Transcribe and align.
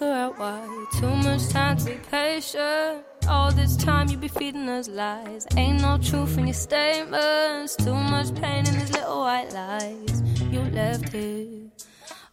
figure 0.00 0.14
out 0.14 0.38
why. 0.38 0.86
Too 0.98 1.14
much 1.16 1.48
time 1.48 1.76
to 1.76 1.84
be 1.84 1.98
patient. 2.10 3.04
All 3.28 3.52
this 3.52 3.76
time 3.76 4.08
you 4.08 4.16
be 4.16 4.28
feeding 4.28 4.68
us 4.68 4.88
lies. 4.88 5.46
Ain't 5.56 5.82
no 5.82 5.98
truth 5.98 6.38
in 6.38 6.46
your 6.46 6.54
statements. 6.54 7.76
Too 7.76 7.94
much 7.94 8.34
pain 8.34 8.66
in 8.66 8.78
these 8.78 8.92
little 8.92 9.20
white 9.20 9.52
lies. 9.52 10.22
You 10.50 10.60
left 10.72 11.12
here. 11.12 11.68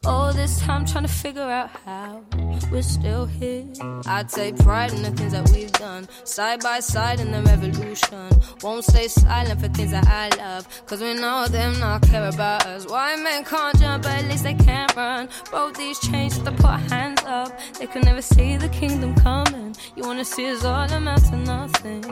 All 0.07 0.31
this 0.31 0.61
time 0.61 0.85
trying 0.85 1.03
to 1.03 1.11
figure 1.11 1.41
out 1.41 1.69
how 1.85 2.23
we're 2.71 2.81
still 2.81 3.25
here. 3.25 3.65
I 4.05 4.23
take 4.23 4.55
pride 4.57 4.93
in 4.93 5.01
the 5.03 5.11
things 5.11 5.33
that 5.33 5.49
we've 5.51 5.71
done. 5.73 6.07
Side 6.23 6.61
by 6.61 6.79
side 6.79 7.19
in 7.19 7.31
the 7.31 7.41
revolution. 7.41 8.29
Won't 8.63 8.85
stay 8.85 9.09
silent 9.09 9.59
for 9.59 9.67
things 9.67 9.91
that 9.91 10.07
I 10.07 10.29
love. 10.37 10.65
Cause 10.85 11.01
we 11.01 11.13
know 11.13 11.47
them 11.47 11.77
not 11.79 12.03
care 12.03 12.29
about 12.29 12.65
us. 12.65 12.87
White 12.87 13.19
men 13.21 13.43
can't 13.43 13.77
jump, 13.79 14.03
but 14.03 14.13
at 14.13 14.25
least 14.29 14.43
they 14.43 14.53
can't 14.53 14.95
run. 14.95 15.27
Broke 15.49 15.75
these 15.75 15.99
chains, 15.99 16.39
to 16.39 16.51
put 16.51 16.79
hands 16.89 17.21
up. 17.25 17.51
They 17.77 17.87
could 17.87 18.05
never 18.05 18.21
see 18.21 18.55
the 18.55 18.69
kingdom 18.69 19.13
coming. 19.15 19.75
You 19.97 20.03
wanna 20.03 20.23
see 20.23 20.49
us 20.49 20.63
all 20.63 20.89
amount 20.89 21.25
to 21.25 21.35
nothing. 21.35 22.03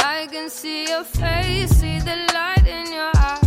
I 0.00 0.26
can 0.30 0.50
see 0.50 0.86
your 0.86 1.04
face, 1.04 1.70
see 1.70 1.98
the 1.98 2.16
light 2.34 2.66
in 2.66 2.92
your 2.92 3.10
eyes. 3.16 3.43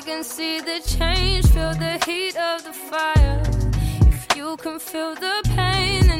I 0.00 0.02
can 0.02 0.24
see 0.24 0.60
the 0.60 0.80
change, 0.80 1.44
feel 1.48 1.74
the 1.74 2.02
heat 2.06 2.34
of 2.34 2.64
the 2.64 2.72
fire. 2.72 3.42
If 4.08 4.34
you 4.34 4.56
can 4.56 4.78
feel 4.78 5.14
the 5.14 5.42
pain, 5.54 6.19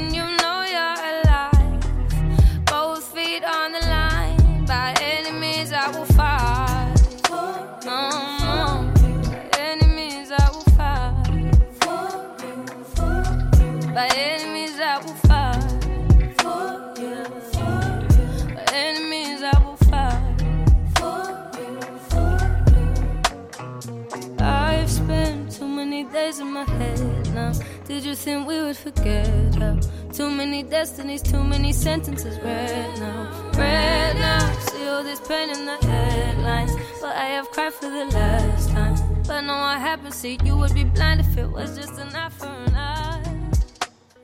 many 26.31 26.49
in 26.49 26.53
my 26.53 26.65
head 26.65 27.35
now. 27.35 27.53
Did 27.87 28.05
you 28.05 28.15
think 28.15 28.47
we 28.47 28.61
would 28.61 28.77
forget 28.77 29.55
how? 29.57 29.79
Too 30.13 30.31
many 30.31 30.63
destinies, 30.63 31.23
too 31.23 31.43
many 31.43 31.73
sentences 31.73 32.39
read 32.41 32.99
now. 32.99 33.51
Read 33.57 34.15
now. 34.15 34.59
See 34.71 34.87
all 34.87 35.03
this 35.03 35.21
pain 35.21 35.51
in 35.51 35.67
the 35.67 35.77
headlines. 35.87 36.73
But 37.01 37.17
I 37.17 37.27
have 37.37 37.51
cried 37.51 37.73
for 37.73 37.91
the 37.91 38.05
last 38.07 38.71
time. 38.71 38.95
But 39.27 39.41
know 39.43 39.55
what 39.55 39.81
happened. 39.81 40.15
See, 40.15 40.39
you 40.45 40.57
would 40.57 40.75
be 40.75 40.85
blind 40.85 41.21
if 41.21 41.37
it 41.37 41.51
was 41.51 41.77
just 41.77 41.99
an 41.99 42.15
eye 42.15 42.29
for 42.29 42.47
an 42.47 42.75
eye. 42.75 42.80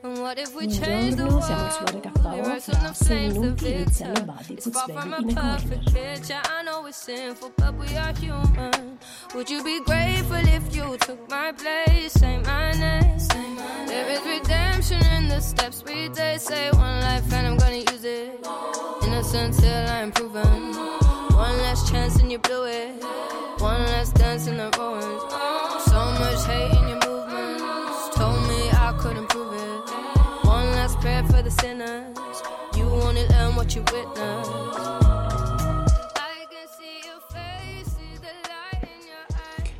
And 0.07 0.19
what 0.21 0.39
if 0.39 0.55
we 0.55 0.67
changed 0.67 1.17
the 1.17 1.23
Buongiorno, 1.23 1.31
world? 1.33 1.43
siamo 1.43 1.69
su 1.69 1.83
Only 1.83 2.01
RKO, 2.07 2.47
words 2.47 2.67
on 2.69 2.75
fra 2.75 2.87
the 2.87 2.93
6 2.95 3.07
flames 3.07 3.35
of 3.35 3.41
minuti 3.43 3.67
iniziano 3.67 4.13
glitter. 4.13 4.25
Body 4.25 4.53
It's 4.53 4.63
Puts 4.63 4.77
far 4.79 4.87
Baby 4.87 4.99
from 5.01 5.13
a 5.13 5.17
in 5.17 5.29
a 5.29 5.41
perfect 5.41 5.83
Corner. 5.83 6.13
picture. 6.13 6.41
I 6.47 6.63
know 6.63 6.81
we're 6.81 6.91
sinful, 6.93 7.51
but 7.57 7.73
we 7.75 7.97
are 7.97 8.13
human. 8.17 8.99
Would 9.35 9.49
you 9.49 9.63
be 9.63 9.79
grateful 9.83 10.47
if 10.47 10.75
you 10.75 10.97
took 10.97 11.19
my 11.29 11.51
place? 11.51 12.13
Say 12.13 12.37
my 12.39 12.71
name. 12.71 13.17
There 13.87 14.07
is 14.15 14.21
redemption 14.25 15.01
in 15.17 15.27
the 15.27 15.41
steps 15.41 15.83
we 15.83 16.07
take. 16.09 16.39
Say 16.39 16.71
one 16.71 17.01
life 17.01 17.27
and 17.33 17.45
I'm 17.47 17.57
gonna 17.57 17.83
use 17.91 18.05
it. 18.05 18.39
Innocent 19.03 19.59
till 19.59 19.89
I'm 19.89 20.11
proven. 20.11 20.73
One 21.35 21.57
last 21.65 21.91
chance 21.91 22.15
and 22.21 22.31
you 22.31 22.39
blew 22.39 22.63
it. 22.65 23.03
One 23.59 23.83
last 23.91 24.15
dance 24.15 24.47
in 24.47 24.55
the 24.57 24.69
ruins. 24.77 25.23
Sinners. 31.59 32.43
You 32.75 32.85
only 33.01 33.25
learn 33.27 33.55
what 33.55 33.75
you 33.75 33.83
witness. 33.91 34.47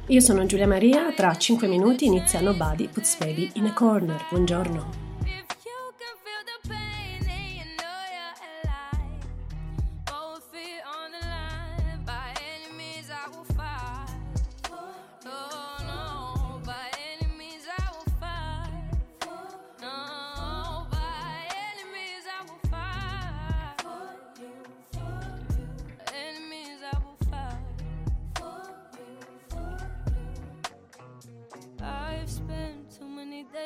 Io 0.09 0.21
sono 0.21 0.45
Giulia 0.45 0.67
Maria, 0.67 1.11
tra 1.13 1.35
5 1.35 1.67
minuti 1.67 2.05
iniziano 2.05 2.53
Body 2.53 2.87
Puts 2.87 3.17
Baby 3.17 3.51
in 3.55 3.65
a 3.65 3.73
Corner. 3.73 4.25
Buongiorno. 4.29 5.06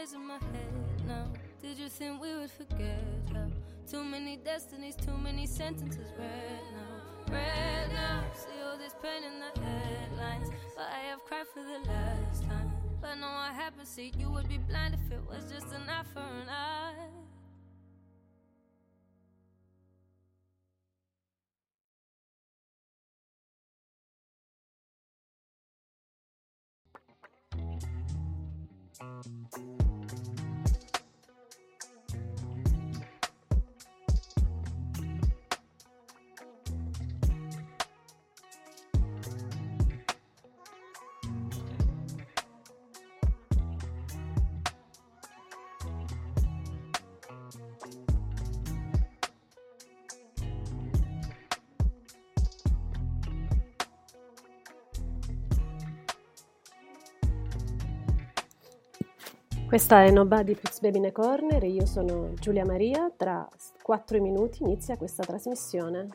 In 0.02 0.26
my 0.26 0.34
head 0.34 0.74
now. 1.08 1.28
Did 1.62 1.78
you 1.78 1.88
think 1.88 2.20
we 2.20 2.34
would 2.34 2.50
forget 2.50 2.98
how? 3.32 3.46
Too 3.88 4.04
many 4.04 4.36
destinies, 4.36 4.96
too 4.96 5.16
many 5.16 5.46
sentences 5.46 6.12
read 6.18 6.64
now. 6.74 7.32
Read 7.32 7.94
now. 7.94 8.24
See 8.34 8.60
all 8.66 8.78
this 8.80 8.96
pain 9.04 9.24
in 9.24 9.40
the 9.40 9.62
headlines. 9.62 10.50
But 10.76 10.88
I 10.88 11.02
have 11.12 11.24
cried 11.26 11.46
for 11.54 11.62
the 11.62 11.88
last 11.88 12.44
time. 12.50 12.72
But 13.00 13.16
no, 13.20 13.28
I 13.28 13.52
haven't 13.54 13.88
you 14.18 14.32
would 14.32 14.50
be 14.50 14.58
blind 14.58 14.96
if 14.96 15.12
it 15.12 15.22
was 15.30 15.52
just 15.52 15.68
an 15.68 15.88
eye 15.88 16.04
for 16.12 16.20
an 16.20 16.50
eye. 16.50 17.12
Questa 59.72 60.04
è 60.04 60.12
Nobody 60.12 60.54
Puts 60.54 60.82
Baby 60.82 60.98
in 60.98 61.06
a 61.06 61.12
Corner 61.14 61.64
io 61.64 61.86
sono 61.86 62.34
Giulia 62.34 62.66
Maria. 62.66 63.10
Tra 63.16 63.48
4 63.82 64.22
minuti 64.22 64.64
inizia 64.64 64.98
questa 64.98 65.24
trasmissione. 65.24 66.10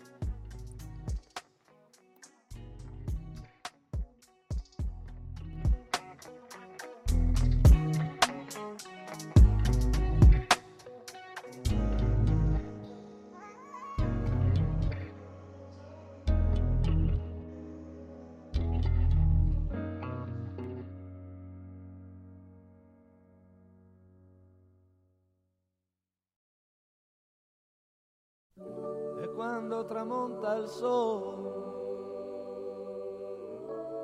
Sole, 30.67 31.65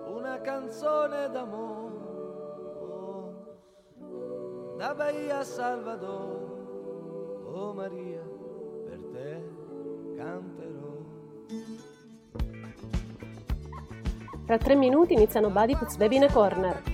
una 0.08 0.40
canzone 0.40 1.28
d'amore 1.30 2.02
da 4.76 4.94
Bahia 4.94 5.38
a 5.38 5.44
Salvador, 5.44 6.40
oh 7.52 7.72
Maria, 7.72 8.20
per 8.84 8.98
te 9.12 9.42
canterò. 10.16 10.80
Tra 14.44 14.58
tre 14.58 14.74
minuti 14.74 15.12
iniziano 15.12 15.50
Buddy 15.50 15.76
Puts 15.76 15.96
Baby 15.96 16.16
in 16.16 16.24
a 16.24 16.32
Corner. 16.32 16.91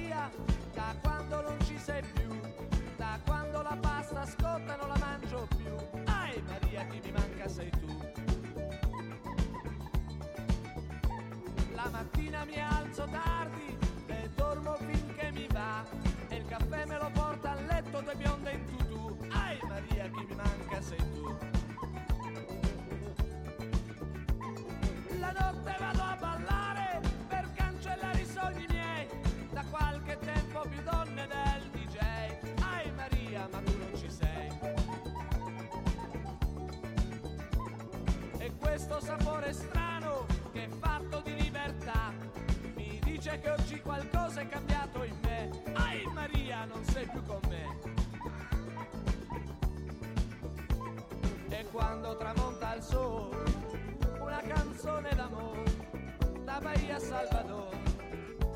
Da 56.59 56.61
Bahia 56.61 56.97
a 56.97 57.01
Salvador, 57.01 57.69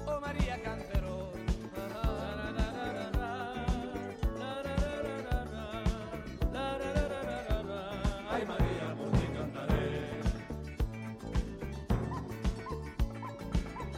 oh 0.06 0.20
Maria 0.20 0.58
canterò. 0.60 1.30
Ai 8.28 8.44
Maria, 8.44 8.94
potrei 8.96 9.32
cantare. 9.32 10.20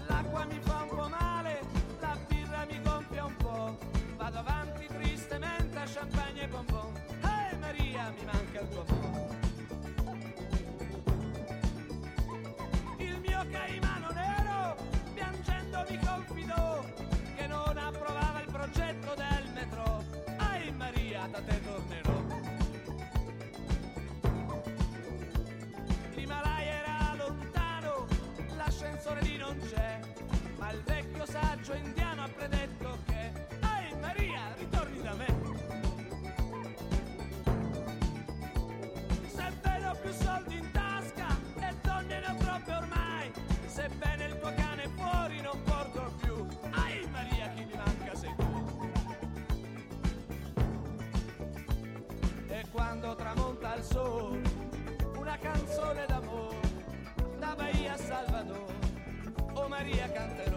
L'acqua 0.07 0.45
mi 0.45 0.61
fa 0.61 0.83
un 0.83 0.89
po' 0.89 1.09
male, 1.09 1.61
la 2.01 2.19
birra 2.29 2.67
mi 2.67 2.83
gonfia 2.83 3.25
un 3.25 3.37
po'. 3.37 3.79
Vado 4.17 4.39
avanti 4.39 4.87
tristemente 4.87 5.79
a 5.79 5.85
champagne 5.87 6.43
e 6.43 6.49
bonbon. 6.49 6.93
Ehi 7.23 7.57
Maria, 7.59 8.11
mi 8.11 8.25
manca 8.25 8.61
il 8.61 8.69
tuo 8.69 8.85
amore. 8.87 9.04
Sole, 53.95 54.43
una 55.17 55.39
canzone 55.39 56.05
d'amore, 56.09 56.57
da 57.39 57.55
Bahia 57.55 57.93
a 57.93 57.97
Salvador, 57.97 58.73
oh 59.53 59.69
Maria 59.69 60.11
canterò. 60.11 60.54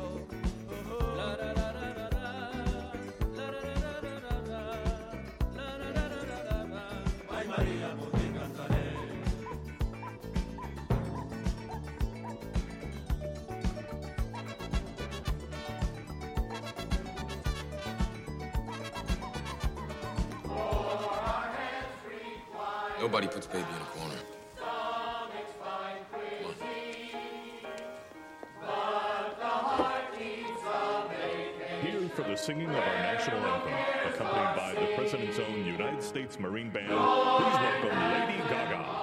Singing 32.47 32.69
of 32.69 32.75
our 32.75 32.97
national 32.99 33.45
anthem, 33.45 33.73
accompanied 34.05 34.55
by 34.55 34.73
the 34.73 34.87
President's 34.95 35.37
own 35.37 35.65
United 35.65 36.01
States 36.01 36.39
Marine 36.39 36.69
Band, 36.69 36.87
please 36.87 36.95
welcome 36.95 37.99
Lady 38.13 38.37
Gaga. 38.47 38.96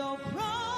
so 0.00 0.16
proud. 0.32 0.69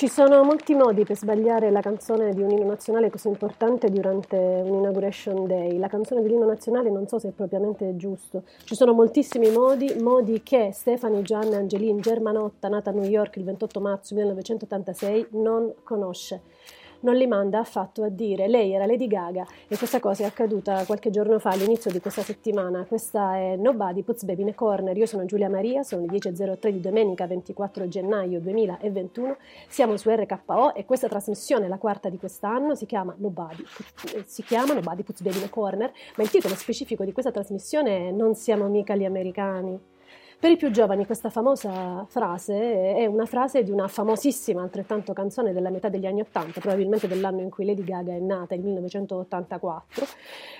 Ci 0.00 0.08
sono 0.08 0.42
molti 0.44 0.74
modi 0.74 1.04
per 1.04 1.14
sbagliare 1.14 1.70
la 1.70 1.82
canzone 1.82 2.32
di 2.32 2.40
un 2.40 2.50
inno 2.50 2.64
nazionale 2.64 3.10
così 3.10 3.28
importante 3.28 3.90
durante 3.90 4.34
un 4.34 4.78
inauguration 4.78 5.46
day. 5.46 5.76
La 5.76 5.88
canzone 5.88 6.22
dell'inno 6.22 6.46
nazionale 6.46 6.88
non 6.88 7.06
so 7.06 7.18
se 7.18 7.28
è 7.28 7.32
propriamente 7.32 7.94
giusto. 7.96 8.44
Ci 8.64 8.74
sono 8.74 8.94
moltissimi 8.94 9.50
modi, 9.50 9.94
modi 10.00 10.42
che 10.42 10.70
Stefani 10.72 11.20
Gianna 11.20 11.58
Angelin 11.58 12.00
Germanotta, 12.00 12.68
nata 12.68 12.88
a 12.88 12.92
New 12.94 13.04
York 13.04 13.36
il 13.36 13.44
28 13.44 13.80
marzo 13.82 14.14
1986, 14.14 15.26
non 15.32 15.70
conosce 15.84 16.40
non 17.00 17.16
li 17.16 17.26
manda 17.26 17.58
affatto 17.58 18.02
a 18.02 18.08
dire 18.08 18.48
lei 18.48 18.72
era 18.72 18.86
Lady 18.86 19.06
Gaga 19.06 19.46
e 19.68 19.76
questa 19.76 20.00
cosa 20.00 20.24
è 20.24 20.26
accaduta 20.26 20.84
qualche 20.84 21.10
giorno 21.10 21.38
fa 21.38 21.50
all'inizio 21.50 21.90
di 21.90 22.00
questa 22.00 22.22
settimana. 22.22 22.84
Questa 22.84 23.36
è 23.36 23.56
Nobody 23.56 24.02
Puts 24.02 24.24
Baby 24.24 24.42
in 24.42 24.48
a 24.48 24.54
Corner. 24.54 24.96
Io 24.96 25.06
sono 25.06 25.24
Giulia 25.24 25.48
Maria, 25.48 25.82
sono 25.82 26.02
le 26.02 26.08
10.03 26.18 26.68
di 26.68 26.80
domenica 26.80 27.26
24 27.26 27.88
gennaio 27.88 28.40
2021. 28.40 29.36
Siamo 29.68 29.96
su 29.96 30.10
RKO 30.10 30.74
e 30.74 30.84
questa 30.84 31.08
trasmissione, 31.08 31.68
la 31.68 31.78
quarta 31.78 32.08
di 32.08 32.18
quest'anno, 32.18 32.74
si 32.74 32.86
chiama 32.86 33.14
Nobody, 33.18 33.64
si 34.26 34.42
chiama 34.42 34.74
Nobody 34.74 35.02
Puts 35.02 35.22
Baby 35.22 35.38
in 35.38 35.44
a 35.44 35.48
Corner, 35.48 35.92
ma 36.16 36.22
il 36.22 36.30
titolo 36.30 36.54
specifico 36.54 37.04
di 37.04 37.12
questa 37.12 37.30
trasmissione 37.30 38.08
è 38.08 38.10
Non 38.10 38.34
siamo 38.34 38.66
mica 38.66 38.94
gli 38.94 39.04
americani. 39.04 39.78
Per 40.40 40.50
i 40.50 40.56
più 40.56 40.70
giovani 40.70 41.04
questa 41.04 41.28
famosa 41.28 42.06
frase 42.08 42.94
è 42.94 43.04
una 43.04 43.26
frase 43.26 43.62
di 43.62 43.70
una 43.70 43.88
famosissima 43.88 44.62
altrettanto 44.62 45.12
canzone 45.12 45.52
della 45.52 45.68
metà 45.68 45.90
degli 45.90 46.06
anni 46.06 46.22
Ottanta, 46.22 46.60
probabilmente 46.60 47.06
dell'anno 47.06 47.42
in 47.42 47.50
cui 47.50 47.66
Lady 47.66 47.84
Gaga 47.84 48.14
è 48.14 48.18
nata, 48.18 48.54
il 48.54 48.62
1984, 48.62 50.06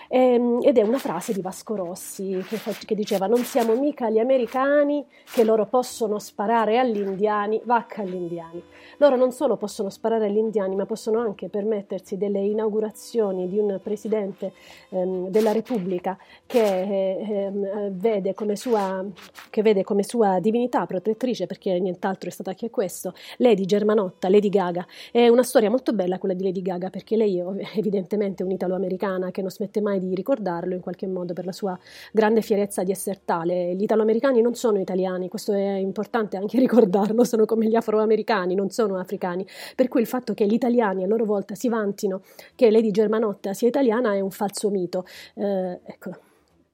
ehm, 0.09 0.59
ed 0.61 0.77
è 0.77 0.83
una 0.83 0.99
frase 0.99 1.33
di 1.33 1.41
Vasco 1.41 1.77
Rossi 1.77 2.45
che, 2.47 2.59
che 2.85 2.95
diceva 2.95 3.27
non 3.27 3.39
siamo 3.39 3.75
mica 3.75 4.11
gli 4.11 4.19
americani 4.19 5.03
che 5.33 5.45
loro 5.45 5.65
possono 5.65 6.19
sparare 6.19 6.79
agli 6.79 6.99
indiani, 6.99 7.59
vacca 7.65 8.03
agli 8.03 8.17
indiani. 8.17 8.63
Loro 8.99 9.17
non 9.17 9.33
solo 9.33 9.57
possono 9.57 9.89
sparare 9.89 10.27
agli 10.27 10.37
indiani, 10.37 10.77
ma 10.77 10.85
possono 10.85 11.21
anche 11.21 11.49
permettersi 11.49 12.19
delle 12.19 12.41
inaugurazioni 12.41 13.49
di 13.49 13.59
un 13.59 13.81
presidente 13.83 14.53
ehm, 14.91 15.29
della 15.29 15.53
Repubblica 15.53 16.19
che, 16.45 17.17
ehm, 17.17 17.89
vede 17.93 18.35
come 18.35 18.57
sua, 18.57 19.03
che 19.49 19.63
vede 19.63 19.70
come 19.85 20.03
sua 20.03 20.39
divinità 20.41 20.85
protettrice, 20.87 21.47
perché 21.47 21.79
nient'altro 21.79 22.29
è 22.29 22.33
stata 22.33 22.55
che 22.55 22.69
questo, 22.71 23.15
Lady 23.39 23.65
Germanotta, 23.65 24.29
Lady 24.29 24.49
Gaga. 24.49 24.87
È 25.11 25.29
una 25.29 25.43
storia 25.43 25.71
molto 25.71 25.93
bella 25.93 26.19
quella 26.19 26.35
di 26.35 26.45
Lady 26.45 26.63
Gaga, 26.63 26.91
perché 26.91 27.17
lei 27.17 27.39
è 27.39 27.45
evidentemente 27.77 28.43
un'italo-americana 28.43 29.31
che 29.31 29.41
non 29.41 29.51
smette 29.51 29.81
mai 29.81 29.99
di 29.99 30.15
ricordarlo 30.15 30.75
in 30.75 30.81
qualche 30.81 31.07
modo 31.07 31.33
per 31.33 31.45
la 31.45 31.53
sua 31.53 31.79
grande 32.13 32.43
fierezza 32.43 32.83
di 32.83 32.91
essere 32.91 33.21
tale. 33.25 33.75
Gli 33.75 33.83
italo-americani 33.85 34.41
non 34.41 34.55
sono 34.55 34.79
italiani, 34.79 35.29
questo 35.29 35.53
è 35.53 35.77
importante 35.77 36.37
anche 36.37 36.59
ricordarlo, 36.61 37.25
sono 37.25 37.45
come 37.45 37.67
gli 37.67 37.77
afroamericani, 37.77 38.55
non 38.55 38.69
sono 38.71 38.79
sono 38.91 38.99
africani, 38.99 39.47
per 39.75 39.89
cui 39.89 40.01
il 40.01 40.07
fatto 40.07 40.35
che 40.35 40.47
gli 40.47 40.55
italiani 40.55 41.05
a 41.05 41.07
loro 41.07 41.25
volta 41.25 41.55
si 41.55 41.69
vantino 41.69 42.23
che 42.55 42.71
Lady 42.71 42.91
Germanotta 42.91 43.53
sia 43.53 43.69
italiana 43.69 44.15
è 44.15 44.21
un 44.21 44.31
falso 44.31 44.71
mito. 44.71 45.05
Eh, 45.35 45.81
ecco. 45.85 46.30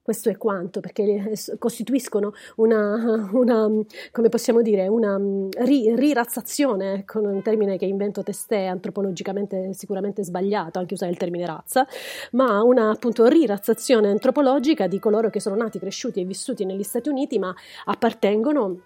Questo 0.06 0.28
è 0.28 0.36
quanto, 0.36 0.78
perché 0.78 1.32
costituiscono 1.58 2.32
una, 2.58 3.28
una 3.32 3.68
come 4.12 4.28
possiamo 4.28 4.62
dire, 4.62 4.86
una 4.86 5.20
ri, 5.64 5.96
rirazzazione, 5.96 6.92
ecco, 6.92 7.18
un 7.18 7.42
termine 7.42 7.76
che 7.76 7.86
invento 7.86 8.22
testè, 8.22 8.66
antropologicamente 8.66 9.72
sicuramente 9.72 10.22
sbagliato, 10.22 10.78
anche 10.78 10.94
usare 10.94 11.10
il 11.10 11.16
termine 11.16 11.44
razza, 11.44 11.84
ma 12.30 12.62
una 12.62 12.90
appunto 12.90 13.26
rirazzazione 13.26 14.08
antropologica 14.08 14.86
di 14.86 15.00
coloro 15.00 15.28
che 15.28 15.40
sono 15.40 15.56
nati, 15.56 15.80
cresciuti 15.80 16.20
e 16.20 16.24
vissuti 16.24 16.64
negli 16.64 16.84
Stati 16.84 17.08
Uniti, 17.08 17.40
ma 17.40 17.52
appartengono 17.86 18.82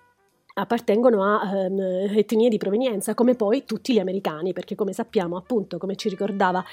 appartengono 0.55 1.23
a 1.23 1.51
um, 1.53 1.81
etnie 1.81 2.49
di 2.49 2.57
provenienza, 2.57 3.13
come 3.15 3.35
poi 3.35 3.65
tutti 3.67 3.93
gli 3.93 3.99
americani, 3.99 4.55
perché 4.55 4.75
come 4.75 4.95
sappiamo, 4.95 5.37
appunto, 5.37 5.77
come 5.77 5.97
ci 5.97 6.09
ricordava 6.09 6.65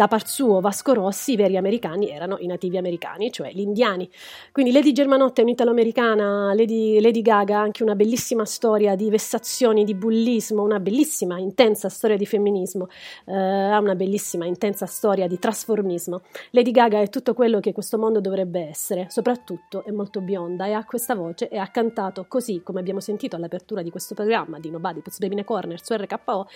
da 0.00 0.08
par 0.08 0.26
suo 0.26 0.60
Vasco 0.60 0.94
Rossi, 0.94 1.32
i 1.32 1.36
veri 1.36 1.58
americani 1.58 2.08
erano 2.08 2.38
i 2.38 2.46
nativi 2.46 2.78
americani, 2.78 3.30
cioè 3.30 3.52
gli 3.52 3.60
indiani. 3.60 4.08
Quindi 4.50 4.72
Lady 4.72 4.92
Germanotta 4.92 5.42
è 5.42 5.44
un'italo-americana, 5.44 6.54
Lady, 6.54 7.02
Lady 7.02 7.20
Gaga 7.20 7.58
ha 7.58 7.60
anche 7.60 7.82
una 7.82 7.94
bellissima 7.94 8.46
storia 8.46 8.96
di 8.96 9.10
vessazioni, 9.10 9.84
di 9.84 9.94
bullismo, 9.94 10.62
una 10.62 10.80
bellissima, 10.80 11.38
intensa 11.38 11.90
storia 11.90 12.16
di 12.16 12.24
femminismo, 12.24 12.88
eh, 13.26 13.76
una 13.76 13.94
bellissima, 13.94 14.46
intensa 14.46 14.86
storia 14.86 15.26
di 15.26 15.38
trasformismo. 15.38 16.22
Lady 16.52 16.70
Gaga 16.70 17.02
è 17.02 17.10
tutto 17.10 17.34
quello 17.34 17.60
che 17.60 17.74
questo 17.74 17.98
mondo 17.98 18.22
dovrebbe 18.22 18.66
essere, 18.66 19.04
soprattutto 19.10 19.84
è 19.84 19.90
molto 19.90 20.22
bionda 20.22 20.64
e 20.64 20.72
ha 20.72 20.82
questa 20.86 21.14
voce 21.14 21.48
e 21.48 21.58
ha 21.58 21.68
cantato 21.68 22.24
così, 22.26 22.62
come 22.62 22.80
abbiamo 22.80 23.00
sentito 23.00 23.36
all'apertura 23.36 23.82
di 23.82 23.90
questo 23.90 24.14
programma 24.14 24.58
di 24.58 24.70
Nobody 24.70 25.00
Puts 25.00 25.18
Baby 25.18 25.34
in 25.34 25.40
a 25.40 25.44
Corner 25.44 25.78
su 25.84 25.92
RKO, 25.92 26.48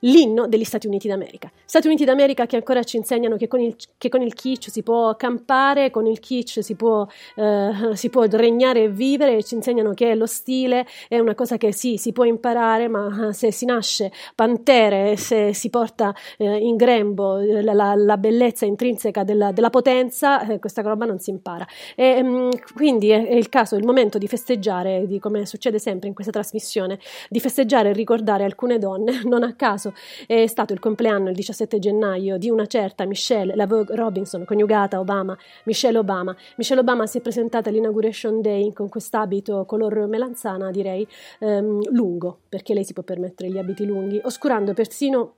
l'inno 0.00 0.46
degli 0.46 0.64
Stati 0.64 0.86
Uniti 0.86 1.08
d'America. 1.08 1.50
Stati 1.64 1.86
Uniti 1.86 2.04
d'America 2.04 2.44
che 2.44 2.56
ancora 2.56 2.88
ci 2.90 2.96
insegnano 2.96 3.36
che 3.36 3.46
con 3.46 3.60
il, 3.60 3.76
che 3.96 4.08
con 4.08 4.20
il 4.20 4.34
kitsch 4.34 4.68
si 4.68 4.82
può 4.82 5.14
campare, 5.14 5.90
con 5.90 6.06
il 6.06 6.18
kitsch 6.18 6.62
si 6.62 6.74
può, 6.74 7.06
eh, 7.36 7.70
si 7.94 8.10
può 8.10 8.24
regnare 8.28 8.84
e 8.84 8.88
vivere, 8.88 9.42
ci 9.44 9.54
insegnano 9.54 9.94
che 9.94 10.14
lo 10.16 10.26
stile 10.26 10.86
è 11.08 11.18
una 11.18 11.34
cosa 11.34 11.56
che 11.56 11.72
sì, 11.72 11.96
si 11.96 12.12
può 12.12 12.24
imparare, 12.24 12.88
ma 12.88 13.32
se 13.32 13.52
si 13.52 13.64
nasce 13.64 14.10
pantere, 14.34 15.16
se 15.16 15.54
si 15.54 15.70
porta 15.70 16.12
eh, 16.36 16.56
in 16.56 16.76
grembo 16.76 17.38
eh, 17.38 17.62
la, 17.62 17.72
la, 17.72 17.94
la, 17.94 18.16
bellezza 18.16 18.66
intrinseca 18.66 19.22
della, 19.22 19.52
della 19.52 19.70
potenza, 19.70 20.46
eh, 20.48 20.58
questa 20.58 20.82
roba 20.82 21.04
non 21.04 21.20
si 21.20 21.30
impara. 21.30 21.66
E, 21.94 22.22
mh, 22.22 22.28
mm, 22.28 22.50
quindi 22.74 23.10
è, 23.10 23.26
è, 23.26 23.34
il 23.34 23.48
caso, 23.48 23.76
il 23.76 23.84
momento 23.84 24.18
di 24.18 24.26
festeggiare, 24.26 25.06
di, 25.06 25.20
come 25.20 25.46
succede 25.46 25.78
sempre 25.78 26.08
in 26.08 26.14
questa 26.14 26.32
trasmissione, 26.32 26.98
di 27.28 27.38
festeggiare 27.38 27.90
e 27.90 27.92
ricordare 27.92 28.44
alcune 28.44 28.78
donne. 28.78 29.20
Non 29.30 29.44
a 29.44 29.54
caso 29.54 29.92
è 30.26 30.46
stato 30.48 30.72
il 30.72 30.80
compleanno 30.80 31.28
il 31.28 31.36
17 31.36 31.78
gennaio 31.78 32.36
di 32.36 32.50
una 32.50 32.66
certa 32.70 33.04
Michelle 33.04 33.54
Lavog 33.54 33.92
Robinson, 33.92 34.44
coniugata 34.46 35.00
Obama, 35.00 35.36
Michelle 35.64 35.98
Obama. 35.98 36.34
Michelle 36.56 36.80
Obama 36.80 37.06
si 37.06 37.18
è 37.18 37.20
presentata 37.20 37.68
all'inauguration 37.68 38.40
day 38.40 38.72
con 38.72 38.88
quest'abito 38.88 39.66
color 39.66 40.06
melanzana, 40.06 40.70
direi, 40.70 41.06
ehm, 41.40 41.90
lungo, 41.90 42.38
perché 42.48 42.72
lei 42.72 42.84
si 42.84 42.92
può 42.92 43.02
permettere 43.02 43.50
gli 43.50 43.58
abiti 43.58 43.84
lunghi, 43.84 44.20
oscurando 44.22 44.72
persino 44.72 45.34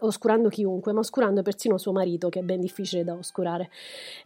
oscurando 0.00 0.48
chiunque, 0.48 0.92
ma 0.92 1.00
oscurando 1.00 1.42
persino 1.42 1.78
suo 1.78 1.92
marito, 1.92 2.28
che 2.28 2.40
è 2.40 2.42
ben 2.42 2.60
difficile 2.60 3.04
da 3.04 3.14
oscurare. 3.14 3.70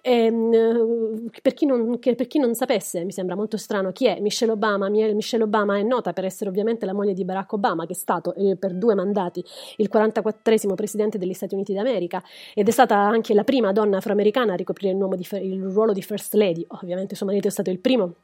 E, 0.00 0.24
ehm, 0.24 1.30
per, 1.42 1.54
chi 1.54 1.66
non, 1.66 1.98
che, 1.98 2.14
per, 2.14 2.26
chi 2.26 2.38
non, 2.38 2.54
sapesse, 2.54 3.04
mi 3.04 3.12
sembra 3.12 3.34
molto 3.34 3.56
strano 3.56 3.92
chi 3.92 4.06
è 4.06 4.20
Michelle 4.20 4.52
Obama. 4.52 4.88
Michelle 4.88 5.44
Obama 5.44 5.78
è 5.78 5.82
nota 5.82 6.12
per 6.12 6.24
essere 6.24 6.50
ovviamente 6.50 6.86
la 6.86 6.94
moglie 6.94 7.14
di 7.14 7.24
Barack 7.24 7.52
Obama, 7.52 7.86
che 7.86 7.92
è 7.92 7.96
stato 7.96 8.34
eh, 8.34 8.56
per 8.56 8.74
due 8.74 8.94
mandati 8.94 9.44
il 9.76 9.88
44 9.88 10.74
presidente 10.74 11.18
degli 11.18 11.32
Stati 11.32 11.54
Uniti 11.54 11.72
d'America 11.72 12.22
ed 12.54 12.68
è 12.68 12.70
stata 12.70 12.96
anche 12.96 13.34
la 13.34 13.44
prima 13.44 13.72
donna 13.72 13.98
afroamericana 13.98 14.52
a 14.52 14.56
ricoprire 14.56 14.92
il, 14.92 15.16
di, 15.16 15.26
il 15.46 15.62
ruolo 15.64 15.92
di 15.92 16.02
First 16.02 16.34
Lady. 16.34 16.64
Ovviamente 16.68 17.14
suo 17.14 17.26
marito 17.26 17.48
è 17.48 17.50
stato 17.50 17.70
il 17.70 17.78
primo 17.78 18.14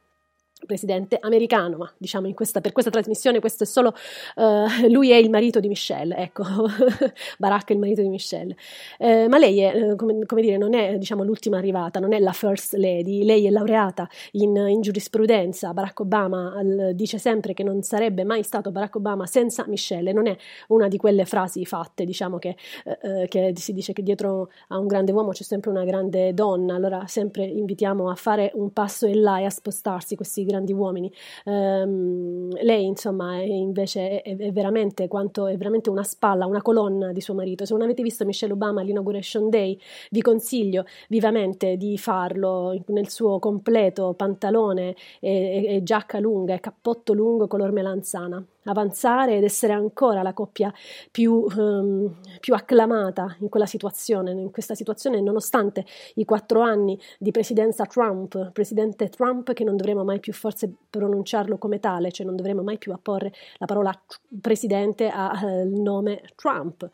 presidente 0.65 1.17
americano, 1.19 1.77
ma 1.77 1.91
diciamo 1.97 2.31
questa, 2.33 2.61
per 2.61 2.71
questa 2.71 2.89
trasmissione 2.89 3.39
questo 3.39 3.63
è 3.63 3.67
solo 3.67 3.93
uh, 4.35 4.87
lui 4.89 5.11
è 5.11 5.15
il 5.15 5.29
marito 5.29 5.59
di 5.59 5.67
Michelle, 5.67 6.15
ecco, 6.15 6.43
Barack 7.37 7.69
è 7.69 7.73
il 7.73 7.79
marito 7.79 8.01
di 8.01 8.07
Michelle. 8.07 8.55
Eh, 8.97 9.27
ma 9.27 9.37
lei 9.37 9.59
è, 9.59 9.75
eh, 9.75 9.95
come, 9.95 10.25
come, 10.25 10.41
dire, 10.41 10.57
non 10.57 10.73
è 10.73 10.97
diciamo, 10.97 11.23
l'ultima 11.23 11.57
arrivata, 11.57 11.99
non 11.99 12.13
è 12.13 12.19
la 12.19 12.31
first 12.31 12.73
lady, 12.75 13.23
lei 13.23 13.45
è 13.45 13.49
laureata 13.49 14.07
in, 14.31 14.55
in 14.55 14.81
giurisprudenza. 14.81 15.73
Barack 15.73 15.99
Obama 15.99 16.53
al, 16.55 16.91
dice 16.93 17.17
sempre 17.17 17.53
che 17.53 17.63
non 17.63 17.81
sarebbe 17.81 18.23
mai 18.23 18.43
stato 18.43 18.71
Barack 18.71 18.95
Obama 18.95 19.25
senza 19.25 19.65
Michelle, 19.67 20.13
non 20.13 20.25
è 20.27 20.35
una 20.69 20.87
di 20.87 20.97
quelle 20.97 21.25
frasi 21.25 21.65
fatte, 21.65 22.05
diciamo 22.05 22.37
che, 22.37 22.55
eh, 23.01 23.27
che 23.27 23.53
si 23.55 23.73
dice 23.73 23.91
che 23.91 24.01
dietro 24.01 24.49
a 24.69 24.77
un 24.77 24.87
grande 24.87 25.11
uomo 25.11 25.31
c'è 25.31 25.43
sempre 25.43 25.69
una 25.69 25.83
grande 25.83 26.33
donna, 26.33 26.75
allora 26.75 27.05
sempre 27.07 27.43
invitiamo 27.43 28.09
a 28.09 28.15
fare 28.15 28.51
un 28.55 28.71
passo 28.71 29.05
in 29.05 29.21
là 29.21 29.39
e 29.39 29.45
a 29.45 29.49
spostarsi 29.49 30.15
questi 30.15 30.44
grandi 30.45 30.73
uomini. 30.73 31.11
Um, 31.45 32.49
lei, 32.61 32.85
insomma, 32.85 33.37
è 33.37 33.43
invece 33.43 34.21
è, 34.21 34.35
è, 34.37 34.51
veramente 34.51 35.07
quanto, 35.07 35.47
è 35.47 35.57
veramente 35.57 35.89
una 35.89 36.03
spalla, 36.03 36.45
una 36.45 36.61
colonna 36.61 37.11
di 37.11 37.21
suo 37.21 37.33
marito. 37.33 37.65
Se 37.65 37.73
non 37.73 37.83
avete 37.83 38.01
visto 38.03 38.25
Michelle 38.25 38.53
Obama 38.53 38.81
all'Inauguration 38.81 39.49
Day, 39.49 39.77
vi 40.11 40.21
consiglio 40.21 40.85
vivamente 41.09 41.77
di 41.77 41.97
farlo 41.97 42.75
nel 42.87 43.09
suo 43.09 43.39
completo 43.39 44.13
pantalone 44.13 44.95
e, 45.19 45.65
e, 45.67 45.75
e 45.75 45.83
giacca 45.83 46.19
lunga 46.19 46.53
e 46.53 46.59
cappotto 46.59 47.13
lungo 47.13 47.47
color 47.47 47.71
melanzana 47.71 48.45
avanzare 48.65 49.37
ed 49.37 49.43
essere 49.43 49.73
ancora 49.73 50.21
la 50.21 50.33
coppia 50.33 50.73
più, 51.11 51.45
um, 51.55 52.13
più, 52.39 52.53
acclamata 52.53 53.35
in 53.39 53.49
quella 53.49 53.65
situazione, 53.65 54.31
in 54.31 54.51
questa 54.51 54.75
situazione, 54.75 55.21
nonostante 55.21 55.85
i 56.15 56.25
quattro 56.25 56.61
anni 56.61 56.99
di 57.17 57.31
presidenza 57.31 57.85
Trump, 57.85 58.51
presidente 58.51 59.09
Trump, 59.09 59.53
che 59.53 59.63
non 59.63 59.75
dovremo 59.75 60.03
mai 60.03 60.19
più 60.19 60.33
forse 60.33 60.71
pronunciarlo 60.89 61.57
come 61.57 61.79
tale, 61.79 62.11
cioè 62.11 62.25
non 62.25 62.35
dovremo 62.35 62.63
mai 62.63 62.77
più 62.77 62.91
apporre 62.91 63.31
la 63.57 63.65
parola 63.65 63.93
presidente 64.41 65.09
al 65.09 65.67
nome 65.67 66.21
Trump. 66.35 66.89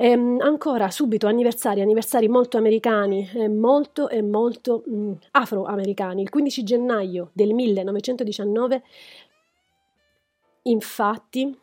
E, 0.00 0.08
ehm, 0.08 0.40
ancora 0.40 0.90
subito 0.90 1.26
anniversari, 1.26 1.82
anniversari 1.82 2.26
molto 2.26 2.56
americani, 2.56 3.28
eh, 3.34 3.48
molto 3.48 4.08
e 4.08 4.22
molto 4.22 4.82
mh, 4.86 5.12
afroamericani. 5.32 6.22
Il 6.22 6.30
15 6.30 6.62
gennaio 6.62 7.30
del 7.34 7.52
1919 7.52 8.82
Infatti, 10.62 11.58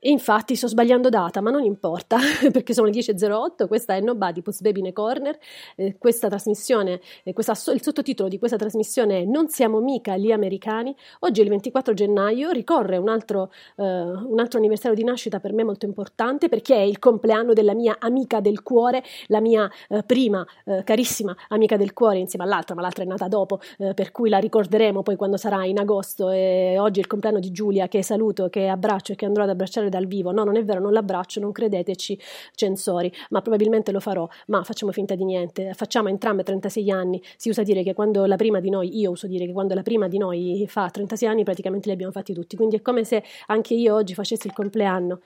infatti 0.00 0.54
sto 0.54 0.68
sbagliando 0.68 1.08
data, 1.08 1.40
ma 1.40 1.50
non 1.50 1.64
importa, 1.64 2.18
perché 2.52 2.74
sono 2.74 2.88
le 2.88 2.92
10.08, 2.92 3.66
questa 3.66 3.94
è 3.94 4.00
Nobody 4.00 4.42
Puts 4.42 4.60
Baby 4.60 4.80
in 4.80 4.86
a 4.88 4.92
Corner, 4.92 5.38
eh, 5.76 5.96
questa 5.98 6.28
trasmissione, 6.28 7.00
eh, 7.24 7.32
questa, 7.32 7.52
il 7.72 7.82
sottotitolo 7.82 8.28
di 8.28 8.38
questa 8.38 8.56
trasmissione 8.56 9.20
è 9.20 9.24
Non 9.24 9.48
siamo 9.48 9.80
mica 9.80 10.16
gli 10.16 10.30
americani, 10.30 10.94
oggi 11.20 11.40
è 11.40 11.44
il 11.44 11.50
24 11.50 11.94
gennaio, 11.94 12.50
ricorre 12.50 12.96
un 12.96 13.08
altro, 13.08 13.50
eh, 13.76 13.82
un 13.82 14.38
altro 14.38 14.58
anniversario 14.58 14.96
di 14.96 15.04
nascita 15.04 15.40
per 15.40 15.52
me 15.52 15.64
molto 15.64 15.86
importante, 15.86 16.48
perché 16.48 16.76
è 16.76 16.80
il 16.80 16.98
compleanno 16.98 17.52
della 17.52 17.74
mia 17.74 17.96
amica 17.98 18.40
del 18.40 18.62
cuore, 18.62 19.02
la 19.28 19.40
mia 19.40 19.70
eh, 19.88 20.02
prima 20.02 20.46
eh, 20.64 20.82
carissima 20.84 21.34
amica 21.48 21.76
del 21.76 21.92
cuore 21.92 22.18
insieme 22.18 22.44
all'altra, 22.44 22.74
ma 22.74 22.82
l'altra 22.82 23.02
è 23.02 23.06
nata 23.06 23.28
dopo, 23.28 23.60
eh, 23.78 23.94
per 23.94 24.12
cui 24.12 24.28
la 24.28 24.38
ricorderemo 24.38 25.02
poi 25.02 25.16
quando 25.16 25.36
sarà 25.36 25.64
in 25.64 25.78
agosto, 25.78 26.30
e 26.30 26.76
oggi 26.78 26.98
è 26.98 27.02
il 27.02 27.08
compleanno 27.08 27.40
di 27.40 27.50
Giulia, 27.50 27.88
che 27.88 28.02
saluto, 28.02 28.48
che 28.48 28.68
abbraccio 28.68 29.12
e 29.12 29.14
che 29.16 29.24
andrò 29.24 29.42
ad 29.44 29.50
abbracciare 29.50 29.88
dal 29.96 30.06
vivo. 30.06 30.30
No, 30.32 30.44
non 30.44 30.56
è 30.56 30.64
vero, 30.64 30.80
non 30.80 30.92
l'abbraccio, 30.92 31.40
non 31.40 31.52
credeteci, 31.52 32.18
censori, 32.54 33.12
ma 33.30 33.40
probabilmente 33.40 33.92
lo 33.92 34.00
farò. 34.00 34.28
Ma 34.46 34.62
facciamo 34.62 34.92
finta 34.92 35.14
di 35.14 35.24
niente. 35.24 35.72
Facciamo 35.74 36.08
entrambe 36.08 36.42
36 36.42 36.90
anni. 36.90 37.22
Si 37.36 37.48
usa 37.48 37.62
dire 37.62 37.82
che 37.82 37.94
quando 37.94 38.26
la 38.26 38.36
prima 38.36 38.60
di 38.60 38.70
noi, 38.70 38.98
io 38.98 39.10
uso 39.10 39.26
dire 39.26 39.46
che 39.46 39.52
quando 39.52 39.74
la 39.74 39.82
prima 39.82 40.08
di 40.08 40.18
noi 40.18 40.64
fa 40.68 40.88
36 40.90 41.28
anni, 41.28 41.44
praticamente 41.44 41.88
li 41.88 41.94
abbiamo 41.94 42.12
fatti 42.12 42.32
tutti. 42.32 42.56
Quindi 42.56 42.76
è 42.76 42.82
come 42.82 43.04
se 43.04 43.22
anche 43.46 43.74
io 43.74 43.94
oggi 43.94 44.14
facessi 44.14 44.46
il 44.46 44.52
compleanno. 44.52 45.20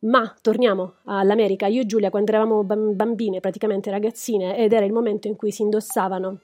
Ma 0.00 0.34
torniamo 0.42 0.96
all'America. 1.04 1.66
Io 1.66 1.82
e 1.82 1.86
Giulia, 1.86 2.10
quando 2.10 2.30
eravamo 2.30 2.62
bambine, 2.64 3.40
praticamente 3.40 3.90
ragazzine, 3.90 4.56
ed 4.58 4.72
era 4.72 4.84
il 4.84 4.92
momento 4.92 5.28
in 5.28 5.36
cui 5.36 5.50
si 5.50 5.62
indossavano 5.62 6.40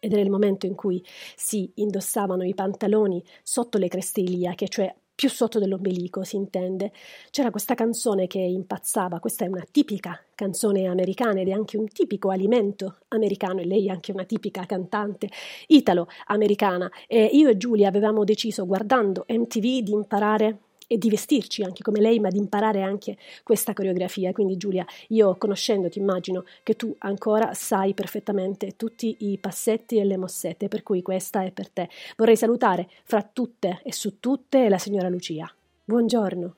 ed 0.00 0.12
era 0.12 0.22
il 0.22 0.30
momento 0.30 0.66
in 0.66 0.74
cui 0.74 1.04
si 1.36 1.70
indossavano 1.74 2.44
i 2.44 2.54
pantaloni 2.54 3.22
sotto 3.42 3.78
le 3.78 3.88
creste 3.88 4.20
iliache, 4.20 4.68
cioè 4.68 4.94
più 5.18 5.28
sotto 5.28 5.58
dell'ombelico, 5.58 6.22
si 6.22 6.36
intende. 6.36 6.92
C'era 7.30 7.50
questa 7.50 7.74
canzone 7.74 8.28
che 8.28 8.38
impazzava, 8.38 9.18
questa 9.18 9.44
è 9.44 9.48
una 9.48 9.66
tipica 9.68 10.24
canzone 10.32 10.86
americana 10.86 11.40
ed 11.40 11.48
è 11.48 11.50
anche 11.50 11.76
un 11.76 11.88
tipico 11.88 12.30
alimento 12.30 12.98
americano 13.08 13.58
e 13.60 13.66
lei 13.66 13.88
è 13.88 13.90
anche 13.90 14.12
una 14.12 14.22
tipica 14.22 14.64
cantante 14.64 15.28
italo-americana 15.66 16.88
e 17.08 17.24
io 17.32 17.48
e 17.48 17.56
Giulia 17.56 17.88
avevamo 17.88 18.22
deciso 18.22 18.64
guardando 18.64 19.24
MTV 19.26 19.80
di 19.80 19.90
imparare 19.90 20.58
e 20.88 20.98
di 20.98 21.08
vestirci 21.10 21.62
anche 21.62 21.82
come 21.82 22.00
lei, 22.00 22.18
ma 22.18 22.30
di 22.30 22.38
imparare 22.38 22.82
anche 22.82 23.16
questa 23.44 23.74
coreografia. 23.74 24.32
Quindi 24.32 24.56
Giulia, 24.56 24.84
io 25.08 25.36
conoscendoti 25.36 26.00
immagino 26.00 26.44
che 26.64 26.74
tu 26.74 26.92
ancora 26.98 27.54
sai 27.54 27.94
perfettamente 27.94 28.74
tutti 28.76 29.14
i 29.20 29.38
passetti 29.38 29.98
e 29.98 30.04
le 30.04 30.16
mossette, 30.16 30.66
per 30.66 30.82
cui 30.82 31.02
questa 31.02 31.44
è 31.44 31.52
per 31.52 31.68
te. 31.68 31.88
Vorrei 32.16 32.36
salutare 32.36 32.88
fra 33.04 33.22
tutte 33.22 33.80
e 33.84 33.92
su 33.92 34.18
tutte 34.18 34.68
la 34.68 34.78
signora 34.78 35.08
Lucia. 35.08 35.48
Buongiorno. 35.84 36.54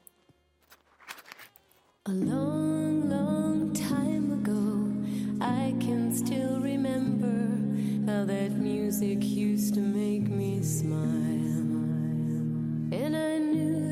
A 2.05 2.13
long, 2.13 3.05
long 3.11 3.73
time 3.73 4.33
ago, 4.33 4.89
I 5.41 5.75
can 5.79 6.11
still 6.11 6.59
remember 6.61 7.29
how 8.07 8.25
that 8.25 8.53
music 8.53 9.23
used 9.23 9.75
to 9.75 9.81
make 9.81 10.29
me 10.29 10.63
smile. 10.63 11.69
And 12.93 13.15
I 13.15 13.39
knew 13.39 13.90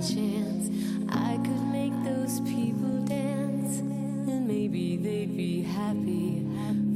chance, 0.00 0.70
I 1.10 1.36
could 1.44 1.66
make 1.72 1.92
those 2.04 2.40
people 2.40 3.04
dance. 3.04 3.78
And 3.78 4.48
maybe 4.48 4.96
they'd 4.96 5.36
be 5.36 5.62
happy 5.62 6.46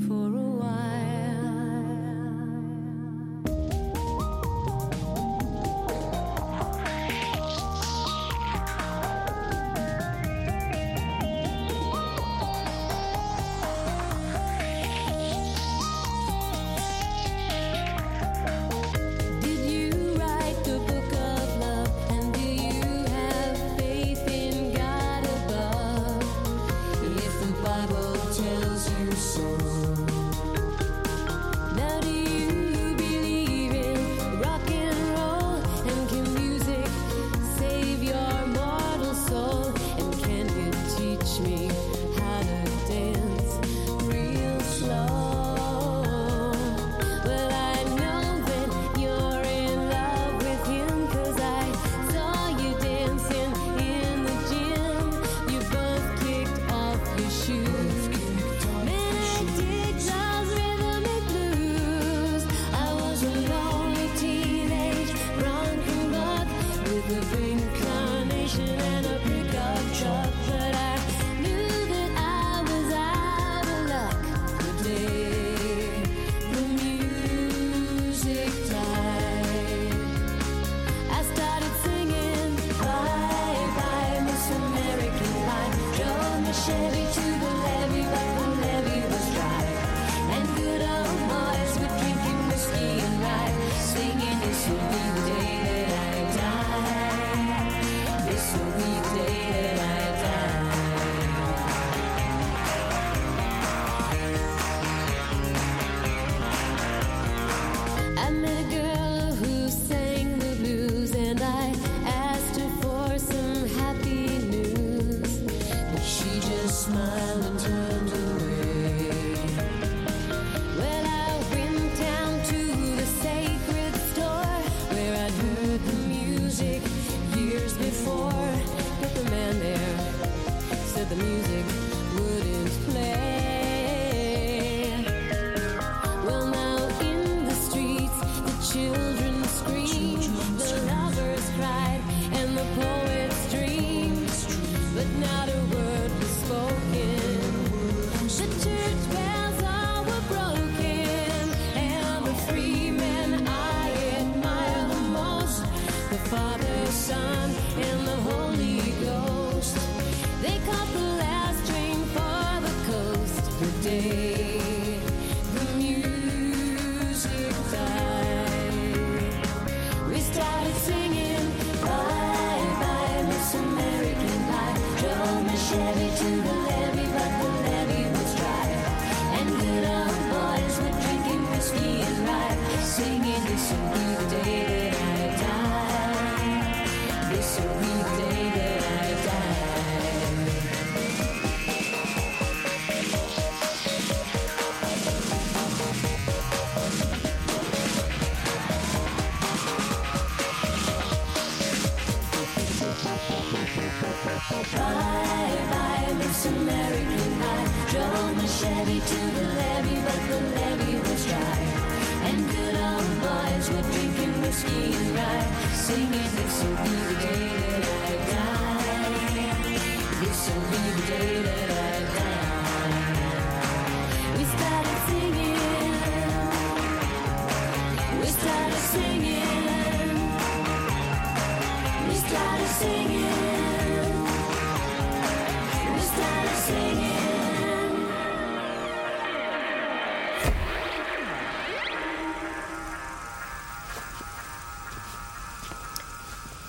for 0.06 0.14
a 0.14 0.48
so 0.58 1.17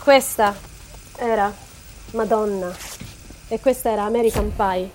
Questa 0.10 0.56
era 1.18 1.54
Madonna 2.14 2.76
e 3.48 3.60
questa 3.60 3.92
era 3.92 4.06
American 4.06 4.52
Pie. 4.56 4.90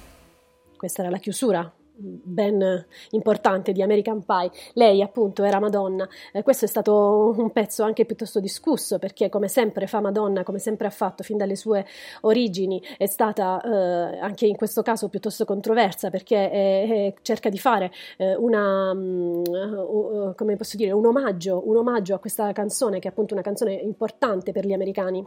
Questa 0.77 1.03
era 1.03 1.11
la 1.11 1.19
chiusura 1.19 1.73
ben 1.97 2.87
importante 3.11 3.73
di 3.73 3.83
American 3.83 4.25
Pie. 4.25 4.51
Lei 4.75 5.03
appunto 5.03 5.45
era 5.45 5.61
Madonna. 5.61 6.09
Eh, 6.33 6.43
questo 6.43 6.65
è 6.65 6.69
stato 6.69 7.35
un 7.37 7.51
pezzo 7.53 7.83
anche 7.83 8.05
piuttosto 8.05 8.41
discusso 8.41 8.99
perché 8.99 9.29
come 9.29 9.49
sempre 9.49 9.87
fa 9.87 10.01
Madonna, 10.01 10.43
come 10.43 10.59
sempre 10.59 10.87
ha 10.87 10.91
fatto 10.91 11.23
fin 11.23 11.37
dalle 11.37 11.57
sue 11.57 11.85
origini, 12.23 12.83
è 12.97 13.07
stata 13.07 13.61
eh, 13.61 14.19
anche 14.19 14.47
in 14.47 14.57
questo 14.57 14.83
caso 14.83 15.09
piuttosto 15.09 15.45
controversa 15.45 16.11
perché 16.11 16.51
eh, 16.51 16.59
eh, 16.61 17.15
cerca 17.23 17.49
di 17.49 17.59
fare 17.59 17.93
eh, 18.19 18.35
una, 18.35 18.93
uh, 18.93 20.35
come 20.37 20.57
posso 20.57 20.77
dire, 20.77 20.93
un 20.93 21.07
omaggio, 21.07 21.63
un 21.69 21.77
omaggio 21.77 22.15
a 22.15 22.19
questa 22.19 22.53
canzone 22.53 22.99
che 22.99 23.09
è 23.09 23.11
appunto 23.11 23.35
una 23.35 23.43
canzone 23.43 23.75
importante 23.75 24.53
per 24.53 24.67
gli 24.67 24.73
americani. 24.73 25.27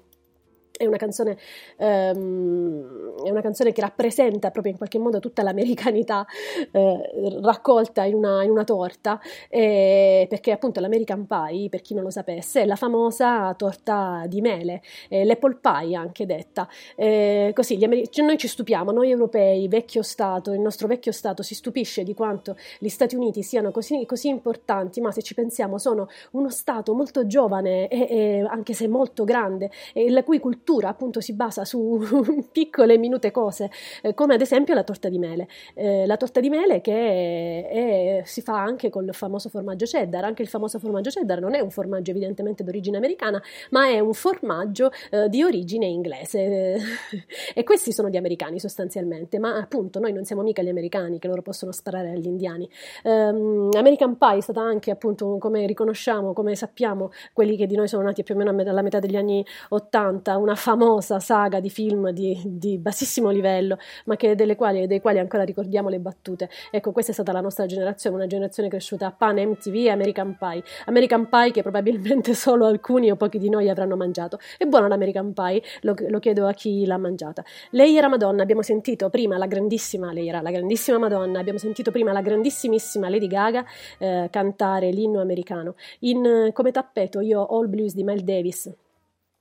È 0.78 0.86
una, 0.86 0.98
canzone, 0.98 1.38
ehm, 1.78 3.24
è 3.24 3.30
una 3.32 3.42
canzone 3.42 3.72
che 3.72 3.82
rappresenta 3.82 4.52
proprio 4.52 4.72
in 4.72 4.78
qualche 4.78 5.00
modo 5.00 5.20
tutta 5.20 5.42
l'americanità 5.42 6.24
eh, 6.72 7.40
raccolta 7.42 8.04
in 8.04 8.14
una, 8.14 8.44
in 8.44 8.52
una 8.52 8.64
torta, 8.64 9.20
eh, 9.50 10.28
perché 10.30 10.52
appunto 10.52 10.80
l'American 10.80 11.26
Pie, 11.26 11.70
per 11.70 11.82
chi 11.82 11.96
non 11.96 12.04
lo 12.04 12.12
sapesse, 12.12 12.62
è 12.62 12.66
la 12.66 12.76
famosa 12.76 13.56
torta 13.56 14.26
di 14.28 14.40
mele, 14.40 14.84
eh, 15.10 15.26
l'apple 15.26 15.58
pie 15.60 15.96
anche 15.96 16.28
detta. 16.28 16.70
Eh, 16.96 17.52
così 17.56 17.84
amer- 17.84 18.08
cioè 18.10 18.24
noi 18.24 18.38
ci 18.38 18.48
stupiamo, 18.48 18.92
noi 18.92 19.10
europei, 19.10 19.68
vecchio 19.68 20.04
Stato, 20.04 20.54
il 20.54 20.60
nostro 20.60 20.88
vecchio 20.88 21.12
Stato 21.12 21.42
si 21.42 21.56
stupisce 21.56 22.04
di 22.04 22.14
quanto 22.14 22.56
gli 22.78 22.90
Stati 22.90 23.16
Uniti 23.16 23.42
siano 23.42 23.72
così, 23.72 24.06
così 24.06 24.28
importanti, 24.28 25.02
ma 25.02 25.12
se 25.12 25.24
ci 25.24 25.34
pensiamo 25.34 25.80
sono 25.80 26.08
uno 26.32 26.50
Stato 26.52 26.94
molto 26.94 27.26
giovane 27.26 27.88
e, 27.88 28.08
e 28.10 28.46
anche 28.48 28.74
se 28.74 28.88
molto 28.88 29.24
grande, 29.24 29.72
e 29.92 30.12
la 30.12 30.24
cui 30.24 30.40
cultura 30.40 30.66
appunto 30.90 31.22
si 31.22 31.34
basa 31.34 31.66
su 31.66 32.00
piccole 32.52 32.98
minute 32.98 33.32
cose, 33.32 33.70
eh, 34.02 34.14
come 34.14 34.34
ad 34.34 34.42
esempio 34.42 34.74
la 34.74 34.84
torta 34.84 35.10
di 35.10 35.18
mele. 35.18 35.48
Eh, 35.74 36.06
la 36.06 36.18
torta 36.18 36.40
di 36.40 36.50
mele 36.50 36.82
che 36.82 36.94
è- 36.94 38.20
è- 38.20 38.22
si 38.26 38.42
fa 38.42 38.62
anche 38.62 38.90
col 38.90 39.10
famoso 39.14 39.50
formaggio 39.50 39.86
cheddar, 39.86 40.24
anche 40.24 40.42
il 40.42 40.48
famoso 40.48 40.80
formaggio 40.80 41.10
cheddar 41.10 41.40
non 41.40 41.56
è 41.56 41.60
un 41.60 41.70
formaggio 41.70 42.12
evidentemente 42.12 42.64
d'origine 42.64 42.98
americana, 42.98 43.42
ma 43.72 43.88
è 43.88 44.00
un 44.00 44.14
formaggio 44.14 44.92
eh, 45.12 45.30
di 45.30 45.44
origine 45.44 45.86
inglese. 45.86 46.78
e 47.54 47.64
questi 47.64 47.92
sono 47.92 48.10
gli 48.10 48.18
americani 48.18 48.60
sostanzialmente, 48.60 49.40
ma 49.40 49.56
appunto 49.58 50.00
noi 50.00 50.12
non 50.14 50.26
siamo 50.26 50.42
mica 50.42 50.62
gli 50.62 50.70
americani 50.70 51.20
che 51.20 51.28
loro 51.28 51.42
possono 51.42 51.72
sparare 51.72 52.12
agli 52.12 52.26
indiani. 52.26 52.70
Ehm, 53.04 53.70
American 53.78 54.18
Pie 54.18 54.38
è 54.38 54.42
stata 54.42 54.62
anche 54.62 54.92
appunto, 54.92 55.38
come 55.38 55.66
riconosciamo, 55.66 56.34
come 56.34 56.56
sappiamo, 56.56 57.12
quelli 57.34 57.56
che 57.56 57.68
di 57.68 57.76
noi 57.76 57.88
sono 57.88 58.04
nati 58.04 58.24
più 58.24 58.36
o 58.36 58.38
meno 58.38 58.50
alla 58.50 58.82
metà 58.82 59.00
degli 59.00 59.16
anni 59.16 59.46
80, 59.70 60.38
una 60.38 60.56
famosa 60.58 61.20
saga 61.20 61.62
di 61.62 61.70
film 61.70 62.10
di, 62.10 62.38
di 62.44 62.78
bassissimo 62.78 63.30
livello, 63.30 63.78
ma 64.06 64.18
quali, 64.56 64.88
dei 64.88 65.00
quali 65.00 65.20
ancora 65.20 65.44
ricordiamo 65.44 65.88
le 65.88 66.00
battute. 66.00 66.50
Ecco, 66.72 66.92
questa 66.92 67.12
è 67.12 67.14
stata 67.14 67.32
la 67.32 67.40
nostra 67.40 67.66
generazione, 67.66 68.16
una 68.18 68.28
generazione 68.28 68.68
cresciuta 68.68 69.08
a 69.08 69.12
Pan, 69.12 69.38
MTV 69.38 69.76
e 69.76 69.90
American 69.90 70.36
Pie. 70.38 70.64
American 70.86 71.30
Pie 71.30 71.52
che 71.52 71.62
probabilmente 71.62 72.34
solo 72.36 72.66
alcuni 72.66 73.10
o 73.10 73.16
pochi 73.16 73.38
di 73.38 73.50
noi 73.50 73.70
avranno 73.70 73.96
mangiato. 73.96 74.40
È 74.58 74.66
buona 74.66 74.88
l'American 74.88 75.34
Pie? 75.34 75.62
Lo, 75.82 75.96
lo 76.10 76.20
chiedo 76.20 76.48
a 76.48 76.54
chi 76.54 76.86
l'ha 76.86 76.98
mangiata. 76.98 77.44
Lei 77.72 77.96
era 77.96 78.10
Madonna, 78.10 78.42
abbiamo 78.42 78.64
sentito 78.64 79.10
prima 79.10 79.38
la 79.38 79.48
grandissima, 79.48 80.12
lei 80.12 80.28
era 80.28 80.42
la 80.42 80.52
grandissima 80.52 80.98
Madonna, 80.98 81.40
abbiamo 81.40 81.60
sentito 81.60 81.92
prima 81.92 82.12
la 82.12 82.22
grandissimissima 82.22 83.10
Lady 83.10 83.28
Gaga 83.28 83.64
eh, 84.00 84.28
cantare 84.32 84.90
l'inno 84.90 85.22
americano. 85.22 85.76
In, 86.00 86.50
come 86.52 86.72
tappeto 86.72 87.22
io 87.22 87.42
ho 87.42 87.60
All 87.60 87.70
Blues 87.70 87.94
di 87.94 88.04
Miles 88.04 88.24
Davis. 88.24 88.86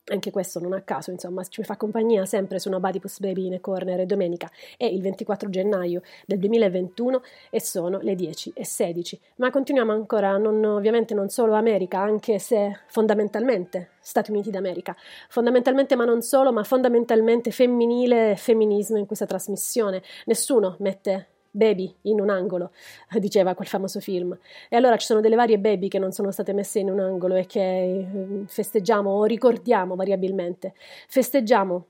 Anche 0.08 0.30
questo 0.30 0.60
non 0.60 0.72
a 0.72 0.82
caso, 0.82 1.10
insomma, 1.10 1.42
ci 1.44 1.64
fa 1.64 1.76
compagnia 1.76 2.24
sempre 2.26 2.60
su 2.60 2.70
Nobody 2.70 3.00
Puts 3.00 3.18
Baby 3.18 3.46
in 3.46 3.60
Corner 3.60 3.98
e 3.98 4.06
domenica 4.06 4.48
è 4.76 4.84
il 4.84 5.00
24 5.02 5.50
gennaio 5.50 6.02
del 6.26 6.38
2021 6.38 7.22
e 7.50 7.60
sono 7.60 7.98
le 7.98 8.14
10 8.14 8.52
e 8.54 8.64
16. 8.64 9.20
Ma 9.36 9.50
continuiamo 9.50 9.90
ancora, 9.90 10.36
non, 10.36 10.64
ovviamente 10.64 11.12
non 11.12 11.28
solo 11.28 11.54
America, 11.54 11.98
anche 11.98 12.38
se 12.38 12.78
fondamentalmente 12.86 13.90
Stati 13.98 14.30
Uniti 14.30 14.50
d'America. 14.50 14.94
Fondamentalmente, 15.28 15.96
ma 15.96 16.04
non 16.04 16.22
solo, 16.22 16.52
ma 16.52 16.62
fondamentalmente 16.62 17.50
femminile 17.50 18.30
e 18.30 18.36
femminismo 18.36 18.98
in 18.98 19.06
questa 19.06 19.26
trasmissione. 19.26 20.02
Nessuno 20.26 20.76
mette 20.78 21.30
baby 21.56 21.92
in 22.02 22.20
un 22.20 22.30
angolo, 22.30 22.70
diceva 23.18 23.54
quel 23.54 23.66
famoso 23.66 24.00
film. 24.00 24.36
E 24.68 24.76
allora 24.76 24.96
ci 24.96 25.06
sono 25.06 25.20
delle 25.20 25.36
varie 25.36 25.58
baby 25.58 25.88
che 25.88 25.98
non 25.98 26.12
sono 26.12 26.30
state 26.30 26.52
messe 26.52 26.78
in 26.78 26.90
un 26.90 27.00
angolo 27.00 27.34
e 27.34 27.46
che 27.46 27.60
eh, 27.60 28.06
festeggiamo 28.46 29.10
o 29.10 29.24
ricordiamo 29.24 29.96
variabilmente. 29.96 30.74
Festeggiamo 31.08 31.86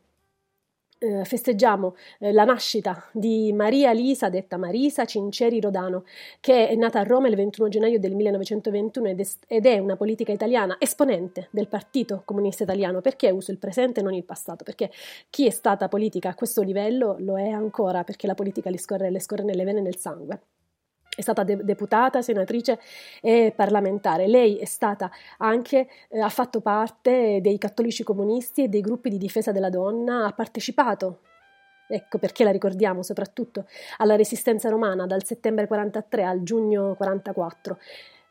eh, 0.98 1.24
festeggiamo 1.24 1.96
eh, 2.18 2.32
la 2.32 2.44
nascita 2.44 3.08
di 3.12 3.52
Maria 3.52 3.92
Lisa, 3.92 4.28
detta 4.28 4.56
Marisa 4.56 5.04
Cinceri 5.04 5.60
Rodano, 5.60 6.04
che 6.40 6.68
è 6.68 6.74
nata 6.74 7.00
a 7.00 7.02
Roma 7.02 7.28
il 7.28 7.36
21 7.36 7.68
gennaio 7.68 7.98
del 7.98 8.14
1921 8.14 9.08
ed 9.46 9.66
è, 9.66 9.78
una 9.78 9.96
politica 9.96 10.32
italiana 10.32 10.76
esponente 10.78 11.48
del 11.50 11.68
Partito 11.68 12.22
Comunista 12.24 12.62
Italiano. 12.62 13.00
Perché 13.00 13.30
uso 13.30 13.50
il 13.50 13.58
presente 13.58 14.00
e 14.00 14.02
non 14.02 14.14
il 14.14 14.24
passato? 14.24 14.64
Perché 14.64 14.90
chi 15.30 15.46
è 15.46 15.50
stata 15.50 15.88
politica 15.88 16.30
a 16.30 16.34
questo 16.34 16.62
livello 16.62 17.16
lo 17.18 17.38
è 17.38 17.48
ancora, 17.48 18.04
perché 18.04 18.26
la 18.26 18.34
politica 18.34 18.70
le 18.70 18.78
scorre, 18.78 19.10
le 19.10 19.20
scorre 19.20 19.44
nelle 19.44 19.64
vene 19.64 19.78
e 19.80 19.82
nel 19.82 19.96
sangue. 19.96 20.40
È 21.16 21.22
stata 21.22 21.42
de- 21.42 21.64
deputata, 21.64 22.22
senatrice 22.22 22.78
e 23.20 23.52
parlamentare. 23.56 24.28
Lei 24.28 24.58
è 24.58 24.66
stata 24.66 25.10
anche, 25.38 25.88
eh, 26.08 26.20
ha 26.20 26.28
fatto 26.28 26.60
parte 26.60 27.40
dei 27.40 27.58
cattolici 27.58 28.04
comunisti 28.04 28.64
e 28.64 28.68
dei 28.68 28.82
gruppi 28.82 29.08
di 29.08 29.18
difesa 29.18 29.50
della 29.50 29.70
donna, 29.70 30.26
ha 30.26 30.32
partecipato 30.32 31.20
Ecco 31.88 32.18
perché 32.18 32.42
la 32.42 32.50
ricordiamo 32.50 33.02
soprattutto 33.02 33.66
alla 33.98 34.16
resistenza 34.16 34.68
romana 34.68 35.06
dal 35.06 35.24
settembre 35.24 35.68
43 35.68 36.24
al 36.24 36.42
giugno 36.42 36.94
44. 36.96 37.78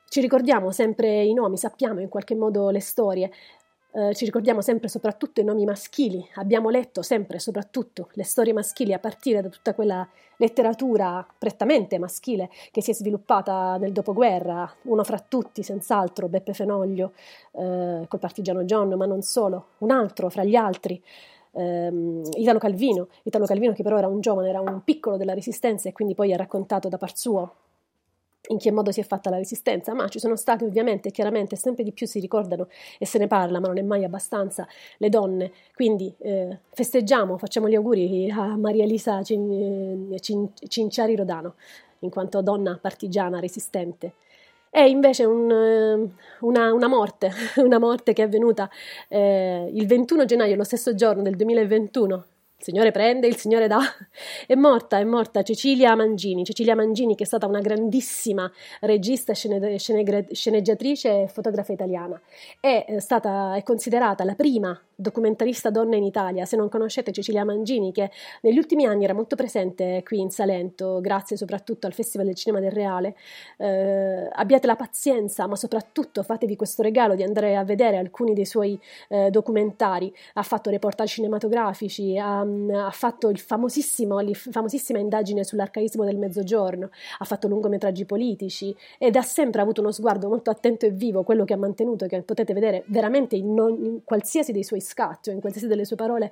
Ci 0.07 0.21
ricordiamo 0.21 0.71
sempre 0.71 1.23
i 1.23 1.33
nomi, 1.33 1.57
sappiamo 1.57 2.01
in 2.01 2.09
qualche 2.09 2.35
modo 2.35 2.69
le 2.69 2.81
storie, 2.81 3.31
eh, 3.95 4.13
ci 4.13 4.25
ricordiamo 4.25 4.62
sempre 4.62 4.89
soprattutto 4.89 5.39
i 5.39 5.45
nomi 5.45 5.63
maschili, 5.63 6.27
abbiamo 6.36 6.69
letto 6.69 7.01
sempre 7.01 7.39
soprattutto 7.39 8.10
le 8.13 8.25
storie 8.25 8.51
maschili 8.51 8.91
a 8.91 8.99
partire 8.99 9.41
da 9.41 9.47
tutta 9.47 9.73
quella 9.73 10.05
letteratura 10.36 11.25
prettamente 11.38 11.97
maschile 11.97 12.49
che 12.71 12.81
si 12.81 12.91
è 12.91 12.93
sviluppata 12.93 13.77
nel 13.77 13.93
dopoguerra, 13.93 14.69
uno 14.84 15.03
fra 15.05 15.23
tutti 15.25 15.63
senz'altro 15.63 16.27
Beppe 16.27 16.53
Fenoglio 16.53 17.13
eh, 17.53 18.05
col 18.05 18.19
partigiano 18.19 18.65
John, 18.65 18.93
ma 18.95 19.05
non 19.05 19.21
solo, 19.21 19.67
un 19.77 19.91
altro 19.91 20.29
fra 20.29 20.43
gli 20.43 20.55
altri 20.55 21.01
ehm, 21.53 22.21
Italo 22.34 22.60
Calvino, 22.60 23.08
Italo 23.23 23.45
Calvino 23.45 23.71
che 23.71 23.84
però 23.84 23.97
era 23.97 24.08
un 24.08 24.19
giovane, 24.19 24.49
era 24.49 24.60
un 24.60 24.81
piccolo 24.84 25.15
della 25.15 25.34
resistenza 25.34 25.88
e 25.88 25.93
quindi 25.93 26.15
poi 26.15 26.34
ha 26.34 26.38
raccontato 26.38 26.89
da 26.89 26.97
par 26.97 27.15
suo 27.15 27.53
in 28.47 28.58
che 28.58 28.71
modo 28.71 28.91
si 28.91 28.99
è 28.99 29.03
fatta 29.03 29.29
la 29.29 29.38
resistenza, 29.38 29.93
ma 29.93 30.08
ci 30.08 30.19
sono 30.19 30.36
state 30.36 30.65
ovviamente, 30.65 31.12
chiaramente, 31.12 31.55
sempre 31.55 31.84
di 31.84 31.91
più 31.91 32.08
si 32.08 32.19
ricordano 32.19 32.67
e 32.97 33.05
se 33.05 33.17
ne 33.17 33.27
parla, 33.27 33.60
ma 33.60 33.67
non 33.67 33.77
è 33.77 33.81
mai 33.81 34.03
abbastanza, 34.03 34.67
le 34.97 35.10
donne. 35.10 35.51
Quindi 35.73 36.13
eh, 36.19 36.60
festeggiamo, 36.71 37.38
facciamo 37.38 37.67
gli 37.67 37.75
auguri 37.75 38.29
a 38.29 38.55
Maria 38.58 38.84
Elisa 38.84 39.21
Cin- 39.23 40.12
eh, 40.12 40.19
Cin- 40.19 40.51
Cinciari 40.67 41.15
Rodano, 41.15 41.55
in 41.99 42.10
quanto 42.10 42.41
donna 42.41 42.77
partigiana 42.81 43.39
resistente. 43.39 44.13
È 44.69 44.81
invece 44.81 45.23
un, 45.23 45.49
eh, 45.49 46.10
una, 46.41 46.73
una, 46.73 46.88
morte, 46.88 47.31
una 47.63 47.79
morte 47.79 48.12
che 48.13 48.23
è 48.23 48.25
avvenuta 48.25 48.69
eh, 49.08 49.69
il 49.73 49.88
21 49.88 50.25
gennaio, 50.25 50.55
lo 50.55 50.65
stesso 50.65 50.93
giorno 50.93 51.21
del 51.21 51.36
2021, 51.36 52.25
Signore 52.65 52.89
prende, 52.89 53.28
il 53.28 53.36
Signore 53.36 53.67
dà. 53.67 53.78
È 54.47 54.56
morta, 54.56 54.97
è 54.97 55.04
morta 55.04 55.43
Cecilia 55.43 55.95
Mangini. 55.95 56.43
Cecilia 56.43 56.75
Mangini, 56.75 57.15
che 57.15 57.23
è 57.23 57.28
stata 57.28 57.45
una 57.45 57.60
grandissima 57.60 58.51
regista, 58.82 59.34
scene, 59.34 59.78
scene, 59.78 60.25
sceneggiatrice 60.32 61.21
e 61.21 61.28
fotografa 61.28 61.73
italiana. 61.73 62.19
È 62.60 62.86
eh, 62.88 62.99
stata 62.99 63.56
è 63.56 63.62
considerata 63.62 64.23
la 64.23 64.34
prima 64.34 64.80
documentarista 64.95 65.69
donna 65.69 65.95
in 65.95 66.04
Italia. 66.04 66.45
Se 66.45 66.56
non 66.56 66.69
conoscete 66.69 67.12
Cecilia 67.12 67.43
Mangini, 67.43 67.91
che 67.91 68.10
negli 68.41 68.58
ultimi 68.58 68.86
anni 68.86 69.04
era 69.04 69.13
molto 69.13 69.36
presente 69.36 70.01
qui 70.04 70.19
in 70.19 70.32
Salento, 70.32 70.99
grazie 71.01 71.38
soprattutto 71.38 71.86
al 71.86 71.93
Festival 71.93 72.25
del 72.25 72.36
Cinema 72.36 72.60
del 72.60 72.71
Reale, 72.71 73.15
eh, 73.58 74.28
abbiate 74.32 74.65
la 74.65 74.75
pazienza, 74.75 75.45
ma 75.45 75.56
soprattutto 75.56 76.23
fatevi 76.23 76.56
questo 76.56 76.82
regalo 76.82 77.13
di 77.13 77.23
andare 77.23 77.56
a 77.56 77.63
vedere 77.63 77.97
alcuni 77.97 78.34
dei 78.34 78.45
suoi 78.45 78.80
eh, 79.10 79.30
documentari. 79.30 80.13
Ha 80.34 80.43
fatto 80.43 80.69
reportage 80.69 81.13
cinematografici, 81.15 82.17
ha, 82.17 82.43
ha 82.73 82.91
fatto 82.91 83.29
la 83.29 83.37
famosissima 83.37 84.99
indagine 84.99 85.43
sull'arcaismo 85.43 86.03
del 86.03 86.17
Mezzogiorno, 86.17 86.89
ha 87.19 87.25
fatto 87.25 87.47
lungometraggi 87.47 88.05
politici 88.05 88.75
ed 88.97 89.15
ha 89.15 89.21
sempre 89.21 89.61
avuto 89.61 89.81
uno 89.81 89.91
sguardo 89.91 90.27
molto 90.27 90.49
attento 90.49 90.85
e 90.85 90.91
vivo, 90.91 91.23
quello 91.23 91.45
che 91.45 91.53
ha 91.53 91.57
mantenuto, 91.57 92.05
che 92.07 92.21
potete 92.21 92.53
vedere 92.53 92.83
veramente 92.87 93.35
in, 93.35 93.53
non, 93.53 93.83
in 93.83 94.03
qualsiasi 94.03 94.51
dei 94.51 94.63
suoi 94.63 94.81
scatto, 94.81 95.31
in 95.31 95.39
qualsiasi 95.39 95.67
delle 95.67 95.85
sue 95.85 95.95
parole, 95.95 96.31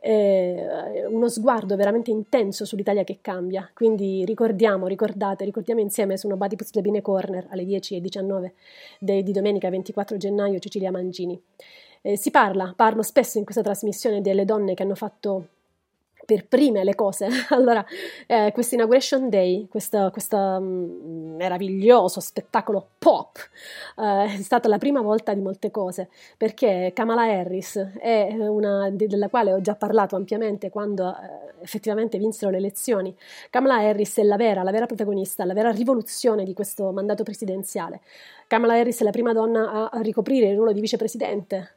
eh, 0.00 1.06
uno 1.08 1.28
sguardo 1.28 1.76
veramente 1.76 2.10
intenso 2.10 2.64
sull'Italia 2.64 3.04
che 3.04 3.18
cambia. 3.20 3.70
Quindi 3.72 4.24
ricordiamo, 4.24 4.86
ricordate, 4.86 5.44
ricordiamo 5.44 5.80
insieme 5.80 6.16
su 6.16 6.28
the 6.72 6.80
Bean 6.80 7.00
Corner 7.00 7.46
alle 7.50 7.64
10 7.64 7.96
e 7.96 8.00
19 8.00 8.54
de, 8.98 9.22
di 9.22 9.32
domenica 9.32 9.70
24 9.70 10.16
gennaio 10.16 10.58
Cecilia 10.58 10.90
Mangini. 10.90 11.40
Eh, 12.02 12.16
si 12.16 12.30
parla, 12.30 12.72
parlo 12.74 13.02
spesso 13.02 13.38
in 13.38 13.44
questa 13.44 13.62
trasmissione 13.62 14.20
delle 14.20 14.44
donne 14.44 14.74
che 14.74 14.82
hanno 14.82 14.96
fatto 14.96 15.46
per 16.24 16.46
prime 16.46 16.84
le 16.84 16.94
cose. 16.94 17.28
Allora, 17.52 17.84
eh, 18.26 18.50
questo 18.52 18.74
Inauguration 18.74 19.28
Day, 19.28 19.68
questo, 19.68 20.10
um, 20.38 21.34
meraviglioso 21.36 22.20
spettacolo 22.20 22.88
pop, 22.98 23.36
eh, 23.98 24.24
è 24.24 24.42
stata 24.42 24.68
la 24.68 24.78
prima 24.78 25.00
volta 25.00 25.34
di 25.34 25.40
molte 25.40 25.70
cose, 25.70 26.08
perché 26.36 26.92
Kamala 26.94 27.22
Harris 27.24 27.76
è 27.98 28.34
una 28.38 28.88
della 28.90 29.28
quale 29.28 29.52
ho 29.52 29.60
già 29.60 29.74
parlato 29.74 30.16
ampiamente 30.16 30.70
quando 30.70 31.10
eh, 31.10 31.62
effettivamente 31.62 32.18
vinsero 32.18 32.50
le 32.50 32.56
elezioni. 32.58 33.14
Kamala 33.50 33.76
Harris 33.76 34.18
è 34.18 34.22
la 34.22 34.36
vera, 34.36 34.62
la 34.62 34.70
vera 34.70 34.86
protagonista, 34.86 35.44
la 35.44 35.54
vera 35.54 35.70
rivoluzione 35.70 36.44
di 36.44 36.54
questo 36.54 36.90
mandato 36.92 37.22
presidenziale. 37.22 38.00
Kamala 38.46 38.74
Harris 38.74 39.00
è 39.00 39.04
la 39.04 39.10
prima 39.10 39.32
donna 39.32 39.70
a, 39.70 39.88
a 39.88 40.00
ricoprire 40.00 40.48
il 40.48 40.56
ruolo 40.56 40.72
di 40.72 40.80
vicepresidente 40.80 41.74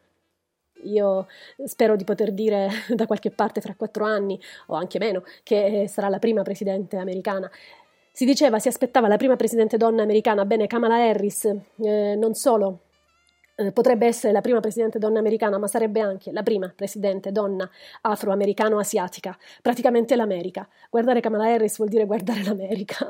io 0.86 1.28
spero 1.66 1.96
di 1.96 2.04
poter 2.04 2.32
dire 2.32 2.70
da 2.94 3.06
qualche 3.06 3.32
parte 3.32 3.62
fra 3.62 3.76
quattro 3.76 4.06
anni 4.06 4.40
o 4.68 4.76
anche 4.76 5.00
meno 5.00 5.24
che 5.44 5.88
sarà 5.88 6.10
la 6.10 6.20
prima 6.20 6.42
presidente 6.44 6.98
americana. 6.98 7.50
Si 8.12 8.24
diceva, 8.26 8.60
si 8.60 8.70
aspettava 8.70 9.08
la 9.10 9.18
prima 9.18 9.36
presidente 9.36 9.76
donna 9.76 10.04
americana, 10.04 10.46
bene, 10.46 10.68
Kamala 10.68 10.96
Harris 10.96 11.46
eh, 11.46 12.16
non 12.16 12.34
solo 12.34 12.80
eh, 13.56 13.72
potrebbe 13.72 14.06
essere 14.06 14.34
la 14.34 14.42
prima 14.42 14.60
presidente 14.60 15.00
donna 15.00 15.20
americana, 15.20 15.58
ma 15.58 15.68
sarebbe 15.68 16.02
anche 16.02 16.32
la 16.32 16.44
prima 16.44 16.72
presidente 16.76 17.32
donna 17.32 17.70
afroamericano-asiatica, 18.02 19.38
praticamente 19.62 20.16
l'America. 20.16 20.68
Guardare 20.90 21.22
Kamala 21.22 21.46
Harris 21.46 21.78
vuol 21.78 21.90
dire 21.90 22.06
guardare 22.06 22.44
l'America, 22.46 23.08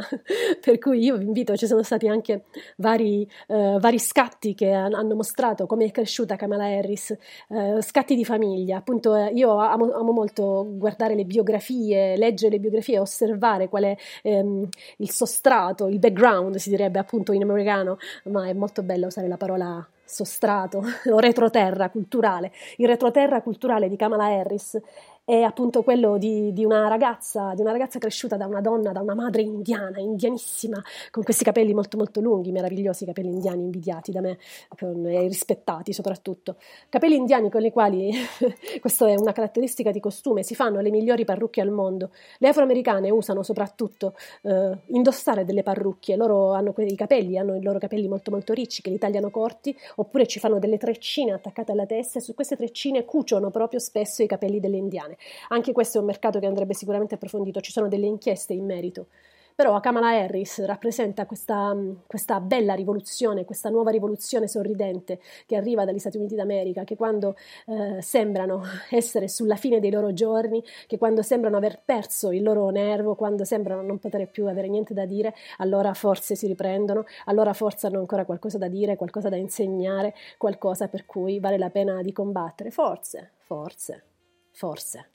per 0.61 0.77
cui 0.77 1.03
io 1.03 1.17
vi 1.17 1.25
invito, 1.25 1.55
ci 1.55 1.67
sono 1.67 1.83
stati 1.83 2.07
anche 2.07 2.45
vari, 2.77 3.27
eh, 3.47 3.77
vari 3.79 3.99
scatti 3.99 4.53
che 4.53 4.71
hanno 4.71 5.15
mostrato 5.15 5.65
come 5.65 5.85
è 5.85 5.91
cresciuta 5.91 6.35
Kamala 6.35 6.65
Harris, 6.65 7.15
eh, 7.49 7.81
scatti 7.81 8.15
di 8.15 8.25
famiglia, 8.25 8.77
appunto 8.77 9.15
eh, 9.15 9.31
io 9.33 9.57
amo, 9.57 9.93
amo, 9.93 10.11
molto 10.11 10.65
guardare 10.77 11.15
le 11.15 11.25
biografie, 11.25 12.15
leggere 12.17 12.51
le 12.53 12.59
biografie, 12.59 12.99
osservare 12.99 13.67
qual 13.67 13.83
è 13.83 13.97
ehm, 14.21 14.67
il 14.97 15.09
sostrato, 15.09 15.87
il 15.87 15.99
background 15.99 16.55
si 16.55 16.69
direbbe 16.69 16.99
appunto 16.99 17.31
in 17.31 17.41
americano, 17.41 17.97
ma 18.25 18.47
è 18.47 18.53
molto 18.53 18.83
bello 18.83 19.07
usare 19.07 19.27
la 19.27 19.37
parola 19.37 19.87
sostrato 20.05 20.83
o 21.11 21.19
retroterra 21.19 21.89
culturale. 21.89 22.51
Il 22.77 22.87
retroterra 22.87 23.41
culturale 23.41 23.89
di 23.89 23.95
Kamala 23.95 24.25
Harris 24.25 24.79
è 25.25 25.41
appunto 25.41 25.81
quello 25.81 26.19
di, 26.19 26.53
di, 26.53 26.63
una 26.63 26.87
ragazza, 26.87 27.53
di 27.55 27.61
una 27.61 27.71
ragazza 27.71 27.97
cresciuta 27.97 28.37
da 28.37 28.45
una 28.45 28.61
donna, 28.61 28.91
da 28.91 29.01
una 29.01 29.15
madre 29.15 29.41
indiana, 29.41 29.99
indianissima, 29.99 30.79
con 31.09 31.23
questi 31.23 31.43
capelli 31.43 31.73
molto 31.73 31.97
molto 31.97 32.21
lunghi, 32.21 32.51
meravigliosi 32.51 33.05
capelli 33.05 33.29
indiani 33.29 33.63
invidiati 33.63 34.11
da 34.11 34.21
me 34.21 34.37
e 34.77 35.27
rispettati 35.27 35.93
soprattutto. 35.93 36.57
Capelli 36.89 37.15
indiani 37.15 37.49
con 37.49 37.65
i 37.65 37.71
quali, 37.71 38.11
questa 38.79 39.07
è 39.07 39.15
una 39.15 39.31
caratteristica 39.31 39.89
di 39.89 39.99
costume, 39.99 40.43
si 40.43 40.53
fanno 40.53 40.79
le 40.79 40.91
migliori 40.91 41.25
parrucche 41.25 41.59
al 41.59 41.71
mondo. 41.71 42.11
Le 42.37 42.47
afroamericane 42.47 43.09
usano 43.09 43.41
soprattutto 43.41 44.13
eh, 44.43 44.77
indossare 44.89 45.43
delle 45.43 45.63
parrucche, 45.63 46.15
loro 46.15 46.51
hanno 46.51 46.71
quei 46.71 46.95
capelli, 46.95 47.39
hanno 47.39 47.55
i 47.55 47.63
loro 47.63 47.79
capelli 47.79 48.07
molto 48.07 48.29
molto 48.29 48.53
ricci 48.53 48.83
che 48.83 48.91
li 48.91 48.99
tagliano 48.99 49.31
corti, 49.31 49.75
oppure 49.95 50.27
ci 50.27 50.37
fanno 50.37 50.59
delle 50.59 50.77
treccine 50.77 51.33
attaccate 51.33 51.71
alla 51.71 51.87
testa 51.87 52.19
e 52.19 52.21
su 52.21 52.35
queste 52.35 52.55
treccine 52.55 53.05
cuciono 53.05 53.49
proprio 53.49 53.79
spesso 53.79 54.21
i 54.21 54.27
capelli 54.27 54.59
delle 54.59 54.77
indiane. 54.77 55.13
Anche 55.49 55.71
questo 55.71 55.97
è 55.97 56.01
un 56.01 56.07
mercato 56.07 56.39
che 56.39 56.45
andrebbe 56.45 56.73
sicuramente 56.73 57.15
approfondito, 57.15 57.61
ci 57.61 57.71
sono 57.71 57.87
delle 57.87 58.07
inchieste 58.07 58.53
in 58.53 58.65
merito. 58.65 59.07
Però 59.55 59.79
Kamala 59.79 60.09
Harris 60.09 60.65
rappresenta 60.65 61.25
questa, 61.25 61.73
questa, 62.05 62.41
bella 62.41 62.73
rivoluzione, 62.73 63.45
questa 63.45 63.69
nuova 63.69 63.89
rivoluzione 63.89 64.49
sorridente 64.49 65.21
che 65.45 65.55
arriva 65.55 65.85
dagli 65.85 65.97
Stati 65.97 66.17
Uniti 66.17 66.35
d'America, 66.35 66.83
che 66.83 66.97
quando 66.97 67.37
eh, 67.67 68.01
sembrano 68.01 68.63
essere 68.91 69.29
sulla 69.29 69.55
fine 69.55 69.79
dei 69.79 69.91
loro 69.91 70.11
giorni, 70.11 70.61
che 70.87 70.97
quando 70.97 71.21
sembrano 71.21 71.55
aver 71.55 71.81
perso 71.85 72.31
il 72.31 72.43
loro 72.43 72.69
nervo, 72.69 73.15
quando 73.15 73.45
sembrano 73.45 73.81
non 73.81 73.97
poter 73.97 74.27
più 74.29 74.45
avere 74.47 74.67
niente 74.67 74.93
da 74.93 75.05
dire, 75.05 75.33
allora 75.59 75.93
forse 75.93 76.35
si 76.35 76.47
riprendono, 76.47 77.05
allora 77.25 77.53
forse 77.53 77.87
hanno 77.87 77.99
ancora 77.99 78.25
qualcosa 78.25 78.57
da 78.57 78.67
dire, 78.67 78.97
qualcosa 78.97 79.29
da 79.29 79.37
insegnare, 79.37 80.13
qualcosa 80.37 80.89
per 80.89 81.05
cui 81.05 81.39
vale 81.39 81.57
la 81.57 81.69
pena 81.69 82.01
di 82.01 82.11
combattere. 82.11 82.71
Forse, 82.71 83.31
forse. 83.37 84.14
Forse. 84.55 85.05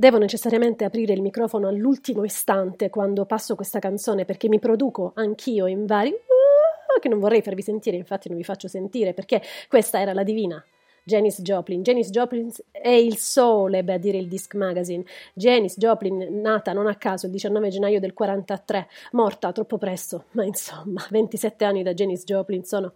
Devo 0.00 0.18
necessariamente 0.18 0.84
aprire 0.84 1.12
il 1.12 1.20
microfono 1.20 1.66
all'ultimo 1.66 2.22
istante 2.22 2.88
quando 2.88 3.24
passo 3.24 3.56
questa 3.56 3.80
canzone 3.80 4.24
perché 4.24 4.48
mi 4.48 4.60
produco 4.60 5.10
anch'io 5.16 5.66
in 5.66 5.86
vari 5.86 6.10
uh, 6.10 7.00
che 7.00 7.08
non 7.08 7.18
vorrei 7.18 7.42
farvi 7.42 7.62
sentire, 7.62 7.96
infatti 7.96 8.28
non 8.28 8.36
vi 8.36 8.44
faccio 8.44 8.68
sentire 8.68 9.12
perché 9.12 9.42
questa 9.68 10.00
era 10.00 10.12
la 10.12 10.22
divina 10.22 10.64
Janis 11.02 11.40
Joplin. 11.40 11.82
Janis 11.82 12.10
Joplin 12.10 12.48
è 12.70 12.90
il 12.90 13.16
sole, 13.16 13.82
beh, 13.82 13.94
a 13.94 13.98
dire 13.98 14.18
il 14.18 14.28
Disc 14.28 14.54
Magazine. 14.54 15.02
Janis 15.34 15.76
Joplin, 15.76 16.28
nata 16.42 16.72
non 16.72 16.86
a 16.86 16.94
caso 16.94 17.26
il 17.26 17.32
19 17.32 17.68
gennaio 17.68 17.98
del 17.98 18.12
43, 18.12 18.86
morta 19.12 19.50
troppo 19.50 19.78
presto, 19.78 20.26
ma 20.32 20.44
insomma, 20.44 21.04
27 21.10 21.64
anni 21.64 21.82
da 21.82 21.92
Janis 21.92 22.22
Joplin 22.22 22.62
sono 22.62 22.92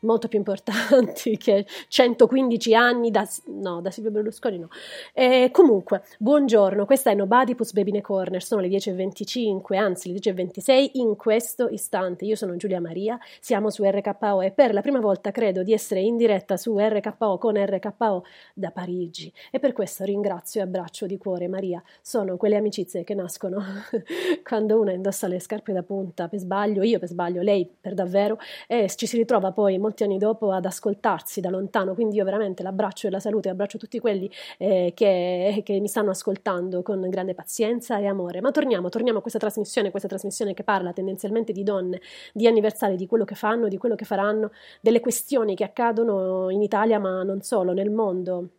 molto 0.00 0.28
più 0.28 0.38
importanti 0.38 1.36
che 1.38 1.66
115 1.88 2.74
anni 2.74 3.10
da, 3.10 3.28
no, 3.46 3.80
da 3.80 3.90
Silvio 3.90 4.10
Berlusconi 4.10 4.58
no. 4.58 4.68
E 5.12 5.50
comunque, 5.52 6.02
buongiorno, 6.18 6.84
questa 6.86 7.10
è 7.10 7.14
Nobadipus 7.14 7.72
Babine 7.72 8.00
Corner, 8.00 8.42
sono 8.42 8.60
le 8.60 8.68
10.25, 8.68 9.76
anzi 9.76 10.12
le 10.12 10.18
10.26 10.18 10.90
in 10.94 11.16
questo 11.16 11.68
istante. 11.68 12.24
Io 12.24 12.36
sono 12.36 12.56
Giulia 12.56 12.80
Maria, 12.80 13.18
siamo 13.40 13.70
su 13.70 13.84
RKO 13.84 14.40
e 14.42 14.50
per 14.52 14.72
la 14.72 14.80
prima 14.80 15.00
volta 15.00 15.30
credo 15.30 15.62
di 15.62 15.72
essere 15.72 16.00
in 16.00 16.16
diretta 16.16 16.56
su 16.56 16.76
RKO 16.78 17.38
con 17.38 17.56
RKO 17.56 18.24
da 18.54 18.70
Parigi 18.70 19.32
e 19.50 19.58
per 19.58 19.72
questo 19.72 20.04
ringrazio 20.04 20.60
e 20.60 20.64
abbraccio 20.64 21.06
di 21.06 21.18
cuore 21.18 21.48
Maria. 21.48 21.82
Sono 22.00 22.36
quelle 22.36 22.56
amicizie 22.56 23.04
che 23.04 23.14
nascono 23.14 23.62
quando 24.44 24.80
una 24.80 24.92
indossa 24.92 25.26
le 25.26 25.40
scarpe 25.40 25.72
da 25.72 25.82
punta 25.82 26.28
per 26.28 26.38
sbaglio, 26.38 26.82
io 26.82 26.98
per 26.98 27.08
sbaglio, 27.08 27.42
lei 27.42 27.68
per 27.80 27.94
davvero 27.94 28.38
e 28.66 28.88
ci 28.94 29.06
si 29.06 29.16
ritrova 29.16 29.52
poi 29.52 29.78
molti 29.90 30.04
anni 30.04 30.18
dopo 30.18 30.52
ad 30.52 30.64
ascoltarsi 30.64 31.40
da 31.40 31.50
lontano, 31.50 31.94
quindi 31.94 32.16
io 32.16 32.24
veramente 32.24 32.62
l'abbraccio 32.62 33.08
e 33.08 33.10
la 33.10 33.18
salute, 33.18 33.48
abbraccio 33.48 33.76
tutti 33.76 33.98
quelli 33.98 34.30
eh, 34.58 34.92
che, 34.94 35.62
che, 35.64 35.80
mi 35.80 35.88
stanno 35.88 36.10
ascoltando 36.10 36.82
con 36.82 37.00
grande 37.08 37.34
pazienza 37.34 37.98
e 37.98 38.06
amore. 38.06 38.40
Ma 38.40 38.52
torniamo, 38.52 38.88
torniamo 38.88 39.18
a 39.18 39.20
questa 39.20 39.38
trasmissione, 39.38 39.90
questa 39.90 40.08
trasmissione 40.08 40.54
che 40.54 40.62
parla 40.62 40.92
tendenzialmente 40.92 41.52
di 41.52 41.64
donne, 41.64 42.00
di 42.32 42.46
anniversari, 42.46 42.96
di 42.96 43.06
quello 43.06 43.24
che 43.24 43.34
fanno, 43.34 43.68
di 43.68 43.76
quello 43.78 43.96
che 43.96 44.04
faranno, 44.04 44.52
delle 44.80 45.00
questioni 45.00 45.54
che 45.56 45.64
accadono 45.64 46.50
in 46.50 46.62
Italia, 46.62 46.98
ma 46.98 47.22
non 47.24 47.42
solo, 47.42 47.72
nel 47.72 47.90
mondo 47.90 48.50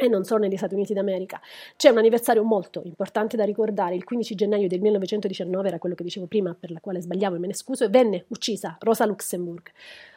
e 0.00 0.08
non 0.08 0.22
solo 0.22 0.42
negli 0.42 0.56
Stati 0.56 0.74
Uniti 0.74 0.94
d'America. 0.94 1.40
C'è 1.76 1.90
un 1.90 1.98
anniversario 1.98 2.44
molto 2.44 2.82
importante 2.84 3.36
da 3.36 3.44
ricordare, 3.44 3.96
il 3.96 4.04
15 4.04 4.34
gennaio 4.36 4.68
del 4.68 4.80
1919, 4.80 5.68
era 5.68 5.78
quello 5.78 5.96
che 5.96 6.04
dicevo 6.04 6.26
prima, 6.26 6.54
per 6.58 6.70
la 6.70 6.78
quale 6.80 7.00
sbagliavo 7.00 7.34
e 7.34 7.38
me 7.40 7.48
ne 7.48 7.54
scuso, 7.54 7.84
e 7.84 7.88
venne 7.88 8.24
uccisa 8.28 8.76
Rosa 8.80 9.04
Luxemburg. 9.06 9.70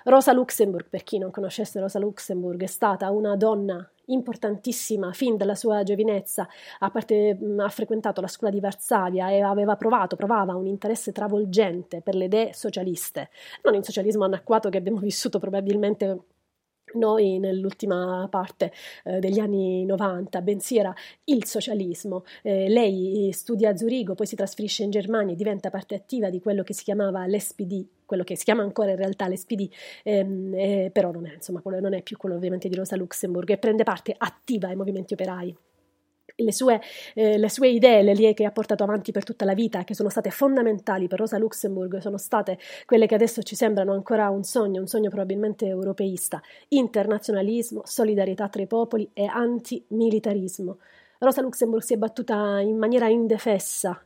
Rosa 0.03 0.33
Luxemburg, 0.33 0.87
per 0.87 1.03
chi 1.03 1.17
non 1.17 1.31
conoscesse 1.31 1.79
Rosa 1.79 1.97
Luxemburg, 1.97 2.61
è 2.61 2.67
stata 2.67 3.09
una 3.09 3.35
donna 3.35 3.89
importantissima 4.05 5.13
fin 5.13 5.37
dalla 5.37 5.55
sua 5.55 5.83
giovinezza, 5.83 6.47
ha, 6.79 6.91
parte, 6.91 7.37
ha, 7.57 7.69
frequentato 7.69 8.21
la 8.21 8.27
scuola 8.27 8.53
di 8.53 8.59
Varsavia 8.59 9.31
e 9.31 9.41
aveva 9.41 9.75
provato, 9.75 10.15
provava 10.15 10.55
un 10.55 10.67
interesse 10.67 11.11
travolgente 11.11 12.01
per 12.01 12.15
le 12.15 12.25
idee 12.25 12.53
socialiste, 12.53 13.29
non 13.63 13.75
il 13.75 13.83
socialismo 13.83 14.25
anacquato 14.25 14.69
che 14.69 14.77
abbiamo 14.77 14.99
vissuto 14.99 15.39
probabilmente 15.39 16.19
noi 16.93 17.39
nell'ultima 17.39 18.27
parte 18.29 18.71
eh, 19.03 19.19
degli 19.19 19.39
anni 19.39 19.85
90, 19.85 20.41
bensì 20.41 20.77
era 20.77 20.93
il 21.25 21.45
socialismo. 21.45 22.23
Eh, 22.41 22.69
lei 22.69 23.29
studia 23.33 23.69
a 23.69 23.77
Zurigo, 23.77 24.15
poi 24.15 24.25
si 24.25 24.35
trasferisce 24.35 24.83
in 24.83 24.89
Germania 24.89 25.33
e 25.33 25.35
diventa 25.35 25.69
parte 25.69 25.95
attiva 25.95 26.29
di 26.29 26.39
quello 26.39 26.63
che 26.63 26.73
si 26.73 26.83
chiamava 26.83 27.25
l'SPD, 27.27 27.85
quello 28.05 28.23
che 28.23 28.35
si 28.35 28.43
chiama 28.43 28.63
ancora 28.63 28.91
in 28.91 28.97
realtà 28.97 29.27
l'SPD, 29.27 29.69
ehm, 30.03 30.53
eh, 30.55 30.89
però 30.91 31.11
non 31.11 31.27
è, 31.27 31.33
insomma, 31.33 31.61
non 31.63 31.93
è 31.93 32.01
più 32.01 32.17
quello 32.17 32.35
ovviamente 32.35 32.69
di 32.69 32.75
Rosa 32.75 32.95
Luxemburg, 32.95 33.49
e 33.49 33.57
prende 33.57 33.83
parte 33.83 34.13
attiva 34.17 34.67
ai 34.67 34.75
movimenti 34.75 35.13
operai. 35.13 35.55
Le 36.35 36.53
sue, 36.53 36.81
eh, 37.13 37.37
le 37.37 37.49
sue, 37.49 37.69
idee, 37.69 38.01
le 38.01 38.11
idee 38.11 38.33
che 38.33 38.45
ha 38.45 38.51
portato 38.51 38.83
avanti 38.83 39.11
per 39.11 39.23
tutta 39.23 39.45
la 39.45 39.53
vita, 39.53 39.83
che 39.83 39.93
sono 39.93 40.09
state 40.09 40.29
fondamentali 40.29 41.07
per 41.07 41.19
Rosa 41.19 41.37
Luxemburg, 41.37 41.97
sono 41.97 42.17
state 42.17 42.57
quelle 42.85 43.07
che 43.07 43.15
adesso 43.15 43.41
ci 43.43 43.55
sembrano 43.55 43.93
ancora 43.93 44.29
un 44.29 44.43
sogno, 44.43 44.81
un 44.81 44.87
sogno 44.87 45.09
probabilmente 45.09 45.67
europeista, 45.67 46.41
internazionalismo, 46.69 47.81
solidarietà 47.85 48.47
tra 48.49 48.61
i 48.61 48.67
popoli 48.67 49.09
e 49.13 49.25
antimilitarismo. 49.25 50.77
Rosa 51.19 51.41
Luxemburg 51.41 51.83
si 51.83 51.93
è 51.93 51.97
battuta 51.97 52.59
in 52.61 52.77
maniera 52.77 53.07
indefessa 53.07 54.01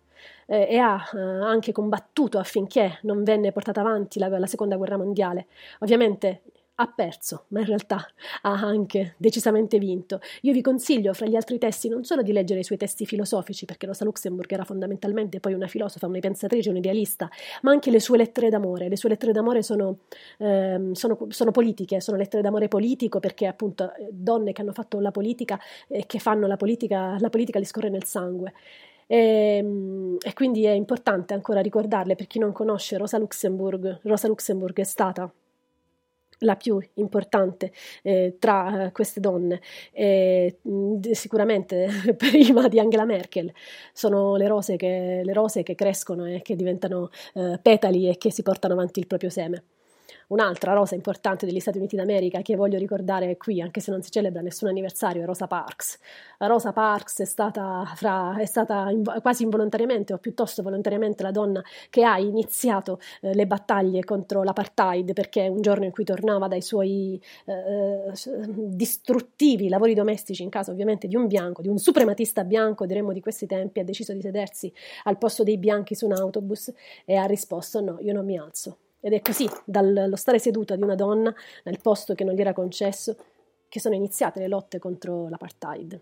eh, 0.48 0.68
e 0.70 0.78
ha 0.78 1.02
eh, 1.14 1.18
anche 1.18 1.72
combattuto 1.72 2.40
affinché 2.40 3.00
non 3.04 3.24
venne 3.24 3.52
portata 3.52 3.82
avanti 3.82 4.20
la, 4.20 4.28
la 4.28 4.48
seconda 4.48 4.76
guerra 4.76 4.98
mondiale. 4.98 5.48
Ovviamente 5.80 6.42
ha 6.76 6.88
perso, 6.88 7.46
ma 7.50 7.60
in 7.60 7.66
realtà 7.66 8.06
ha 8.42 8.52
anche 8.52 9.16
decisamente 9.18 9.80
vinto. 9.80 10.20
Io 10.42 10.52
vi 10.52 10.62
consiglio, 10.62 11.14
fra 11.14 11.26
gli 11.26 11.36
altri 11.36 11.58
testi, 11.58 11.88
non 11.88 12.04
solo 12.04 12.22
di 12.22 12.34
leggere 12.34 12.60
i 12.60 12.64
suoi 12.64 12.78
testi 12.78 13.06
filosofici, 13.06 13.66
perché 13.66 13.86
Rosa 13.86 14.04
Luxemburg 14.04 14.52
era 14.52 14.66
fondamentalmente 14.66 15.40
poi 15.40 15.54
una 15.54 15.68
filosofa, 15.68 16.08
una 16.08 16.20
pensatrice, 16.20 16.70
un'idealista, 16.70 17.30
ma 17.62 17.72
anche 17.72 17.92
le 17.92 18.00
sue 18.00 18.18
lettere 18.18 18.50
d'amore. 18.50 18.90
Le 18.90 18.98
sue 18.98 19.10
lettere 19.10 19.32
d'amore 19.32 19.64
sono, 19.64 20.00
ehm, 20.40 20.92
sono, 20.94 21.18
sono 21.30 21.52
politiche, 21.52 22.02
sono 22.02 22.18
lettere 22.18 22.42
d'amore 22.44 22.68
politico, 22.68 23.20
perché 23.20 23.48
appunto 23.48 23.94
donne 24.12 24.52
che 24.52 24.62
hanno 24.62 24.74
fatto 24.74 25.00
la 25.00 25.12
politica 25.12 25.60
e 25.88 26.06
che 26.06 26.20
fanno 26.20 26.48
la 26.48 26.58
politica, 26.58 27.18
la 27.20 27.30
politica 27.30 27.60
li 27.60 27.66
scorre 27.66 27.90
nel 27.90 28.04
sangue. 28.04 28.54
E, 29.08 29.62
mm, 29.64 30.16
e 30.22 30.34
quindi 30.34 30.66
è 30.66 30.72
importante 30.72 31.34
ancora 31.34 31.62
ricordarle 31.62 32.16
per 32.16 32.28
chi 32.28 32.40
non 32.40 32.52
conosce 32.52 32.98
Rosa 32.98 33.18
Luxemburg. 33.18 34.00
Rosa 34.04 34.28
Luxemburg 34.28 34.78
è 34.80 34.84
stata 34.84 35.32
la 36.40 36.56
più 36.56 36.80
importante 36.96 37.72
eh, 38.02 38.36
tra 38.40 38.86
eh, 38.86 38.92
queste 38.92 39.20
donne, 39.20 39.62
eh, 39.92 40.58
sicuramente 41.12 41.88
prima 42.18 42.68
di 42.68 42.80
Angela 42.80 43.06
Merkel, 43.06 43.52
sono 43.94 44.36
le 44.36 44.48
rose 44.48 44.76
che, 44.76 45.22
le 45.24 45.34
rose 45.34 45.64
che 45.64 45.76
crescono 45.76 46.26
e 46.26 46.42
che 46.42 46.56
diventano 46.56 47.10
eh, 47.34 47.60
petali 47.62 48.10
e 48.10 48.18
che 48.18 48.32
si 48.32 48.44
portano 48.44 48.74
avanti 48.74 49.00
il 49.00 49.08
proprio 49.08 49.30
seme. 49.30 49.64
Un'altra 50.28 50.74
rosa 50.74 50.96
importante 50.96 51.46
degli 51.46 51.60
Stati 51.60 51.78
Uniti 51.78 51.96
d'America 51.96 52.42
che 52.42 52.56
voglio 52.56 52.80
ricordare 52.80 53.38
qui, 53.38 53.62
anche 53.62 53.80
se 53.80 53.92
non 53.92 54.02
si 54.02 54.10
celebra 54.10 54.42
nessun 54.42 54.70
anniversario, 54.70 55.22
è 55.22 55.26
Rosa 55.26 55.46
Parks. 55.46 56.00
Rosa 56.40 56.74
Parks 56.74 57.20
è 57.20 57.26
stata, 57.26 57.84
fra, 57.96 58.36
è 58.38 58.46
stata 58.46 58.90
inv- 58.90 59.22
quasi 59.22 59.44
involontariamente 59.44 60.14
o 60.14 60.18
piuttosto 60.18 60.64
volontariamente 60.64 61.22
la 61.24 61.32
donna 61.32 61.64
che 61.90 62.04
ha 62.04 62.18
iniziato 62.18 63.00
eh, 63.22 63.34
le 63.34 63.46
battaglie 63.46 64.04
contro 64.04 64.44
l'apartheid 64.44 65.14
perché 65.14 65.48
un 65.48 65.62
giorno 65.62 65.86
in 65.86 65.92
cui 65.92 66.04
tornava 66.04 66.48
dai 66.48 66.62
suoi 66.62 67.22
eh, 67.46 68.12
distruttivi 68.56 69.70
lavori 69.70 69.94
domestici 69.94 70.44
in 70.44 70.50
casa 70.50 70.72
ovviamente 70.72 71.08
di 71.08 71.16
un 71.16 71.28
bianco, 71.28 71.62
di 71.62 71.68
un 71.68 71.78
suprematista 71.78 72.44
bianco, 72.44 72.86
diremmo 72.86 73.14
di 73.14 73.22
questi 73.22 73.46
tempi, 73.46 73.80
ha 73.80 73.84
deciso 73.84 74.14
di 74.14 74.22
sedersi 74.22 74.74
al 75.04 75.18
posto 75.18 75.44
dei 75.44 75.58
bianchi 75.58 75.96
su 75.96 76.06
un 76.06 76.14
autobus 76.14 76.74
e 77.06 77.16
ha 77.16 77.26
risposto 77.26 77.82
no, 77.82 77.98
io 78.02 78.14
non 78.14 78.26
mi 78.26 78.38
alzo 78.38 78.78
ed 79.06 79.14
è 79.14 79.22
così, 79.22 79.48
dallo 79.64 80.16
stare 80.16 80.40
seduta 80.40 80.76
di 80.76 80.82
una 80.82 80.96
donna 80.96 81.32
nel 81.66 81.80
posto 81.80 82.16
che 82.16 82.24
non 82.24 82.34
gli 82.34 82.42
era 82.42 82.54
concesso, 82.54 83.16
che 83.70 83.80
sono 83.80 83.94
iniziate 83.94 84.40
le 84.40 84.48
lotte 84.48 84.80
contro 84.80 85.30
l'apartheid. 85.30 86.02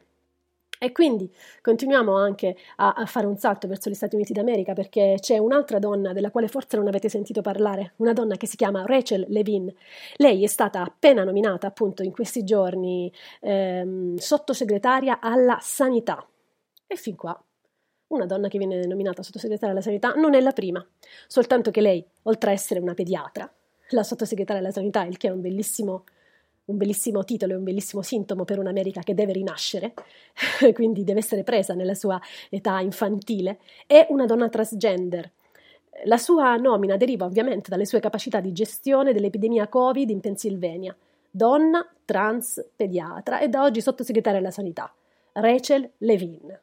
E 0.80 0.92
quindi 0.94 1.30
continuiamo 1.62 2.16
anche 2.16 2.56
a, 2.78 2.94
a, 2.94 3.06
fare 3.06 3.26
un 3.26 3.36
salto 3.38 3.68
verso 3.68 3.90
gli 3.90 3.94
Stati 3.94 4.16
Uniti 4.16 4.32
d'America 4.32 4.72
perché 4.72 5.18
c'è 5.20 5.38
un'altra 5.38 5.80
donna 5.80 6.14
della 6.14 6.32
quale 6.32 6.48
forse 6.48 6.78
non 6.78 6.88
avete 6.88 7.10
sentito 7.10 7.42
parlare, 7.42 7.92
una 7.98 8.14
donna 8.14 8.38
che 8.38 8.48
si 8.48 8.56
chiama 8.56 8.86
Rachel 8.86 9.26
Levin. 9.28 9.70
Lei 10.16 10.42
è 10.42 10.48
stata 10.48 10.82
appena 10.82 11.26
nominata 11.26 11.68
appunto 11.68 12.04
in 12.04 12.12
questi 12.14 12.46
giorni 12.46 13.12
ehm, 13.42 14.16
sottosegretaria 14.16 15.20
alla 15.20 15.58
sanità. 15.60 16.26
E 16.88 16.96
fin 16.96 17.18
qua 17.18 17.38
una 18.08 18.26
donna 18.26 18.48
che 18.48 18.58
viene 18.58 18.86
nominata 18.86 19.24
sottosegretaria 19.24 19.72
alla 19.72 19.82
sanità 19.82 20.14
non 20.14 20.34
è 20.34 20.42
la 20.42 20.52
prima, 20.52 20.86
soltanto 21.28 21.72
che 21.72 21.82
lei, 21.82 22.06
oltre 22.24 22.52
a 22.52 22.54
essere 22.54 22.80
una 22.80 22.94
pediatra, 22.94 23.52
la 23.90 24.04
sottosegretaria 24.04 24.62
alla 24.62 24.72
sanità, 24.72 25.04
il 25.04 25.18
che 25.18 25.28
è 25.28 25.32
un 25.32 25.42
bellissimo, 25.42 26.04
un 26.66 26.78
bellissimo 26.78 27.24
titolo 27.24 27.54
e 27.54 27.56
un 27.56 27.64
bellissimo 27.64 28.02
sintomo 28.02 28.46
per 28.46 28.60
un'America 28.60 29.02
che 29.02 29.14
deve 29.14 29.34
rinascere, 29.34 29.94
quindi 30.74 31.04
deve 31.04 31.20
essere 31.20 31.44
presa 31.44 31.74
nella 31.74 31.96
sua 31.96 32.20
età 32.50 32.80
infantile, 32.80 33.60
è 33.88 34.08
una 34.10 34.26
donna 34.26 34.50
transgender. 34.50 35.32
La 36.06 36.18
sua 36.18 36.56
nomina 36.56 36.98
deriva 36.98 37.26
ovviamente 37.26 37.70
dalle 37.70 37.86
sue 37.86 38.00
capacità 38.00 38.40
di 38.40 38.52
gestione 38.52 39.14
dell'epidemia 39.14 39.68
Covid 39.68 40.10
in 40.10 40.20
Pennsylvania. 40.20 40.96
Donna, 41.30 41.88
trans, 42.06 42.64
pediatra 42.76 43.40
e 43.40 43.48
da 43.48 43.64
oggi 43.64 43.82
sottosegretaria 43.82 44.40
alla 44.40 44.52
sanità. 44.52 44.94
Rachel 45.34 45.90
Levin. 46.00 46.60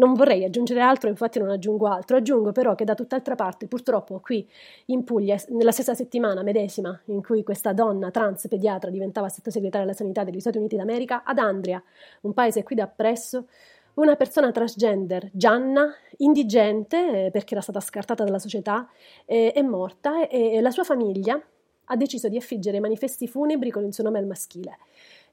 Non 0.00 0.14
vorrei 0.14 0.44
aggiungere 0.44 0.80
altro, 0.80 1.10
infatti 1.10 1.38
non 1.38 1.50
aggiungo 1.50 1.86
altro. 1.86 2.16
Aggiungo 2.16 2.52
però 2.52 2.74
che 2.74 2.84
da 2.84 2.94
tutt'altra 2.94 3.34
parte, 3.34 3.66
purtroppo 3.66 4.18
qui 4.20 4.48
in 4.86 5.04
Puglia, 5.04 5.36
nella 5.48 5.72
stessa 5.72 5.92
settimana 5.92 6.42
medesima 6.42 6.98
in 7.06 7.22
cui 7.22 7.42
questa 7.42 7.74
donna 7.74 8.10
trans 8.10 8.48
pediatra 8.48 8.90
diventava 8.90 9.28
sottosegretaria 9.28 9.86
alla 9.86 9.94
sanità 9.94 10.24
degli 10.24 10.40
Stati 10.40 10.56
Uniti 10.56 10.76
d'America, 10.76 11.22
ad 11.22 11.36
Andria, 11.36 11.82
un 12.22 12.32
paese 12.32 12.62
qui 12.62 12.76
da 12.76 12.86
presso, 12.86 13.46
una 13.94 14.16
persona 14.16 14.50
transgender, 14.52 15.28
Gianna, 15.34 15.92
indigente 16.18 17.26
eh, 17.26 17.30
perché 17.30 17.52
era 17.52 17.62
stata 17.62 17.80
scartata 17.80 18.24
dalla 18.24 18.38
società, 18.38 18.88
eh, 19.26 19.52
è 19.52 19.60
morta 19.60 20.26
e, 20.28 20.62
la 20.62 20.70
sua 20.70 20.84
famiglia 20.84 21.38
ha 21.84 21.96
deciso 21.96 22.28
di 22.30 22.38
affiggere 22.38 22.80
manifesti 22.80 23.28
funebri 23.28 23.70
con 23.70 23.84
il 23.84 23.92
suo 23.92 24.04
nome 24.04 24.18
al 24.18 24.26
maschile. 24.26 24.78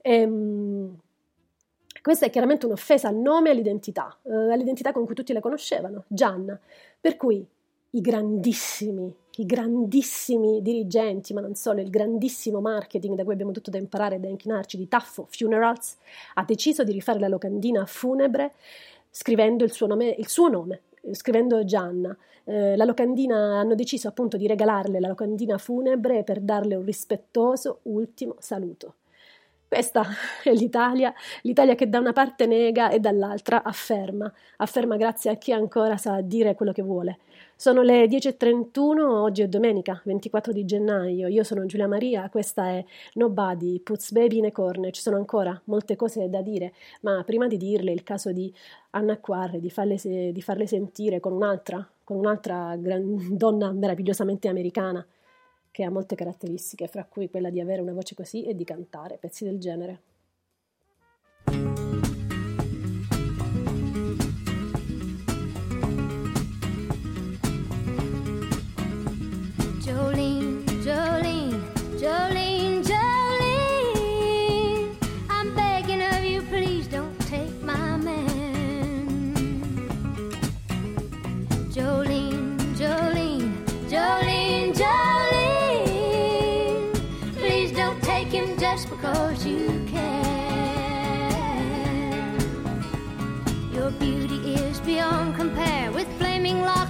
Ehm, 0.01 0.97
questa 2.07 2.27
è 2.27 2.29
chiaramente 2.29 2.65
un'offesa 2.65 3.09
al 3.09 3.17
nome 3.17 3.49
e 3.49 3.51
all'identità, 3.51 4.17
eh, 4.23 4.31
all'identità 4.53 4.93
con 4.93 5.05
cui 5.05 5.13
tutti 5.13 5.33
la 5.33 5.41
conoscevano, 5.41 6.05
Gianna. 6.07 6.57
Per 7.01 7.17
cui 7.17 7.45
i 7.89 7.99
grandissimi, 7.99 9.13
i 9.35 9.45
grandissimi 9.45 10.61
dirigenti, 10.61 11.33
ma 11.33 11.41
non 11.41 11.55
solo, 11.55 11.81
il 11.81 11.89
grandissimo 11.89 12.61
marketing 12.61 13.13
da 13.17 13.25
cui 13.25 13.33
abbiamo 13.33 13.51
tutto 13.51 13.71
da 13.71 13.77
imparare 13.77 14.15
e 14.15 14.19
da 14.19 14.29
inchinarci 14.29 14.77
di 14.77 14.87
Taffo 14.87 15.27
Funerals, 15.29 15.97
ha 16.35 16.45
deciso 16.45 16.85
di 16.85 16.93
rifare 16.93 17.19
la 17.19 17.27
locandina 17.27 17.85
funebre 17.85 18.53
scrivendo 19.09 19.65
il 19.65 19.73
suo 19.73 19.87
nome, 19.87 20.15
il 20.17 20.29
suo 20.29 20.47
nome 20.47 20.83
scrivendo 21.11 21.65
Gianna. 21.65 22.15
Eh, 22.45 22.77
la 22.77 22.85
locandina 22.85 23.59
hanno 23.59 23.75
deciso 23.75 24.07
appunto 24.07 24.37
di 24.37 24.47
regalarle 24.47 25.01
la 25.01 25.09
locandina 25.09 25.57
funebre 25.57 26.23
per 26.23 26.39
darle 26.39 26.75
un 26.75 26.85
rispettoso 26.85 27.79
ultimo 27.83 28.35
saluto. 28.39 28.93
Questa 29.69 30.01
è 30.43 30.53
l'Italia, 30.53 31.13
l'Italia 31.41 31.75
che 31.75 31.89
da 31.89 31.99
una 31.99 32.13
parte 32.13 32.45
nega 32.45 32.89
e 32.89 33.01
dall'altra 33.01 33.63
afferma, 33.63 34.31
afferma 34.57 34.95
grazie 34.95 35.29
a 35.29 35.35
chi 35.35 35.51
ancora 35.51 35.97
sa 35.97 36.21
dire 36.21 36.55
quello 36.55 36.71
che 36.71 36.81
vuole. 36.81 37.17
Sono 37.53 37.81
le 37.81 38.05
10.31, 38.05 39.01
oggi 39.01 39.41
è 39.41 39.47
domenica 39.49 39.99
24 40.05 40.53
di 40.53 40.63
gennaio, 40.63 41.27
io 41.27 41.43
sono 41.43 41.65
Giulia 41.65 41.87
Maria, 41.87 42.29
questa 42.29 42.69
è 42.69 42.85
Nobody 43.15 43.81
Puts 43.81 44.13
Baby 44.13 44.37
in 44.37 44.45
a 44.45 44.51
Corner, 44.53 44.89
ci 44.93 45.01
sono 45.01 45.17
ancora 45.17 45.59
molte 45.65 45.97
cose 45.97 46.29
da 46.29 46.41
dire, 46.41 46.71
ma 47.01 47.21
prima 47.25 47.47
di 47.47 47.57
dirle 47.57 47.91
il 47.91 48.03
caso 48.03 48.31
di 48.31 48.53
Anna 48.91 49.17
Quarre, 49.17 49.59
di 49.59 49.69
farle, 49.69 49.97
di 50.31 50.41
farle 50.41 50.65
sentire 50.65 51.19
con 51.19 51.33
un'altra, 51.33 51.85
con 52.05 52.15
un'altra 52.15 52.77
gran, 52.77 53.35
donna 53.35 53.73
meravigliosamente 53.73 54.47
americana, 54.47 55.05
che 55.77 55.83
ha 55.83 55.91
molte 55.91 56.15
caratteristiche, 56.15 56.87
fra 56.87 57.05
cui 57.05 57.29
quella 57.29 57.51
di 57.51 57.61
avere 57.61 57.83
una 57.83 57.93
voce 57.93 58.15
così 58.15 58.43
e 58.43 58.55
di 58.55 58.63
cantare 58.63 59.19
pezzi 59.19 59.43
del 59.43 59.59
genere. 59.59 60.01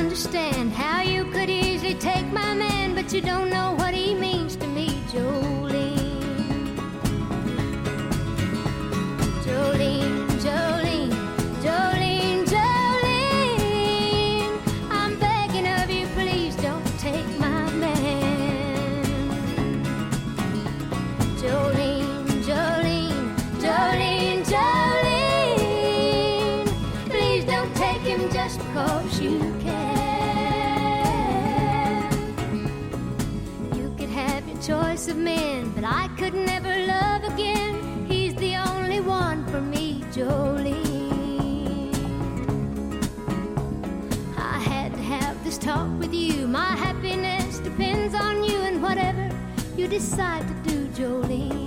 Understand 0.00 0.72
how 0.72 1.02
you 1.02 1.26
could 1.26 1.50
easily 1.50 1.94
take 1.94 2.26
my 2.32 2.54
man, 2.54 2.94
but 2.94 3.12
you 3.12 3.20
don't 3.20 3.50
know 3.50 3.74
what 3.76 3.92
he 3.92 4.14
means 4.14 4.29
My 46.60 46.76
happiness 46.76 47.58
depends 47.60 48.14
on 48.14 48.44
you 48.44 48.58
and 48.68 48.82
whatever 48.82 49.26
you 49.78 49.88
decide 49.88 50.46
to 50.46 50.54
do, 50.68 50.76
Jolene. 50.88 51.59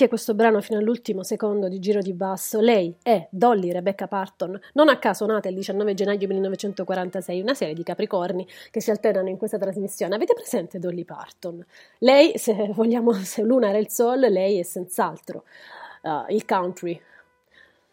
Anche 0.00 0.12
questo 0.14 0.32
brano 0.32 0.62
fino 0.62 0.78
all'ultimo 0.78 1.22
secondo 1.22 1.68
di 1.68 1.78
giro 1.78 2.00
di 2.00 2.14
basso, 2.14 2.58
lei 2.58 2.96
è 3.02 3.28
Dolly 3.28 3.70
Rebecca 3.70 4.08
Parton, 4.08 4.58
non 4.72 4.88
a 4.88 4.98
caso 4.98 5.26
nata 5.26 5.50
il 5.50 5.54
19 5.54 5.92
gennaio 5.92 6.26
1946, 6.26 7.42
una 7.42 7.52
serie 7.52 7.74
di 7.74 7.82
capricorni 7.82 8.48
che 8.70 8.80
si 8.80 8.90
alternano 8.90 9.28
in 9.28 9.36
questa 9.36 9.58
trasmissione. 9.58 10.14
Avete 10.14 10.32
presente 10.32 10.78
Dolly 10.78 11.04
Parton? 11.04 11.62
Lei, 11.98 12.38
se 12.38 12.54
vogliamo, 12.72 13.12
se 13.12 13.42
l'una 13.42 13.68
era 13.68 13.76
il 13.76 13.90
soul, 13.90 14.20
lei 14.20 14.58
è 14.58 14.62
senz'altro 14.62 15.44
uh, 16.04 16.32
il 16.32 16.46
country. 16.46 16.98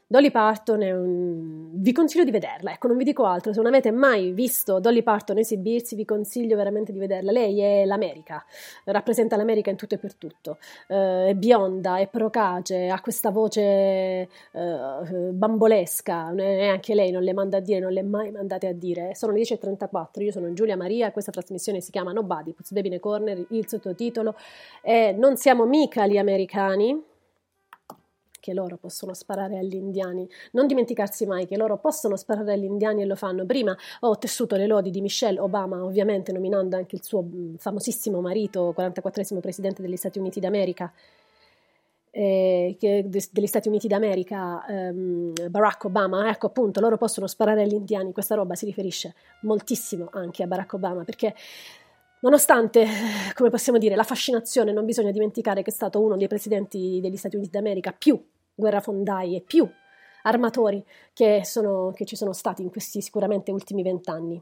Dolly 0.09 0.31
Parton 0.31 0.81
è 0.83 0.91
un... 0.93 1.81
vi 1.81 1.91
consiglio 1.91 2.23
di 2.23 2.31
vederla, 2.31 2.71
ecco, 2.71 2.87
non 2.87 2.95
vi 2.95 3.03
dico 3.03 3.25
altro, 3.25 3.51
se 3.51 3.57
non 3.57 3.67
avete 3.67 3.91
mai 3.91 4.31
visto 4.31 4.79
Dolly 4.79 5.03
Parton 5.03 5.37
esibirsi, 5.37 5.95
vi 5.95 6.05
consiglio 6.05 6.55
veramente 6.55 6.93
di 6.93 6.97
vederla. 6.97 7.29
Lei 7.29 7.59
è 7.59 7.83
l'America, 7.83 8.41
rappresenta 8.85 9.35
l'America 9.35 9.69
in 9.69 9.75
tutto 9.75 9.95
e 9.95 9.97
per 9.97 10.15
tutto. 10.15 10.59
Eh, 10.87 11.27
è 11.27 11.33
bionda, 11.33 11.97
è 11.97 12.07
procace, 12.07 12.87
ha 12.87 13.01
questa 13.01 13.31
voce 13.31 13.61
eh, 13.61 14.29
bambolesca, 15.33 16.33
e 16.35 16.67
anche 16.67 16.95
lei 16.95 17.11
non 17.11 17.23
le 17.23 17.33
manda 17.33 17.57
a 17.57 17.59
dire, 17.59 17.79
non 17.79 17.91
le 17.91 18.03
mai 18.03 18.31
mandate 18.31 18.67
a 18.67 18.73
dire. 18.73 19.13
Sono 19.13 19.33
le 19.33 19.41
10.34, 19.41 20.23
io 20.23 20.31
sono 20.31 20.53
Giulia 20.53 20.77
Maria, 20.77 21.11
questa 21.11 21.31
trasmissione 21.31 21.81
si 21.81 21.91
chiama 21.91 22.13
Nobody, 22.13 22.55
a 22.57 22.99
Corner, 23.01 23.45
il 23.49 23.67
sottotitolo 23.67 24.35
è 24.81 25.11
Non 25.11 25.35
siamo 25.35 25.65
mica 25.65 26.07
gli 26.07 26.17
americani, 26.17 26.97
che 28.47 28.53
loro 28.53 28.77
possono 28.77 29.13
sparare 29.13 29.57
agli 29.57 29.75
indiani. 29.75 30.25
Non 30.53 30.67
dimenticarsi 30.67 31.25
mai 31.25 31.45
che 31.45 31.57
loro 31.57 31.77
possono 31.79 32.15
sparare 32.15 32.53
agli 32.53 32.63
indiani 32.63 33.01
e 33.01 33.05
lo 33.05 33.15
fanno. 33.17 33.45
Prima 33.45 33.75
ho 34.01 34.17
tessuto 34.17 34.55
le 34.55 34.67
lodi 34.67 34.89
di 34.89 35.01
Michelle 35.01 35.37
Obama, 35.37 35.83
ovviamente 35.83 36.31
nominando 36.31 36.77
anche 36.77 36.95
il 36.95 37.03
suo 37.03 37.23
mh, 37.23 37.57
famosissimo 37.57 38.21
marito, 38.21 38.73
44esimo 38.77 39.39
presidente 39.41 39.81
degli 39.81 39.97
Stati 39.97 40.17
Uniti 40.19 40.39
d'America. 40.39 40.91
eh, 42.09 42.75
che- 42.79 43.03
de- 43.05 43.27
degli 43.31 43.45
Stati 43.45 43.67
Uniti 43.67 43.87
d'America, 43.87 44.65
ehm, 44.65 45.33
Barack 45.51 45.83
Obama, 45.83 46.27
ecco 46.29 46.47
appunto, 46.47 46.79
loro 46.79 46.97
possono 46.97 47.27
sparare 47.27 47.61
agli 47.61 47.73
indiani, 47.73 48.11
questa 48.11 48.33
roba 48.33 48.55
si 48.55 48.65
riferisce 48.65 49.13
moltissimo 49.41 50.07
anche 50.13 50.41
a 50.41 50.47
Barack 50.47 50.73
Obama, 50.73 51.03
perché 51.03 51.35
Nonostante, 52.19 52.83
come 53.35 53.49
possiamo 53.51 53.77
dire, 53.77 53.95
la 53.95 54.03
fascinazione, 54.03 54.71
non 54.71 54.85
bisogna 54.85 55.11
dimenticare 55.11 55.61
che 55.61 55.69
è 55.69 55.73
stato 55.73 56.01
uno 56.01 56.17
dei 56.17 56.27
presidenti 56.27 56.99
degli 56.99 57.15
Stati 57.15 57.35
Uniti 57.35 57.51
d'America 57.51 57.91
più 57.95 58.19
guerrafondai 58.57 59.35
e 59.35 59.41
più 59.41 59.69
armatori 60.23 60.83
che, 61.13 61.41
sono- 61.45 61.91
che 61.95 62.05
ci 62.05 62.15
sono 62.15 62.33
stati 62.33 62.61
in 62.61 62.69
questi 62.69 63.01
sicuramente 63.01 63.51
ultimi 63.51 63.83
vent'anni. 63.83 64.41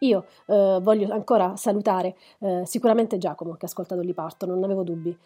Io 0.00 0.26
eh, 0.46 0.78
voglio 0.82 1.12
ancora 1.12 1.54
salutare 1.56 2.16
eh, 2.40 2.62
sicuramente 2.64 3.18
Giacomo 3.18 3.54
che 3.54 3.66
ascolta 3.66 3.94
Dolly 3.94 4.14
Parton, 4.14 4.48
non 4.48 4.64
avevo 4.64 4.82
dubbi 4.82 5.16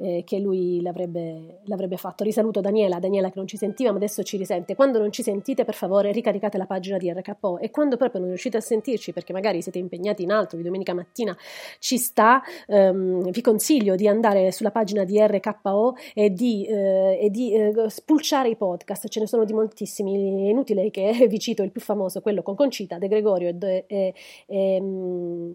eh, 0.00 0.22
che 0.24 0.38
lui 0.38 0.80
l'avrebbe, 0.80 1.60
l'avrebbe 1.64 1.96
fatto. 1.96 2.24
Risaluto 2.24 2.60
Daniela, 2.60 2.98
Daniela 2.98 3.28
che 3.28 3.34
non 3.36 3.46
ci 3.46 3.56
sentiva 3.56 3.90
ma 3.90 3.96
adesso 3.96 4.22
ci 4.22 4.36
risente. 4.36 4.74
Quando 4.74 4.98
non 4.98 5.12
ci 5.12 5.22
sentite 5.22 5.64
per 5.64 5.74
favore 5.74 6.12
ricaricate 6.12 6.58
la 6.58 6.66
pagina 6.66 6.96
di 6.98 7.12
RKO 7.12 7.58
e 7.58 7.70
quando 7.70 7.96
proprio 7.96 8.20
non 8.20 8.30
riuscite 8.30 8.56
a 8.56 8.60
sentirci 8.60 9.12
perché 9.12 9.32
magari 9.32 9.62
siete 9.62 9.78
impegnati 9.78 10.22
in 10.22 10.32
altro 10.32 10.56
di 10.56 10.64
domenica 10.64 10.94
mattina 10.94 11.36
ci 11.78 11.98
sta, 11.98 12.42
ehm, 12.66 13.30
vi 13.30 13.40
consiglio 13.40 13.94
di 13.94 14.08
andare 14.08 14.52
sulla 14.52 14.70
pagina 14.70 15.04
di 15.04 15.18
RKO 15.20 15.94
e 16.14 16.30
di, 16.32 16.66
eh, 16.66 17.18
e 17.20 17.30
di 17.30 17.52
eh, 17.54 17.72
spulciare 17.88 18.48
i 18.48 18.56
podcast, 18.56 19.08
ce 19.08 19.20
ne 19.20 19.26
sono 19.26 19.44
di 19.44 19.52
moltissimi, 19.52 20.46
è 20.46 20.50
inutile 20.50 20.90
che 20.90 21.26
vi 21.28 21.38
cito 21.38 21.62
il 21.62 21.70
più 21.70 21.80
famoso, 21.80 22.20
quello 22.20 22.42
con 22.42 22.54
Concita, 22.54 22.98
De 22.98 23.08
Gregorio 23.08 23.48
e... 23.48 23.84
E- 23.86 24.14
e, 24.46 24.80
mm, 24.80 25.52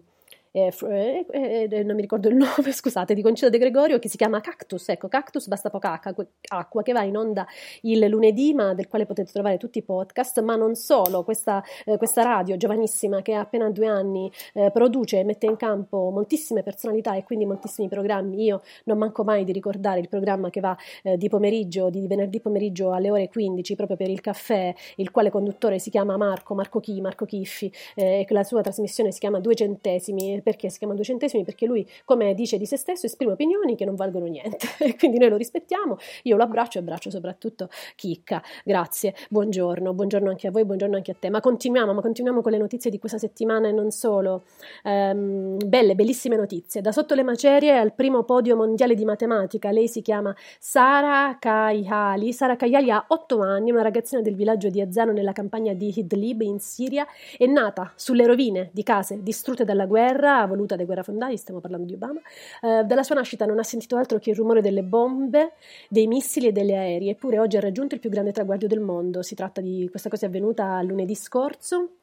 eh, 0.56 0.72
eh, 0.88 1.26
eh, 1.30 1.68
eh, 1.70 1.82
non 1.82 1.96
mi 1.96 2.00
ricordo 2.00 2.28
il 2.30 2.36
nome, 2.36 2.72
scusate, 2.72 3.12
di 3.12 3.20
Concita 3.20 3.50
De 3.50 3.58
Gregorio 3.58 3.98
che 3.98 4.08
si 4.08 4.16
chiama 4.16 4.40
Cactus, 4.40 4.88
ecco, 4.88 5.06
Cactus 5.06 5.48
basta 5.48 5.68
poca 5.68 6.00
acqua, 6.48 6.82
che 6.82 6.92
va 6.92 7.02
in 7.02 7.14
onda 7.14 7.46
il 7.82 8.06
lunedì, 8.06 8.54
ma 8.54 8.72
del 8.72 8.88
quale 8.88 9.04
potete 9.04 9.30
trovare 9.30 9.58
tutti 9.58 9.78
i 9.78 9.82
podcast, 9.82 10.40
ma 10.40 10.56
non 10.56 10.74
solo, 10.74 11.24
questa, 11.24 11.62
eh, 11.84 11.98
questa 11.98 12.22
radio 12.22 12.56
giovanissima 12.56 13.20
che 13.20 13.34
ha 13.34 13.40
appena 13.40 13.68
due 13.68 13.86
anni 13.86 14.32
eh, 14.54 14.70
produce 14.70 15.18
e 15.18 15.24
mette 15.24 15.44
in 15.44 15.56
campo 15.56 16.08
moltissime 16.10 16.62
personalità 16.62 17.14
e 17.14 17.22
quindi 17.22 17.44
moltissimi 17.44 17.88
programmi, 17.88 18.42
io 18.42 18.62
non 18.84 18.96
manco 18.96 19.24
mai 19.24 19.44
di 19.44 19.52
ricordare 19.52 20.00
il 20.00 20.08
programma 20.08 20.48
che 20.48 20.60
va 20.60 20.74
di 21.16 21.28
pomeriggio, 21.28 21.90
di 21.90 22.06
venerdì 22.06 22.40
pomeriggio 22.40 22.92
alle 22.92 23.10
ore 23.10 23.28
15 23.28 23.74
proprio 23.74 23.96
per 23.96 24.08
il 24.08 24.20
caffè, 24.20 24.74
il 24.96 25.10
quale 25.10 25.30
conduttore 25.30 25.78
si 25.78 25.90
chiama 25.90 26.16
Marco, 26.16 26.54
Marco 26.54 26.80
Chi, 26.80 27.00
Marco 27.00 27.26
Chiffi, 27.26 27.70
e 27.94 28.24
la 28.30 28.42
sua 28.42 28.62
trasmissione 28.62 29.12
si 29.12 29.18
chiama 29.18 29.40
Due 29.40 29.54
Centesimi, 29.54 30.40
perché 30.46 30.70
si 30.70 30.78
chiama 30.78 30.94
Due 30.94 31.02
Centesimi? 31.02 31.42
Perché 31.42 31.66
lui, 31.66 31.84
come 32.04 32.32
dice 32.34 32.56
di 32.56 32.66
se 32.66 32.76
stesso, 32.76 33.06
esprime 33.06 33.32
opinioni 33.32 33.74
che 33.74 33.84
non 33.84 33.96
valgono 33.96 34.26
niente, 34.26 34.68
quindi 34.96 35.18
noi 35.18 35.30
lo 35.30 35.36
rispettiamo, 35.36 35.96
io 36.22 36.36
lo 36.36 36.44
abbraccio 36.44 36.78
e 36.78 36.82
abbraccio 36.82 37.10
soprattutto 37.10 37.68
Chicca, 37.96 38.40
grazie, 38.64 39.14
buongiorno, 39.28 39.92
buongiorno 39.92 40.30
anche 40.30 40.46
a 40.46 40.50
voi, 40.52 40.64
buongiorno 40.64 40.94
anche 40.94 41.10
a 41.10 41.16
te, 41.18 41.30
ma 41.30 41.40
continuiamo, 41.40 41.92
ma 41.92 42.00
continuiamo 42.00 42.42
con 42.42 42.52
le 42.52 42.58
notizie 42.58 42.92
di 42.92 43.00
questa 43.00 43.18
settimana 43.18 43.66
e 43.66 43.72
non 43.72 43.90
solo, 43.90 44.44
Ehm, 44.82 45.56
belle, 45.66 45.94
bellissime 45.94 46.36
notizie, 46.36 46.80
da 46.80 46.92
sotto 46.92 47.14
le 47.14 47.22
macerie 47.22 47.76
al 47.76 47.92
primo 47.92 48.24
podio 48.24 48.56
mondiale 48.56 48.94
di 48.94 49.04
matematica, 49.04 49.70
lei 49.70 49.88
si 49.88 50.02
chiama 50.02 50.34
Sara 50.58 51.36
Kayali, 51.38 52.32
Sara 52.32 52.56
Kayali 52.56 52.90
ha 52.90 53.04
8 53.08 53.40
anni, 53.40 53.70
una 53.70 53.82
ragazzina 53.82 54.20
del 54.20 54.34
villaggio 54.34 54.68
di 54.68 54.80
Azano 54.80 55.12
nella 55.12 55.32
campagna 55.32 55.72
di 55.72 55.92
Idlib 55.96 56.42
in 56.42 56.60
Siria, 56.60 57.06
è 57.36 57.46
nata 57.46 57.92
sulle 57.96 58.26
rovine 58.26 58.70
di 58.72 58.82
case 58.82 59.22
distrutte 59.22 59.64
dalla 59.64 59.86
guerra, 59.86 60.35
voluta 60.44 60.76
dai 60.76 60.84
guerrafondai, 60.84 61.36
stiamo 61.38 61.60
parlando 61.60 61.86
di 61.86 61.94
Obama, 61.94 62.20
Eh, 62.60 62.84
dalla 62.84 63.02
sua 63.02 63.14
nascita 63.14 63.46
non 63.46 63.58
ha 63.58 63.62
sentito 63.62 63.96
altro 63.96 64.18
che 64.18 64.30
il 64.30 64.36
rumore 64.36 64.60
delle 64.60 64.82
bombe, 64.82 65.52
dei 65.88 66.06
missili 66.06 66.48
e 66.48 66.52
delle 66.52 66.76
aerei, 66.76 67.08
eppure 67.10 67.38
oggi 67.38 67.56
ha 67.56 67.60
raggiunto 67.60 67.94
il 67.94 68.00
più 68.00 68.10
grande 68.10 68.32
traguardo 68.32 68.66
del 68.66 68.80
mondo, 68.80 69.22
si 69.22 69.34
tratta 69.34 69.60
di 69.60 69.86
questa 69.88 70.08
cosa 70.08 70.26
è 70.26 70.28
avvenuta 70.28 70.82
lunedì 70.82 71.14
scorso, 71.14 71.98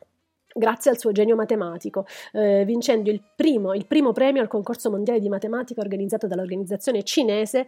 grazie 0.55 0.91
al 0.91 0.97
suo 0.97 1.11
genio 1.11 1.35
matematico, 1.35 2.05
eh, 2.31 2.63
vincendo 2.65 3.09
il 3.09 3.21
primo, 3.35 3.73
il 3.73 3.85
primo 3.85 4.11
premio 4.11 4.41
al 4.41 4.47
concorso 4.47 4.89
mondiale 4.89 5.19
di 5.19 5.29
matematica 5.29 5.81
organizzato 5.81 6.27
dall'organizzazione 6.27 7.03
cinese 7.03 7.67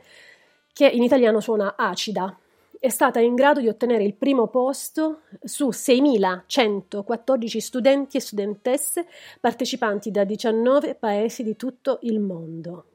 che 0.71 0.87
in 0.87 1.03
italiano 1.03 1.39
suona 1.39 1.75
ACIDA. 1.75 2.37
È 2.85 2.89
stata 2.89 3.19
in 3.19 3.33
grado 3.33 3.61
di 3.61 3.67
ottenere 3.67 4.03
il 4.03 4.13
primo 4.13 4.45
posto 4.45 5.21
su 5.43 5.69
6.114 5.69 7.57
studenti 7.57 8.17
e 8.17 8.19
studentesse 8.19 9.07
partecipanti 9.39 10.11
da 10.11 10.23
19 10.23 10.93
paesi 10.93 11.41
di 11.41 11.55
tutto 11.55 11.97
il 12.03 12.19
mondo. 12.19 12.85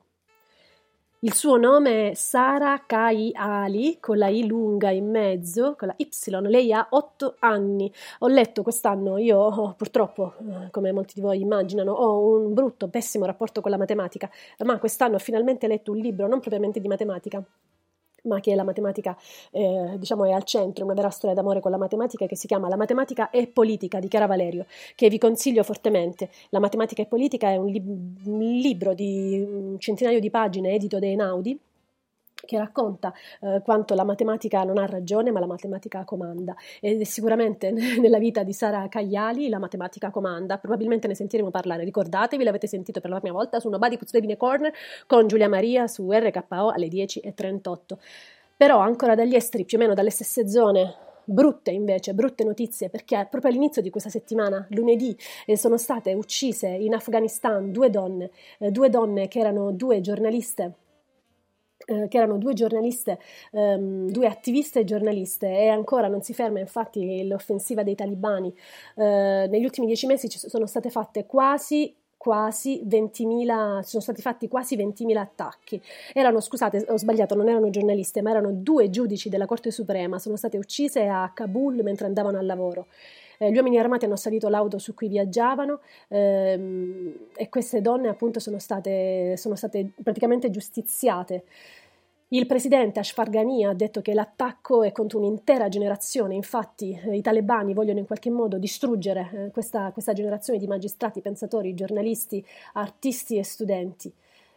Il 1.18 1.34
suo 1.34 1.56
nome 1.56 2.10
è 2.10 2.14
Sara 2.14 2.84
Kai 2.86 3.32
Ali, 3.34 3.98
con 3.98 4.16
la 4.16 4.28
I 4.28 4.46
lunga 4.46 4.90
in 4.90 5.10
mezzo, 5.10 5.74
con 5.76 5.88
la 5.88 5.94
Y. 5.96 6.08
Lei 6.42 6.72
ha 6.72 6.86
8 6.88 7.34
anni. 7.40 7.92
Ho 8.20 8.28
letto 8.28 8.62
quest'anno, 8.62 9.18
io 9.18 9.74
purtroppo, 9.76 10.34
eh, 10.38 10.70
come 10.70 10.92
molti 10.92 11.14
di 11.14 11.20
voi 11.20 11.40
immaginano, 11.40 11.90
ho 11.90 12.38
un 12.38 12.54
brutto, 12.54 12.86
pessimo 12.86 13.24
rapporto 13.24 13.60
con 13.60 13.72
la 13.72 13.76
matematica, 13.76 14.30
ma 14.58 14.78
quest'anno 14.78 15.16
ho 15.16 15.18
finalmente 15.18 15.66
letto 15.66 15.90
un 15.90 15.98
libro, 15.98 16.28
non 16.28 16.38
propriamente 16.38 16.78
di 16.78 16.86
matematica, 16.86 17.44
ma 18.24 18.40
che 18.40 18.54
la 18.54 18.64
matematica 18.64 19.16
eh, 19.50 19.94
diciamo 19.96 20.24
è 20.24 20.32
al 20.32 20.44
centro, 20.44 20.84
una 20.84 20.94
vera 20.94 21.10
storia 21.10 21.34
d'amore 21.34 21.60
con 21.60 21.70
la 21.70 21.78
matematica 21.78 22.26
che 22.26 22.36
si 22.36 22.46
chiama 22.46 22.68
La 22.68 22.76
matematica 22.76 23.30
e 23.30 23.46
politica 23.46 24.00
di 24.00 24.08
Chiara 24.08 24.26
Valerio, 24.26 24.66
che 24.94 25.08
vi 25.08 25.18
consiglio 25.18 25.62
fortemente. 25.62 26.30
La 26.50 26.60
matematica 26.60 27.02
e 27.02 27.06
politica 27.06 27.48
è 27.50 27.56
un, 27.56 27.66
lib- 27.66 28.26
un 28.26 28.40
libro 28.40 28.94
di 28.94 29.44
un 29.46 29.78
centinaio 29.78 30.20
di 30.20 30.30
pagine 30.30 30.72
edito 30.72 30.98
da 30.98 31.06
Einaudi 31.06 31.58
che 32.50 32.58
racconta 32.58 33.14
eh, 33.40 33.60
quanto 33.62 33.94
la 33.94 34.02
matematica 34.02 34.64
non 34.64 34.76
ha 34.76 34.84
ragione, 34.84 35.30
ma 35.30 35.38
la 35.38 35.46
matematica 35.46 36.02
comanda. 36.02 36.56
È 36.80 37.04
sicuramente 37.04 37.70
nella 38.00 38.18
vita 38.18 38.42
di 38.42 38.52
Sara 38.52 38.88
Cagliali 38.88 39.48
la 39.48 39.60
matematica 39.60 40.10
comanda. 40.10 40.58
Probabilmente 40.58 41.06
ne 41.06 41.14
sentiremo 41.14 41.50
parlare. 41.50 41.84
Ricordatevi, 41.84 42.42
l'avete 42.42 42.66
sentito 42.66 43.00
per 43.00 43.10
la 43.10 43.20
prima 43.20 43.36
volta 43.36 43.60
su 43.60 43.68
Nobody 43.68 43.96
Puts 43.96 44.10
Baby 44.10 44.26
in 44.26 44.32
a 44.32 44.36
Corner 44.36 44.72
con 45.06 45.28
Giulia 45.28 45.48
Maria 45.48 45.86
su 45.86 46.10
RKO 46.10 46.70
alle 46.70 46.88
10.38. 46.88 47.78
Però 48.56 48.78
ancora 48.78 49.14
dagli 49.14 49.36
esteri, 49.36 49.64
più 49.64 49.78
o 49.78 49.80
meno 49.80 49.94
dalle 49.94 50.10
stesse 50.10 50.48
zone 50.48 50.94
brutte 51.22 51.70
invece, 51.70 52.14
brutte 52.14 52.42
notizie, 52.42 52.90
perché 52.90 53.28
proprio 53.30 53.52
all'inizio 53.52 53.80
di 53.80 53.90
questa 53.90 54.10
settimana, 54.10 54.66
lunedì, 54.70 55.16
eh, 55.46 55.56
sono 55.56 55.76
state 55.76 56.14
uccise 56.14 56.66
in 56.66 56.94
Afghanistan 56.94 57.70
due 57.70 57.90
donne, 57.90 58.30
eh, 58.58 58.72
due 58.72 58.90
donne 58.90 59.28
che 59.28 59.38
erano 59.38 59.70
due 59.70 60.00
giornaliste 60.00 60.74
eh, 61.90 62.08
che 62.08 62.16
erano 62.16 62.38
due 62.38 62.54
giornaliste, 62.54 63.18
ehm, 63.52 64.10
due 64.10 64.26
attiviste 64.26 64.80
e 64.80 64.84
giornaliste 64.84 65.48
e 65.48 65.68
ancora 65.68 66.08
non 66.08 66.22
si 66.22 66.32
ferma 66.32 66.60
infatti 66.60 67.26
l'offensiva 67.26 67.82
dei 67.82 67.94
talibani. 67.96 68.54
Eh, 68.94 69.48
negli 69.50 69.64
ultimi 69.64 69.86
dieci 69.86 70.06
mesi 70.06 70.28
ci 70.28 70.38
sono 70.38 70.66
state 70.66 70.90
fatte 70.90 71.26
quasi 71.26 71.94
quasi 72.16 72.82
20.000, 72.84 73.80
sono 73.80 74.02
stati 74.02 74.20
fatti 74.20 74.46
quasi 74.46 74.76
20.000 74.76 75.16
attacchi. 75.16 75.80
Erano, 76.12 76.40
scusate, 76.40 76.84
ho 76.88 76.98
sbagliato, 76.98 77.34
non 77.34 77.48
erano 77.48 77.70
giornaliste, 77.70 78.20
ma 78.20 78.28
erano 78.28 78.52
due 78.52 78.90
giudici 78.90 79.30
della 79.30 79.46
Corte 79.46 79.70
Suprema, 79.70 80.18
sono 80.18 80.36
state 80.36 80.58
uccise 80.58 81.06
a 81.06 81.30
Kabul 81.32 81.82
mentre 81.82 82.04
andavano 82.04 82.36
al 82.36 82.44
lavoro. 82.44 82.88
Eh, 83.38 83.50
gli 83.50 83.56
uomini 83.56 83.78
armati 83.78 84.04
hanno 84.04 84.16
salito 84.16 84.50
l'auto 84.50 84.76
su 84.76 84.92
cui 84.92 85.08
viaggiavano 85.08 85.80
ehm, 86.08 87.28
e 87.34 87.48
queste 87.48 87.80
donne 87.80 88.08
appunto 88.08 88.38
sono 88.38 88.58
state, 88.58 89.34
sono 89.38 89.54
state 89.54 89.92
praticamente 90.02 90.50
giustiziate. 90.50 91.44
Il 92.32 92.46
presidente 92.46 93.00
Ashraf 93.00 93.28
Ghani 93.28 93.64
ha 93.64 93.72
detto 93.72 94.00
che 94.02 94.14
l'attacco 94.14 94.84
è 94.84 94.92
contro 94.92 95.18
un'intera 95.18 95.68
generazione, 95.68 96.36
infatti 96.36 96.92
eh, 96.92 97.16
i 97.16 97.22
talebani 97.22 97.74
vogliono 97.74 97.98
in 97.98 98.06
qualche 98.06 98.30
modo 98.30 98.56
distruggere 98.56 99.30
eh, 99.32 99.50
questa, 99.50 99.90
questa, 99.90 100.12
generazione 100.12 100.60
di 100.60 100.68
magistrati, 100.68 101.22
pensatori, 101.22 101.74
giornalisti, 101.74 102.44
artisti 102.74 103.36
e 103.36 103.42
studenti. 103.42 104.12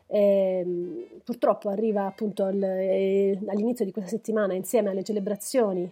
E, 0.05 0.19
ehm, 0.19 1.05
purtroppo 1.23 1.69
arriva 1.69 2.05
appunto 2.05 2.43
al, 2.43 2.61
eh, 2.61 3.39
all'inizio 3.47 3.85
di 3.85 3.91
questa 3.91 4.11
settimana, 4.11 4.53
insieme 4.53 4.91
alle 4.91 5.03
celebrazioni 5.03 5.91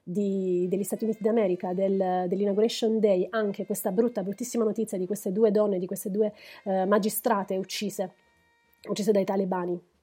di, 0.00 0.66
degli 0.68 0.84
Stati 0.84 1.02
Uniti 1.02 1.24
d'America, 1.24 1.72
del, 1.74 2.26
dell'Inauguration 2.28 3.00
Day, 3.00 3.26
anche 3.30 3.66
questa 3.66 3.90
brutta, 3.90 4.22
bruttissima 4.22 4.62
notizia 4.62 4.96
di 4.96 5.06
queste 5.06 5.32
due 5.32 5.50
donne, 5.50 5.80
di 5.80 5.86
queste 5.86 6.08
due 6.08 6.32
eh, 6.62 6.84
magistrate 6.84 7.56
uccise, 7.56 8.12
uccise 8.88 9.10
dai 9.10 9.24
talebani. 9.24 9.94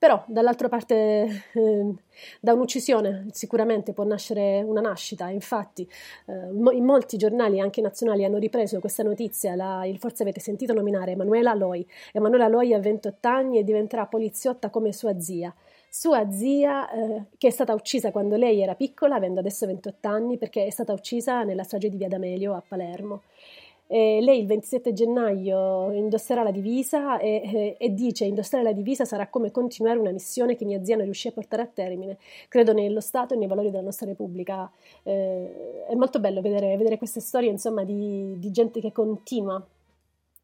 Però 0.00 0.24
dall'altra 0.26 0.70
parte, 0.70 1.44
eh, 1.52 1.94
da 2.40 2.54
un'uccisione 2.54 3.26
sicuramente 3.32 3.92
può 3.92 4.02
nascere 4.04 4.62
una 4.62 4.80
nascita. 4.80 5.28
Infatti, 5.28 5.86
eh, 6.24 6.74
in 6.74 6.84
molti 6.86 7.18
giornali, 7.18 7.60
anche 7.60 7.82
nazionali, 7.82 8.24
hanno 8.24 8.38
ripreso 8.38 8.80
questa 8.80 9.02
notizia. 9.02 9.54
La, 9.54 9.86
forse 9.98 10.22
avete 10.22 10.40
sentito 10.40 10.72
nominare 10.72 11.10
Emanuela 11.10 11.52
Loi. 11.52 11.86
Emanuela 12.14 12.48
Loi 12.48 12.72
ha 12.72 12.78
28 12.78 13.28
anni 13.28 13.58
e 13.58 13.62
diventerà 13.62 14.06
poliziotta 14.06 14.70
come 14.70 14.94
sua 14.94 15.20
zia. 15.20 15.54
Sua 15.90 16.30
zia, 16.30 16.90
eh, 16.90 17.24
che 17.36 17.48
è 17.48 17.50
stata 17.50 17.74
uccisa 17.74 18.10
quando 18.10 18.36
lei 18.36 18.62
era 18.62 18.74
piccola, 18.74 19.16
avendo 19.16 19.40
adesso 19.40 19.66
28 19.66 20.08
anni, 20.08 20.38
perché 20.38 20.64
è 20.64 20.70
stata 20.70 20.94
uccisa 20.94 21.42
nella 21.42 21.62
strage 21.62 21.90
di 21.90 21.98
Via 21.98 22.08
D'Amelio 22.08 22.54
a 22.54 22.62
Palermo. 22.66 23.20
E 23.92 24.20
lei 24.22 24.38
il 24.38 24.46
27 24.46 24.92
gennaio 24.92 25.90
indosserà 25.90 26.44
la 26.44 26.52
divisa 26.52 27.18
e, 27.18 27.42
e, 27.42 27.76
e, 27.76 27.92
dice 27.92 28.24
indossare 28.24 28.62
la 28.62 28.72
divisa 28.72 29.04
sarà 29.04 29.26
come 29.26 29.50
continuare 29.50 29.98
una 29.98 30.12
missione 30.12 30.54
che 30.54 30.64
mia 30.64 30.80
zia 30.84 30.94
non 30.94 31.06
riuscì 31.06 31.26
a 31.26 31.32
portare 31.32 31.62
a 31.62 31.66
termine. 31.66 32.16
Credo 32.46 32.72
nello 32.72 33.00
Stato 33.00 33.34
e 33.34 33.36
nei 33.36 33.48
valori 33.48 33.72
della 33.72 33.82
nostra 33.82 34.06
Repubblica. 34.06 34.70
Eh, 35.02 35.86
è 35.88 35.94
molto 35.96 36.20
bello 36.20 36.40
vedere, 36.40 36.76
vedere 36.76 36.98
queste 36.98 37.18
storie 37.18 37.50
insomma, 37.50 37.82
di, 37.82 38.38
di, 38.38 38.52
gente 38.52 38.78
che 38.78 38.92
continua, 38.92 39.60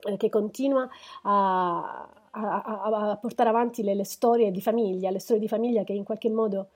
eh, 0.08 0.16
che 0.16 0.28
continua 0.28 0.88
a, 1.22 2.08
a, 2.32 2.62
a, 2.62 3.10
a 3.10 3.16
portare 3.16 3.48
avanti 3.48 3.84
le, 3.84 3.94
le, 3.94 4.04
storie 4.04 4.50
di 4.50 4.60
famiglia, 4.60 5.10
le 5.10 5.20
storie 5.20 5.40
di 5.40 5.46
famiglia 5.46 5.84
che 5.84 5.92
in 5.92 6.02
qualche 6.02 6.30
modo 6.30 6.70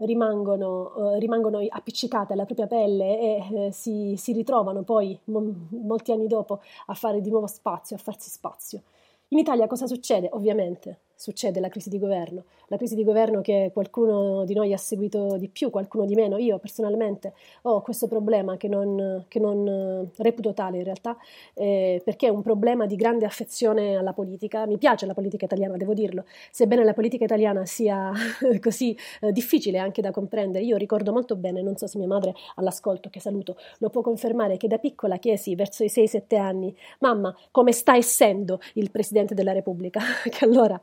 rimangono, 0.00 1.14
eh, 1.14 1.18
rimangono 1.18 1.58
appiccicate 1.68 2.32
alla 2.32 2.44
propria 2.44 2.66
pelle 2.66 3.18
e 3.18 3.66
eh, 3.66 3.72
si, 3.72 4.14
si, 4.16 4.32
ritrovano 4.32 4.82
poi 4.82 5.18
mo- 5.24 5.54
molti 5.70 6.12
anni 6.12 6.26
dopo 6.26 6.60
a 6.86 6.94
fare 6.94 7.20
di 7.20 7.30
nuovo 7.30 7.46
spazio, 7.46 7.96
a 7.96 7.98
farsi 7.98 8.30
spazio. 8.30 8.82
In 9.28 9.38
Italia 9.38 9.66
cosa 9.66 9.86
succede? 9.86 10.28
Ovviamente 10.32 10.98
succede 11.20 11.60
la 11.60 11.68
crisi 11.68 11.90
di 11.90 11.98
governo, 11.98 12.44
la 12.68 12.78
crisi 12.78 12.94
di 12.94 13.04
governo 13.04 13.42
che 13.42 13.70
qualcuno 13.74 14.46
di 14.46 14.54
noi 14.54 14.72
ha 14.72 14.78
seguito 14.78 15.36
di 15.36 15.48
più, 15.48 15.68
qualcuno 15.68 16.06
di 16.06 16.14
meno. 16.14 16.38
Io 16.38 16.58
personalmente 16.58 17.34
ho 17.62 17.82
questo 17.82 18.08
problema 18.08 18.56
che 18.56 18.68
non, 18.68 19.26
che 19.28 19.38
non 19.38 19.68
eh, 19.68 20.08
reputo 20.22 20.54
tale 20.54 20.78
in 20.78 20.84
realtà, 20.84 21.14
eh, 21.52 22.00
perché 22.02 22.28
è 22.28 22.30
un 22.30 22.40
problema 22.40 22.86
di 22.86 22.96
grande 22.96 23.26
affezione 23.26 23.96
alla 23.96 24.14
politica. 24.14 24.64
Mi 24.64 24.78
piace 24.78 25.04
la 25.04 25.12
politica 25.12 25.44
italiana, 25.44 25.76
devo 25.76 25.92
dirlo, 25.92 26.24
sebbene 26.50 26.84
la 26.84 26.94
politica 26.94 27.24
italiana 27.24 27.66
sia 27.66 28.12
così 28.58 28.96
eh, 29.20 29.30
difficile 29.30 29.76
anche 29.76 30.00
da 30.00 30.12
comprendere. 30.12 30.64
Io 30.64 30.78
ricordo 30.78 31.12
molto 31.12 31.36
bene, 31.36 31.60
non 31.60 31.76
so 31.76 31.86
se 31.86 31.98
mia 31.98 32.06
madre 32.06 32.32
all'ascolto, 32.54 33.10
che 33.10 33.20
saluto, 33.20 33.56
lo 33.80 33.90
può 33.90 34.00
confermare, 34.00 34.56
che 34.56 34.68
da 34.68 34.78
piccola 34.78 35.18
chiesi 35.18 35.54
verso 35.54 35.84
i 35.84 35.88
6-7 35.88 36.38
anni, 36.38 36.74
mamma, 37.00 37.36
come 37.50 37.72
sta 37.72 37.94
essendo 37.94 38.58
il 38.74 38.90
Presidente 38.90 39.34
della 39.34 39.52
Repubblica? 39.52 40.00
che 40.30 40.44
allora 40.46 40.80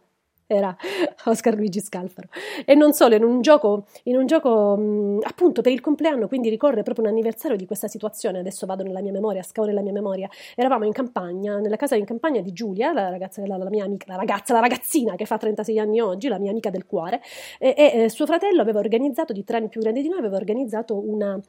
era 0.47 0.75
Oscar 1.25 1.55
Luigi 1.55 1.81
Scalfaro. 1.81 2.29
E 2.65 2.73
non 2.73 2.93
solo, 2.93 3.15
in 3.15 3.23
un 3.23 3.41
gioco, 3.41 3.85
in 4.03 4.15
un 4.15 4.25
gioco 4.25 4.75
mh, 4.77 5.19
appunto 5.23 5.61
per 5.61 5.71
il 5.71 5.81
compleanno, 5.81 6.27
quindi 6.27 6.49
ricorre 6.49 6.83
proprio 6.83 7.05
un 7.05 7.11
anniversario 7.11 7.57
di 7.57 7.65
questa 7.65 7.87
situazione. 7.87 8.39
Adesso 8.39 8.65
vado 8.65 8.83
nella 8.83 9.01
mia 9.01 9.11
memoria, 9.11 9.43
scavo 9.43 9.67
nella 9.67 9.81
mia 9.81 9.91
memoria. 9.91 10.29
Eravamo 10.55 10.85
in 10.85 10.93
campagna, 10.93 11.57
nella 11.59 11.75
casa 11.75 11.95
in 11.95 12.05
campagna 12.05 12.41
di 12.41 12.53
Giulia, 12.53 12.93
la 12.93 13.09
ragazza, 13.09 13.45
la, 13.45 13.57
la 13.57 13.69
mia 13.69 13.83
amica, 13.83 14.05
la 14.07 14.15
ragazza, 14.17 14.53
la 14.53 14.59
ragazzina 14.59 15.15
che 15.15 15.25
fa 15.25 15.37
36 15.37 15.79
anni 15.79 15.99
oggi, 15.99 16.27
la 16.27 16.39
mia 16.39 16.51
amica 16.51 16.69
del 16.69 16.85
cuore, 16.85 17.21
e, 17.59 17.75
e 17.77 18.03
eh, 18.03 18.09
suo 18.09 18.25
fratello 18.25 18.61
aveva 18.61 18.79
organizzato, 18.79 19.33
di 19.33 19.43
tre 19.43 19.57
anni 19.57 19.67
più 19.67 19.81
grande 19.81 20.01
di 20.01 20.09
noi, 20.09 20.19
aveva 20.19 20.37
organizzato 20.37 20.97
una, 20.97 21.39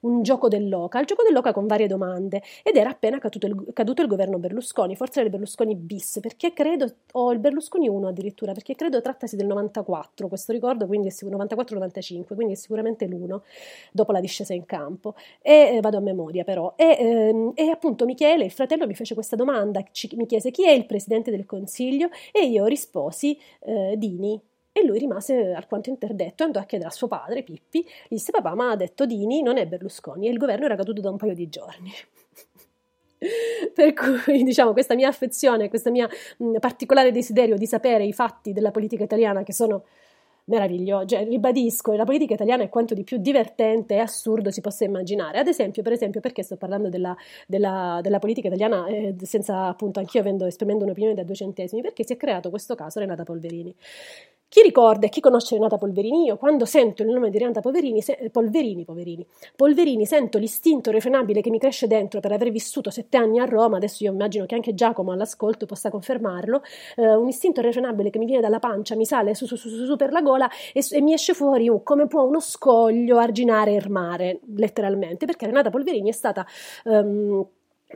un 0.00 0.22
gioco 0.22 0.48
dell'Oca, 0.48 0.98
il 0.98 1.06
gioco 1.06 1.22
dell'Oca 1.22 1.52
con 1.52 1.66
varie 1.66 1.86
domande, 1.86 2.42
ed 2.62 2.76
era 2.76 2.90
appena 2.90 3.18
caduto 3.18 3.46
il, 3.46 3.72
caduto 3.72 4.02
il 4.02 4.08
governo 4.08 4.38
Berlusconi, 4.38 4.96
forse 4.96 5.20
era 5.20 5.28
il 5.28 5.30
Berlusconi 5.30 5.74
bis, 5.74 6.18
perché 6.20 6.52
credo, 6.52 6.92
o 7.12 7.32
il 7.32 7.38
Berlusconi 7.38 7.88
1 7.88 8.08
addirittura 8.08 8.47
addirittura, 8.48 8.52
perché 8.52 8.74
credo 8.74 9.00
trattasi 9.00 9.36
del 9.36 9.46
94, 9.46 10.28
questo 10.28 10.52
ricordo, 10.52 10.86
quindi 10.86 11.08
è 11.08 11.10
94-95, 11.10 12.34
quindi 12.34 12.52
è 12.54 12.56
sicuramente 12.56 13.06
l'uno 13.06 13.42
dopo 13.92 14.12
la 14.12 14.20
discesa 14.20 14.54
in 14.54 14.64
campo. 14.64 15.14
E 15.42 15.76
eh, 15.76 15.80
vado 15.80 15.98
a 15.98 16.00
memoria 16.00 16.44
però. 16.44 16.74
E, 16.76 16.96
ehm, 16.98 17.52
e, 17.54 17.68
appunto 17.70 18.04
Michele, 18.04 18.44
il 18.44 18.50
fratello, 18.50 18.86
mi 18.86 18.94
fece 18.94 19.14
questa 19.14 19.36
domanda, 19.36 19.82
ci, 19.90 20.08
mi 20.16 20.26
chiese 20.26 20.50
chi 20.50 20.66
è 20.66 20.70
il 20.70 20.86
presidente 20.86 21.30
del 21.30 21.46
consiglio 21.46 22.08
e 22.32 22.46
io 22.46 22.66
risposi 22.66 23.38
eh, 23.60 23.94
Dini. 23.96 24.40
E 24.70 24.84
lui 24.84 24.98
rimase 24.98 25.52
alquanto 25.52 25.90
interdetto, 25.90 26.44
andò 26.44 26.60
a 26.60 26.64
chiedere 26.64 26.90
a 26.90 26.92
suo 26.92 27.08
padre, 27.08 27.42
Pippi, 27.42 27.80
gli 27.80 28.14
disse 28.14 28.30
papà 28.30 28.54
ma 28.54 28.70
ha 28.70 28.76
detto 28.76 29.06
Dini, 29.06 29.42
non 29.42 29.56
è 29.56 29.66
Berlusconi 29.66 30.28
e 30.28 30.30
il 30.30 30.38
governo 30.38 30.66
era 30.66 30.76
caduto 30.76 31.00
da 31.00 31.10
un 31.10 31.16
paio 31.16 31.34
di 31.34 31.48
giorni. 31.48 31.90
Per 33.74 33.92
cui, 33.94 34.42
diciamo, 34.42 34.72
questa 34.72 34.94
mia 34.94 35.08
affezione, 35.08 35.68
questo 35.68 35.90
mio 35.90 36.08
particolare 36.60 37.12
desiderio 37.12 37.56
di 37.56 37.66
sapere 37.66 38.04
i 38.04 38.12
fatti 38.12 38.52
della 38.52 38.70
politica 38.70 39.04
italiana 39.04 39.42
che 39.42 39.52
sono 39.52 39.84
meravigliosi, 40.48 41.08
cioè, 41.08 41.24
ribadisco, 41.26 41.92
la 41.92 42.04
politica 42.04 42.34
italiana 42.34 42.62
è 42.62 42.68
quanto 42.68 42.94
di 42.94 43.04
più 43.04 43.18
divertente 43.18 43.94
e 43.94 43.98
assurdo 43.98 44.50
si 44.50 44.60
possa 44.60 44.84
immaginare. 44.84 45.38
Ad 45.38 45.46
esempio, 45.46 45.82
per 45.82 45.92
esempio, 45.92 46.20
perché 46.20 46.42
sto 46.42 46.56
parlando 46.56 46.88
della, 46.88 47.14
della, 47.46 48.00
della 48.02 48.18
politica 48.18 48.48
italiana 48.48 48.86
eh, 48.86 49.14
senza 49.22 49.66
appunto 49.66 50.00
anch'io 50.00 50.20
avendo, 50.20 50.46
esprimendo 50.46 50.84
un'opinione 50.84 51.14
da 51.14 51.22
due 51.22 51.34
centesimi? 51.34 51.82
Perché 51.82 52.04
si 52.04 52.14
è 52.14 52.16
creato 52.16 52.50
questo 52.50 52.74
caso 52.74 52.98
Renata 52.98 53.24
Polverini. 53.24 53.74
Chi 54.50 54.62
ricorda 54.62 55.04
e 55.04 55.08
chi 55.10 55.20
conosce 55.20 55.56
Renata 55.56 55.76
Polverini, 55.76 56.24
io 56.24 56.38
quando 56.38 56.64
sento 56.64 57.02
il 57.02 57.10
nome 57.10 57.28
di 57.28 57.36
Renata 57.36 57.60
Polverini, 57.60 58.00
se, 58.00 58.12
eh, 58.12 58.30
Polverini, 58.30 58.82
Poverini, 58.82 59.26
Polverini, 59.54 60.06
sento 60.06 60.38
l'istinto 60.38 60.88
irrefrenabile 60.88 61.42
che 61.42 61.50
mi 61.50 61.58
cresce 61.58 61.86
dentro 61.86 62.20
per 62.20 62.32
aver 62.32 62.50
vissuto 62.50 62.88
sette 62.88 63.18
anni 63.18 63.40
a 63.40 63.44
Roma, 63.44 63.76
adesso 63.76 64.04
io 64.04 64.10
immagino 64.10 64.46
che 64.46 64.54
anche 64.54 64.72
Giacomo 64.72 65.12
all'ascolto 65.12 65.66
possa 65.66 65.90
confermarlo, 65.90 66.62
eh, 66.96 67.14
un 67.14 67.28
istinto 67.28 67.60
irrefrenabile 67.60 68.08
che 68.08 68.18
mi 68.18 68.24
viene 68.24 68.40
dalla 68.40 68.58
pancia, 68.58 68.96
mi 68.96 69.04
sale 69.04 69.34
su, 69.34 69.44
su, 69.44 69.56
su, 69.56 69.68
su 69.68 69.96
per 69.96 70.12
la 70.12 70.22
gola 70.22 70.48
e, 70.72 70.82
e, 70.92 71.00
mi 71.02 71.12
esce 71.12 71.34
fuori 71.34 71.68
uh, 71.68 71.82
come 71.82 72.06
può 72.06 72.22
uno 72.22 72.40
scoglio 72.40 73.18
arginare 73.18 73.74
il 73.74 73.90
mare, 73.90 74.40
letteralmente, 74.56 75.26
perché 75.26 75.44
Renata 75.44 75.68
Polverini 75.68 76.08
è 76.08 76.12
stata... 76.12 76.46
Um, 76.84 77.46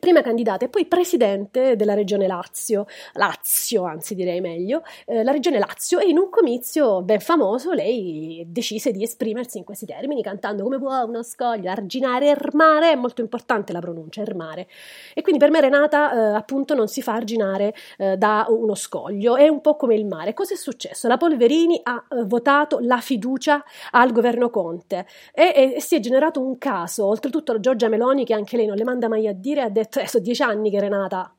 prima 0.01 0.23
candidata 0.23 0.65
e 0.65 0.69
poi 0.69 0.87
presidente 0.87 1.77
della 1.77 1.95
regione 1.95 2.27
Lazio, 2.27 2.87
Lazio 3.15 3.85
anzi 3.85 4.15
direi 4.15 4.41
meglio, 4.41 4.83
eh, 5.07 5.23
la 5.23 5.33
regione 5.33 5.59
Lazio 5.59 5.99
e 5.99 6.09
in 6.09 6.19
un 6.19 6.31
comizio 6.31 7.03
ben 7.03 7.21
famoso 7.21 7.73
lei 7.73 8.45
decise 8.47 8.91
di 8.91 9.03
esprimersi 9.03 9.59
in 9.59 9.65
questi 9.65 9.87
termini 9.87 10.23
cantando 10.23 10.63
come 10.63 10.79
può 10.79 11.03
uno 11.05 11.23
scoglio 11.23 11.71
arginare 11.71 12.27
ermare, 12.27 12.93
è 12.93 12.95
molto 12.95 13.21
importante 13.21 13.73
la 13.73 13.81
pronuncia 13.81 14.23
ermare 14.23 14.67
e 15.15 15.23
quindi 15.23 15.41
per 15.41 15.51
me 15.51 15.61
Renata 15.61 16.13
eh, 16.13 16.37
appunto 16.37 16.75
non 16.75 16.89
si 16.89 17.03
fa 17.03 17.15
arginare 17.15 17.75
eh, 17.99 18.17
da 18.17 18.47
uno 18.49 18.75
scoglio, 18.75 19.37
è 19.37 19.49
un 19.49 19.61
po' 19.61 19.77
come 19.77 19.95
il 19.95 20.07
mare. 20.07 20.35
Cosa 20.35 20.55
è 20.55 20.57
successo? 20.57 21.09
La 21.09 21.17
Polverini 21.17 21.81
ha 21.83 22.05
eh, 22.11 22.25
votato 22.25 22.79
la 22.81 23.01
fiducia 23.01 23.63
al 23.91 24.13
governo 24.13 24.51
Conte 24.51 25.07
e, 25.33 25.75
e, 25.75 25.81
si 25.81 25.97
è 25.97 26.01
generato 26.01 26.41
un 26.41 26.59
caso, 26.59 27.07
oltretutto 27.07 27.59
Giorgia 27.61 27.89
Meloni 27.89 28.25
che 28.25 28.35
anche 28.35 28.57
lei 28.57 28.67
non 28.67 28.77
le 28.77 28.85
manda 28.85 29.09
mai 29.09 29.29
a 29.29 29.33
dire 29.33 29.61
ha 29.61 29.69
detto, 29.69 29.82
eh, 29.89 30.07
sono 30.07 30.23
dieci 30.23 30.43
anni 30.43 30.71
che 30.71 30.81
Renata 30.81 31.35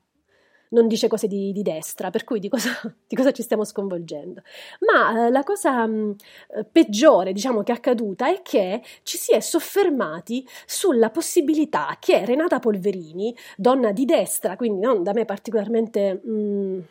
non 0.74 0.88
dice 0.88 1.08
cose 1.08 1.26
di, 1.26 1.52
di 1.52 1.62
destra, 1.62 2.10
per 2.10 2.24
cui 2.24 2.38
di 2.38 2.48
cosa, 2.48 2.70
di 3.06 3.16
cosa, 3.16 3.30
ci 3.30 3.42
stiamo 3.42 3.64
sconvolgendo. 3.64 4.42
Ma 4.80 5.26
eh, 5.26 5.30
la 5.30 5.42
cosa 5.42 5.86
mh, 5.86 6.16
eh, 6.56 6.64
peggiore, 6.64 7.32
diciamo, 7.32 7.62
che 7.62 7.72
è 7.72 7.76
accaduta 7.76 8.28
è 8.28 8.42
che 8.42 8.82
ci 9.04 9.16
si 9.16 9.32
è 9.32 9.40
soffermati 9.40 10.46
sulla 10.66 11.10
possibilità 11.10 11.96
che 11.98 12.24
Renata 12.24 12.58
Polverini, 12.58 13.34
donna 13.56 13.92
di 13.92 14.04
destra, 14.04 14.56
quindi 14.56 14.80
non 14.80 15.02
da 15.02 15.12
me 15.12 15.24
particolarmente... 15.24 16.20
Mh, 16.22 16.82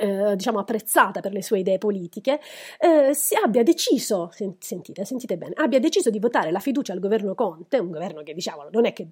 eh, 0.00 0.36
diciamo 0.36 0.58
apprezzata 0.58 1.20
per 1.20 1.32
le 1.32 1.42
sue 1.42 1.58
idee 1.58 1.76
politiche, 1.76 2.40
eh, 2.78 3.12
si 3.12 3.34
abbia 3.34 3.62
deciso, 3.62 4.30
sentite, 4.32 5.04
sentite 5.04 5.36
bene, 5.36 5.52
abbia 5.56 5.78
deciso 5.78 6.08
di 6.08 6.18
votare 6.18 6.50
la 6.50 6.60
fiducia 6.60 6.94
al 6.94 6.98
governo 6.98 7.34
Conte, 7.34 7.78
un 7.78 7.90
governo 7.90 8.22
che 8.22 8.32
diciamo 8.32 8.68
non 8.70 8.86
è 8.86 8.94
che 8.94 9.06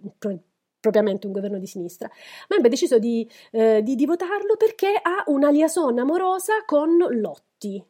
propriamente 0.81 1.27
un 1.27 1.33
governo 1.33 1.59
di 1.59 1.67
sinistra, 1.67 2.11
ma 2.49 2.57
abbia 2.57 2.71
deciso 2.71 2.99
di, 2.99 3.29
eh, 3.53 3.83
di, 3.83 3.95
di 3.95 4.07
votarlo 4.07 4.57
perché 4.57 4.89
ha 5.01 5.23
una 5.27 5.51
liaison 5.51 5.99
amorosa 5.99 6.65
con 6.65 6.97
Lotti, 6.97 7.85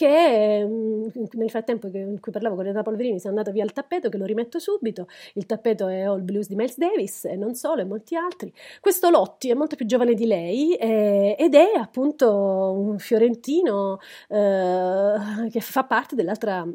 che 0.00 0.64
mm, 0.64 1.08
nel 1.32 1.50
frattempo 1.50 1.88
in 1.88 2.20
cui 2.20 2.32
parlavo 2.32 2.54
con 2.54 2.64
Renata 2.64 2.82
Polverini 2.82 3.18
si 3.18 3.26
è 3.26 3.28
andato 3.28 3.52
via 3.52 3.64
il 3.64 3.72
tappeto, 3.72 4.08
che 4.08 4.16
lo 4.16 4.24
rimetto 4.24 4.58
subito, 4.58 5.06
il 5.34 5.44
tappeto 5.44 5.88
è 5.88 6.00
All 6.00 6.24
Blues 6.24 6.48
di 6.48 6.54
Miles 6.54 6.78
Davis 6.78 7.26
e 7.26 7.36
non 7.36 7.54
solo, 7.54 7.82
e 7.82 7.84
molti 7.84 8.16
altri. 8.16 8.52
Questo 8.80 9.10
Lotti 9.10 9.50
è 9.50 9.54
molto 9.54 9.76
più 9.76 9.84
giovane 9.86 10.14
di 10.14 10.26
lei 10.26 10.74
eh, 10.74 11.36
ed 11.38 11.54
è 11.54 11.72
appunto 11.76 12.72
un 12.72 12.98
fiorentino 12.98 13.98
eh, 14.28 15.48
che 15.50 15.60
fa 15.60 15.84
parte 15.84 16.14
dell'altra 16.14 16.66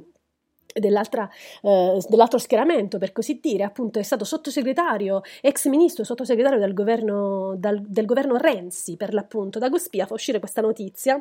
dell'altra, 0.79 1.29
eh, 1.61 1.99
dell'altro 2.07 2.37
schieramento, 2.37 2.97
per 2.97 3.11
così 3.11 3.39
dire, 3.41 3.63
appunto 3.63 3.99
è 3.99 4.03
stato 4.03 4.25
sottosegretario, 4.25 5.21
ex 5.41 5.67
ministro, 5.67 6.03
sottosegretario 6.03 6.59
del 6.59 6.73
governo, 6.73 7.55
dal, 7.57 7.81
del 7.81 8.05
governo 8.05 8.37
Renzi, 8.37 8.97
per 8.97 9.13
l'appunto. 9.13 9.59
Da 9.59 9.69
Gospia 9.69 10.05
fa 10.05 10.13
uscire 10.13 10.39
questa 10.39 10.61
notizia 10.61 11.19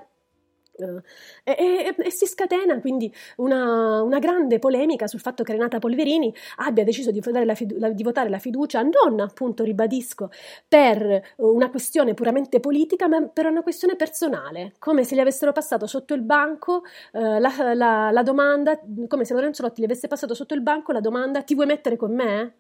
e, 0.77 1.53
e, 1.57 1.95
e, 1.97 2.11
si 2.11 2.27
scatena 2.27 2.81
quindi 2.81 3.13
una, 3.37 4.03
una, 4.03 4.19
grande 4.19 4.59
polemica 4.59 5.07
sul 5.07 5.21
fatto 5.21 5.45
che 5.45 5.53
Renata 5.53 5.79
Polverini 5.79 6.35
abbia 6.57 6.83
deciso 6.83 7.13
di 7.13 7.21
votare 7.21 7.45
la, 7.45 7.55
fidu- 7.55 7.89
di 7.91 8.03
votare 8.03 8.29
la 8.29 8.41
fiducia 8.41 8.83
non 8.83 9.21
appunto 9.21 9.63
ribadisco 9.63 10.31
per 10.67 11.35
una 11.37 11.71
questione 11.71 12.15
puramente 12.15 12.59
politica 12.59 13.07
ma 13.07 13.23
per 13.23 13.47
una 13.47 13.63
questione 13.63 13.95
personale 13.95 14.73
come 14.81 15.05
se 15.05 15.15
gli 15.15 15.21
avessero 15.21 15.53
passato 15.53 15.87
sotto 15.87 16.13
il 16.13 16.23
banco 16.23 16.83
uh, 17.13 17.39
la, 17.39 17.75
la, 17.75 18.11
la, 18.11 18.23
domanda 18.23 18.77
come 19.07 19.25
se 19.25 19.35
Lorenzo 19.35 19.63
Lotti 19.63 19.81
gli 19.81 19.85
avesse 19.85 20.09
passato 20.09 20.35
sotto 20.35 20.55
il 20.55 20.61
banco 20.61 20.91
la 20.91 21.01
domanda 21.01 21.43
ti 21.43 21.55
vuoi 21.55 21.67
mettere 21.67 21.97
con 21.97 22.13
me? 22.13 22.55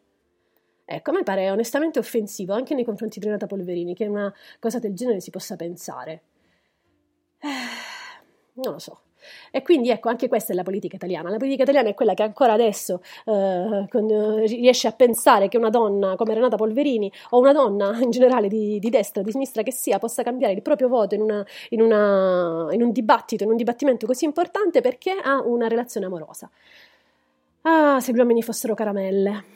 Ecco, 0.86 1.10
a 1.10 1.14
me 1.14 1.22
pare 1.22 1.50
onestamente 1.50 1.98
offensivo 1.98 2.52
anche 2.52 2.74
nei 2.74 2.84
confronti 2.84 3.18
di 3.18 3.24
Renata 3.24 3.46
Polverini 3.46 3.94
che 3.94 4.06
una 4.06 4.32
cosa 4.60 4.78
del 4.78 4.94
genere 4.94 5.20
si 5.20 5.30
possa 5.30 5.56
pensare. 5.56 6.22
Eh 7.38 7.83
non 8.54 8.72
lo 8.72 8.78
so. 8.78 8.98
E 9.50 9.62
quindi 9.62 9.90
ecco, 9.90 10.08
anche 10.08 10.28
questa 10.28 10.52
è 10.52 10.56
la 10.56 10.62
politica 10.62 10.96
italiana. 10.96 11.30
La 11.30 11.36
politica 11.36 11.62
italiana 11.62 11.88
è 11.88 11.94
quella 11.94 12.14
che 12.14 12.22
ancora 12.22 12.52
adesso 12.52 13.00
eh, 13.24 13.32
eh, 13.32 14.46
riesce 14.46 14.88
a 14.88 14.92
pensare 14.92 15.48
che 15.48 15.56
una 15.56 15.70
donna 15.70 16.16
come 16.16 16.34
Renata 16.34 16.56
Polverini 16.56 17.10
o 17.30 17.38
una 17.38 17.52
donna 17.52 17.98
in 18.00 18.10
generale 18.10 18.48
di, 18.48 18.78
di 18.78 18.90
destra 18.90 19.22
o 19.22 19.24
di 19.24 19.30
sinistra 19.30 19.62
che 19.62 19.72
sia 19.72 19.98
possa 19.98 20.22
cambiare 20.22 20.52
il 20.52 20.62
proprio 20.62 20.88
voto 20.88 21.14
in, 21.14 21.22
una, 21.22 21.44
in, 21.70 21.80
una, 21.80 22.68
in 22.72 22.82
un 22.82 22.92
dibattito, 22.92 23.44
in 23.44 23.50
un 23.50 23.56
dibattimento 23.56 24.06
così 24.06 24.24
importante 24.24 24.80
perché 24.80 25.12
ha 25.12 25.40
una 25.42 25.68
relazione 25.68 26.06
amorosa. 26.06 26.50
Ah, 27.62 27.98
se 28.00 28.12
gli 28.12 28.18
uomini 28.18 28.42
fossero 28.42 28.74
caramelle. 28.74 29.53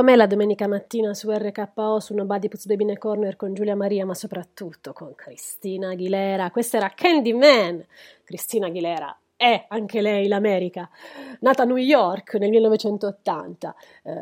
Com'è 0.00 0.16
la 0.16 0.26
domenica 0.26 0.66
mattina 0.66 1.12
su 1.12 1.30
RKO 1.30 2.00
su 2.00 2.14
Nobody 2.14 2.48
Puts 2.48 2.64
Baby 2.64 2.84
in 2.84 2.90
a 2.92 2.96
Corner 2.96 3.36
con 3.36 3.52
Giulia 3.52 3.76
Maria, 3.76 4.06
ma 4.06 4.14
soprattutto 4.14 4.94
con 4.94 5.14
Cristina 5.14 5.90
Aguilera. 5.90 6.50
Questa 6.50 6.78
era 6.78 6.88
Candyman. 6.88 7.84
Cristina 8.24 8.68
Aguilera 8.68 9.14
è 9.36 9.66
anche 9.68 10.00
lei 10.00 10.26
l'America, 10.26 10.88
nata 11.40 11.64
a 11.64 11.66
New 11.66 11.76
York 11.76 12.36
nel 12.36 12.48
1980. 12.48 13.74
Eh, 14.04 14.12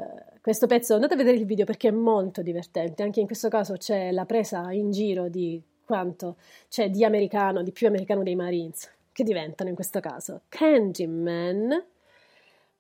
questo 0.41 0.67
pezzo 0.67 0.95
andate 0.95 1.15
a 1.15 1.17
vedere 1.17 1.37
il 1.37 1.47
video 1.47 1.65
perché 1.65 1.87
è 1.87 1.93
molto 1.93 2.43
divertente. 2.43 3.05
Anche 3.05 3.21
in 3.21 3.27
questo 3.27 3.49
caso 3.49 3.75
c'è 3.75 4.11
la 4.11 4.25
presa 4.25 4.73
in 4.73 4.91
giro 4.91 5.29
di 5.29 5.63
quanto 5.85 6.39
c'è 6.69 6.91
di 6.91 7.05
americano, 7.05 7.63
di 7.63 7.71
più 7.71 7.87
americano 7.87 8.25
dei 8.25 8.35
Marines, 8.35 8.91
che 9.13 9.23
diventano 9.23 9.69
in 9.69 9.77
questo 9.77 10.01
caso 10.01 10.41
Candyman 10.49 11.85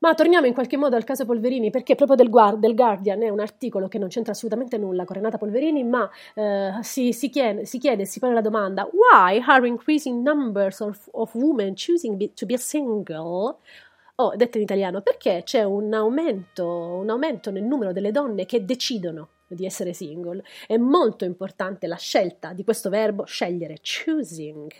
ma 0.01 0.14
torniamo 0.14 0.46
in 0.46 0.55
qualche 0.55 0.76
modo 0.76 0.96
al 0.96 1.05
caso 1.05 1.24
Polverini, 1.24 1.70
perché 1.70 1.94
proprio 1.94 2.16
del, 2.16 2.30
Guard- 2.30 2.59
del 2.59 2.74
Guardian 2.74 3.22
è 3.22 3.28
un 3.28 3.40
articolo 3.40 3.88
che 3.88 3.99
non 3.99 4.09
c'entra 4.09 4.32
assolutamente 4.32 4.78
nulla 4.78 5.05
con 5.05 5.16
Renata 5.16 5.38
Polverini, 5.38 5.84
ma 5.84 6.09
eh, 6.34 6.72
si, 6.82 7.12
si, 7.12 7.30
chiede, 7.30 7.64
si, 7.64 7.78
chiede, 7.78 8.05
si 8.05 8.18
pone 8.18 8.34
la 8.34 8.40
domanda: 8.40 8.88
Why 8.92 9.42
are 9.46 9.66
increasing 9.66 10.22
numbers 10.22 10.80
of, 10.80 11.09
of 11.12 11.34
women 11.34 11.74
choosing 11.74 12.16
be, 12.16 12.32
to 12.34 12.46
be 12.46 12.57
single? 12.57 13.57
Oh, 14.20 14.34
detto 14.34 14.57
in 14.57 14.64
italiano, 14.64 15.01
perché 15.01 15.42
c'è 15.44 15.62
un 15.62 15.92
aumento, 15.94 16.66
un 16.66 17.09
aumento 17.09 17.51
nel 17.53 17.62
numero 17.62 17.92
delle 17.92 18.11
donne 18.11 18.46
che 18.46 18.64
decidono 18.64 19.28
di 19.46 19.64
essere 19.64 19.92
single. 19.92 20.42
È 20.66 20.76
molto 20.76 21.24
importante 21.24 21.86
la 21.86 21.96
scelta 21.96 22.53
di 22.53 22.64
questo 22.64 22.90
verbo 22.90 23.24
scegliere, 23.24 23.78
choosing. 23.80 24.70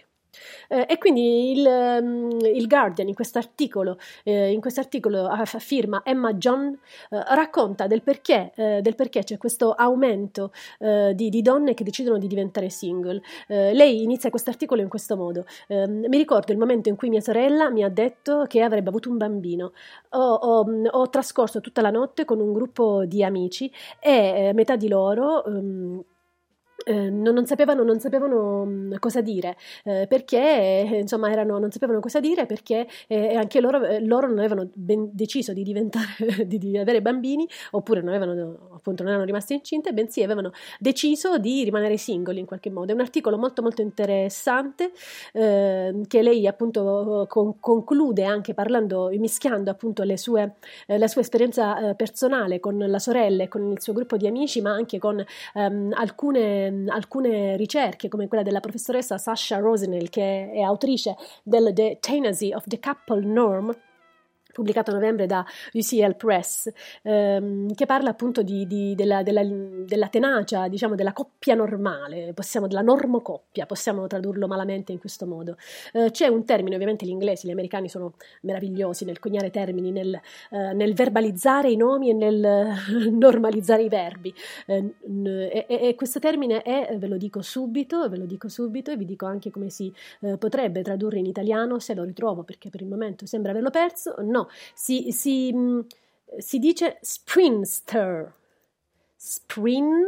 Eh, 0.69 0.87
e 0.89 0.99
quindi 0.99 1.53
il, 1.53 1.67
um, 1.67 2.39
il 2.41 2.67
Guardian 2.67 3.09
in 3.09 3.15
questo 3.15 3.39
articolo, 3.39 3.99
eh, 4.25 4.51
in 4.51 4.61
quest'articolo 4.61 5.27
a, 5.27 5.45
firma 5.45 6.03
Emma 6.05 6.35
John, 6.35 6.79
eh, 7.11 7.23
racconta 7.35 7.87
del 7.87 8.03
perché, 8.03 8.53
eh, 8.55 8.81
del 8.83 8.95
perché, 8.95 9.23
c'è 9.25 9.37
questo 9.37 9.73
aumento 9.73 10.53
eh, 10.79 11.13
di, 11.15 11.29
di, 11.29 11.43
donne 11.43 11.75
che 11.75 11.85
decidono 11.85 12.19
di 12.19 12.27
diventare 12.27 12.71
single. 12.71 13.21
Eh, 13.47 13.73
lei 13.73 14.03
inizia 14.03 14.31
questo 14.31 14.51
articolo 14.51 14.83
in 14.83 14.89
questo 14.89 15.17
modo. 15.17 15.47
Ehm, 15.69 16.07
mi 16.09 16.17
ricordo 16.17 16.53
il 16.53 16.59
momento 16.59 16.89
in 16.89 16.97
cui 16.97 17.09
mia 17.09 17.21
sorella 17.21 17.71
mi 17.71 17.83
ha 17.83 17.89
detto 17.89 18.45
che 18.47 18.63
avrebbe 18.63 18.89
avuto 18.89 19.11
un 19.11 19.17
bambino. 19.17 19.73
Ho, 20.11 20.35
ho, 20.35 20.67
ho 20.91 21.11
trascorso 21.11 21.61
tutta 21.61 21.81
la 21.81 21.91
notte 21.91 22.25
con 22.25 22.41
un 22.41 22.53
gruppo 22.53 23.05
di 23.05 23.25
amici 23.25 23.71
e 24.01 24.53
metà 24.55 24.77
di 24.77 24.89
loro... 24.89 25.43
Um, 25.47 26.05
eh, 26.85 27.11
non, 27.11 27.35
non, 27.35 27.45
sapevano, 27.45 27.83
non, 27.83 27.99
sapevano, 27.99 28.65
mm, 28.65 28.95
cosa 29.01 29.21
dire 29.21 29.57
eh, 29.85 30.07
perché 30.09 30.39
eh, 30.39 30.99
insomma 31.01 31.31
erano, 31.31 31.59
non 31.59 31.73
sapevano 31.73 31.99
cosa 31.99 32.21
dire 32.21 32.47
perché 32.47 32.87
eh, 33.09 33.35
anche 33.35 33.61
loro, 33.61 33.85
eh, 33.85 34.01
loro, 34.01 34.29
non 34.29 34.39
avevano 34.39 34.69
deciso 34.73 35.53
di 35.53 35.65
diventare 35.65 36.07
di, 36.47 36.59
di, 36.59 36.79
avere 36.79 37.03
bambini 37.03 37.49
oppure 37.73 38.01
non 38.01 38.15
avevano 38.15 38.71
appunto 38.75 39.03
non 39.03 39.11
erano 39.11 39.27
rimaste 39.27 39.55
incinte 39.55 39.93
bensì 39.93 40.23
avevano 40.23 40.53
deciso 40.79 41.39
di 41.39 41.65
rimanere 41.65 41.97
singoli 41.97 42.39
in 42.39 42.47
qualche 42.47 42.71
modo. 42.71 42.93
È 42.93 42.95
un 42.95 43.01
articolo 43.01 43.37
molto 43.37 43.61
molto 43.61 43.83
interessante 43.83 44.93
ehm, 45.33 46.07
che 46.07 46.23
lei 46.23 46.47
appunto 46.47 47.27
con, 47.29 47.59
conclude 47.59 48.25
anche 48.25 48.55
parlando 48.55 49.11
mischiando 49.19 49.71
appunto 49.71 50.05
sue, 50.17 50.55
la 50.87 51.09
sua 51.09 51.21
esperienza 51.21 51.95
personale 51.95 52.61
con 52.61 52.79
la 52.79 52.99
sorella 52.99 53.43
e 53.43 53.49
con 53.49 53.73
il 53.73 53.81
suo 53.81 53.93
gruppo 53.93 54.17
di 54.17 54.27
amici 54.27 54.61
ma 54.61 54.71
anche 54.71 54.99
con 54.99 55.23
ehm, 55.55 55.93
alcune 55.95 56.68
Ehm, 56.69 56.89
alcune 56.91 57.57
ricerche, 57.57 58.09
come 58.09 58.29
quella 58.29 58.43
della 58.43 58.61
professoressa 58.61 59.19
Sasha 59.19 59.59
Rosenel, 59.59 60.11
che 60.11 60.51
è 60.53 60.61
autrice 60.61 61.17
del 61.43 61.73
The 61.73 61.99
Tenacy 62.01 62.53
of 62.53 62.65
the 62.67 62.79
Couple 62.79 63.25
Norm, 63.25 63.75
pubblicato 64.59 64.91
a 64.91 64.95
novembre 64.95 65.27
da 65.27 65.45
UCL 65.73 66.17
Press, 66.17 66.69
ehm, 67.03 67.73
che 67.75 67.87
parla 67.87 68.11
appunto 68.11 68.43
di, 68.43 68.67
di, 68.67 68.97
della, 68.97 69.23
della, 69.23 69.45
della, 69.45 70.09
tenacia, 70.09 70.67
diciamo, 70.67 70.97
della 70.97 71.13
coppia 71.13 71.55
normale, 71.55 72.33
possiamo, 72.35 72.67
della 72.67 72.81
normocoppia, 72.81 73.67
possiamo 73.67 74.09
tradurlo 74.09 74.49
malamente 74.49 74.91
in 74.91 74.99
questo 74.99 75.27
modo. 75.27 75.57
Eh, 75.93 76.11
c'è 76.11 76.27
un 76.27 76.45
termine, 76.45 76.75
ovviamente 76.75 77.07
gli 77.07 77.11
inglesi, 77.11 77.47
gli 77.47 77.53
americani 77.53 77.89
sono 77.89 78.15
meravigliosi 78.43 79.05
nel 79.05 79.21
coniare 79.21 79.51
termini, 79.51 79.93
nel, 79.93 80.21
eh, 80.51 80.73
nel 80.73 80.95
verbalizzare 80.95 81.71
i 81.71 81.77
nomi 81.77 82.11
e 82.11 82.15
nel 82.15 82.75
normalizzare 83.13 83.83
i 83.83 83.89
verbi. 83.89 84.35
Eh, 84.67 84.95
e, 85.05 85.67
e, 85.69 85.95
questo 85.95 86.19
termine 86.19 86.63
è, 86.63 86.97
ve 86.99 87.07
lo 87.07 87.17
dico 87.17 87.43
subito, 87.43 88.09
ve 88.09 88.17
lo 88.17 88.27
dico 88.27 88.49
subito 88.49 88.91
e 88.91 88.97
vi 88.97 89.05
dico 89.05 89.27
anche 89.27 89.51
come 89.51 89.71
si 89.71 89.93
eh, 90.21 90.37
potrebbe 90.37 90.83
tradurre 90.83 91.21
in 91.21 91.27
italiano 91.27 91.79
se 91.79 91.95
lo 91.95 92.03
ritrovo, 92.03 92.43
perché 92.43 92.71
per 92.71 92.81
il 92.81 92.89
momento 92.89 93.25
sembra 93.25 93.53
averlo 93.53 93.71
perso. 93.71 94.17
No, 94.19 94.48
si, 94.75 95.13
si, 95.13 95.53
mm, 95.53 95.81
si 96.39 96.59
dice 96.59 96.99
sprinster. 97.01 98.33
Sprin? 99.17 100.05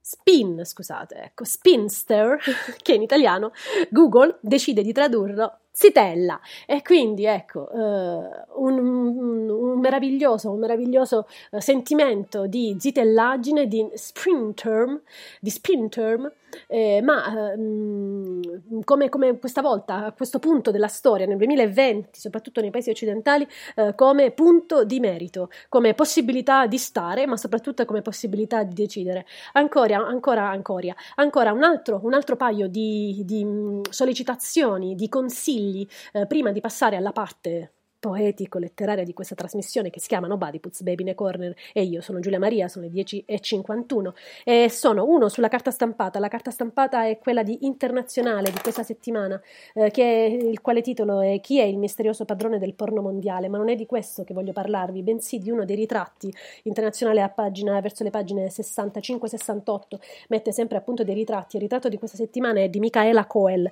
Spin, 0.00 0.64
scusate, 0.64 1.16
ecco, 1.16 1.44
spinster, 1.44 2.38
che 2.82 2.94
in 2.94 3.02
italiano 3.02 3.52
Google 3.90 4.38
decide 4.40 4.82
di 4.82 4.92
tradurlo 4.92 5.58
zitella. 5.76 6.40
E 6.64 6.80
quindi 6.80 7.26
ecco 7.26 7.68
uh, 7.70 8.64
un, 8.64 8.78
un, 8.78 9.78
meraviglioso, 9.78 10.50
un 10.50 10.58
meraviglioso 10.58 11.28
uh, 11.50 11.60
sentimento 11.60 12.46
di 12.46 12.74
zitellaggine, 12.78 13.68
di 13.68 13.86
spring 13.92 14.54
term, 14.54 14.98
di 15.38 15.50
spin 15.50 15.90
term, 15.90 16.32
eh, 16.68 17.02
ma 17.02 17.52
uh, 17.54 18.80
come, 18.84 19.10
come, 19.10 19.38
questa 19.38 19.60
volta, 19.60 20.06
a 20.06 20.12
questo 20.12 20.38
punto 20.38 20.70
della 20.70 20.88
storia, 20.88 21.26
nel 21.26 21.36
2020, 21.36 22.18
soprattutto 22.18 22.62
nei 22.62 22.70
paesi 22.70 22.88
occidentali, 22.88 23.46
come 23.94 24.30
punto 24.30 24.84
di 24.84 24.98
merito, 25.00 25.50
come 25.68 25.92
possibilità 25.92 26.66
di 26.66 26.78
stare, 26.78 27.26
ma 27.26 27.36
soprattutto 27.36 27.84
come 27.84 28.00
possibilità 28.00 28.62
di 28.62 28.72
decidere. 28.72 29.26
Ancora, 29.52 29.98
ancora, 29.98 30.48
ancora, 30.48 30.94
ancora 31.16 31.52
un 31.52 31.62
altro, 31.62 32.00
un 32.02 32.14
altro 32.14 32.36
paio 32.36 32.68
di, 32.68 33.22
di 33.24 33.44
um, 33.44 33.82
sollecitazioni, 33.90 34.94
di 34.94 35.08
consigli 35.08 35.65
consigli 35.66 35.86
eh, 36.12 36.26
prima 36.26 36.52
di 36.52 36.60
passare 36.60 36.96
alla 36.96 37.12
parte 37.12 37.72
poetico-letteraria 37.98 39.04
di 39.04 39.14
questa 39.14 39.34
trasmissione 39.34 39.90
che 39.90 40.00
si 40.00 40.06
chiama 40.06 40.28
Nobody 40.28 40.60
Puts 40.60 40.82
Baby 40.82 41.02
in 41.02 41.08
a 41.08 41.14
Corner 41.14 41.54
e 41.72 41.82
io 41.82 42.00
sono 42.00 42.20
Giulia 42.20 42.38
Maria, 42.38 42.68
sono 42.68 42.86
le 42.86 42.92
10.51 42.92 44.12
e 44.44 44.68
sono 44.70 45.04
uno 45.06 45.28
sulla 45.28 45.48
carta 45.48 45.70
stampata, 45.70 46.20
la 46.20 46.28
carta 46.28 46.50
stampata 46.50 47.06
è 47.06 47.18
quella 47.18 47.42
di 47.42 47.64
internazionale 47.64 48.52
di 48.52 48.58
questa 48.60 48.82
settimana 48.82 49.40
eh, 49.74 49.90
che 49.90 50.38
il 50.40 50.60
quale 50.60 50.82
titolo 50.82 51.20
è 51.20 51.40
Chi 51.40 51.58
è 51.58 51.64
il 51.64 51.78
misterioso 51.78 52.24
padrone 52.24 52.58
del 52.58 52.74
porno 52.74 53.00
mondiale, 53.00 53.48
ma 53.48 53.56
non 53.56 53.70
è 53.70 53.74
di 53.74 53.86
questo 53.86 54.22
che 54.24 54.34
voglio 54.34 54.52
parlarvi, 54.52 55.02
bensì 55.02 55.38
di 55.38 55.50
uno 55.50 55.64
dei 55.64 55.76
ritratti. 55.76 56.32
Internazionale 56.64 57.22
a 57.22 57.28
pagina, 57.28 57.80
verso 57.80 58.04
le 58.04 58.10
pagine 58.10 58.46
65-68 58.48 59.80
mette 60.28 60.52
sempre 60.52 60.76
appunto 60.76 61.02
dei 61.02 61.14
ritratti, 61.14 61.56
il 61.56 61.62
ritratto 61.62 61.88
di 61.88 61.98
questa 61.98 62.16
settimana 62.16 62.60
è 62.60 62.68
di 62.68 62.78
Michaela 62.78 63.26
Coel 63.26 63.70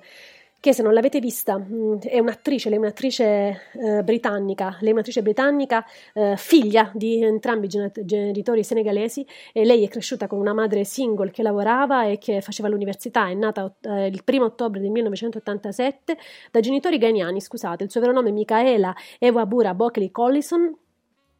che 0.65 0.73
se 0.73 0.81
non 0.81 0.95
l'avete 0.95 1.19
vista 1.19 1.59
mm, 1.59 1.97
è 1.99 2.17
un'attrice, 2.17 2.69
lei 2.69 2.79
è 2.79 2.81
un'attrice 2.81 3.61
eh, 3.73 4.03
britannica, 4.03 4.75
lei 4.79 4.89
è 4.89 4.93
un'attrice 4.93 5.21
britannica 5.21 5.85
eh, 6.15 6.33
figlia 6.37 6.89
di 6.91 7.21
entrambi 7.21 7.67
i 7.67 7.91
genitori 8.03 8.63
senegalesi 8.63 9.23
e 9.53 9.63
lei 9.63 9.85
è 9.85 9.87
cresciuta 9.87 10.25
con 10.25 10.39
una 10.39 10.55
madre 10.55 10.83
single 10.83 11.29
che 11.29 11.43
lavorava 11.43 12.07
e 12.07 12.17
che 12.17 12.41
faceva 12.41 12.67
l'università, 12.67 13.27
è 13.27 13.35
nata 13.35 13.71
eh, 13.81 14.07
il 14.07 14.23
1 14.25 14.43
ottobre 14.43 14.79
del 14.79 14.89
1987 14.89 16.17
da 16.49 16.59
genitori 16.61 16.97
ghanaiani, 16.97 17.39
scusate, 17.39 17.83
il 17.83 17.91
suo 17.91 18.01
vero 18.01 18.11
nome 18.11 18.29
è 18.29 18.31
Michaela 18.31 18.95
Ewabura 19.19 19.75
Bockley 19.75 20.09
Collison 20.09 20.75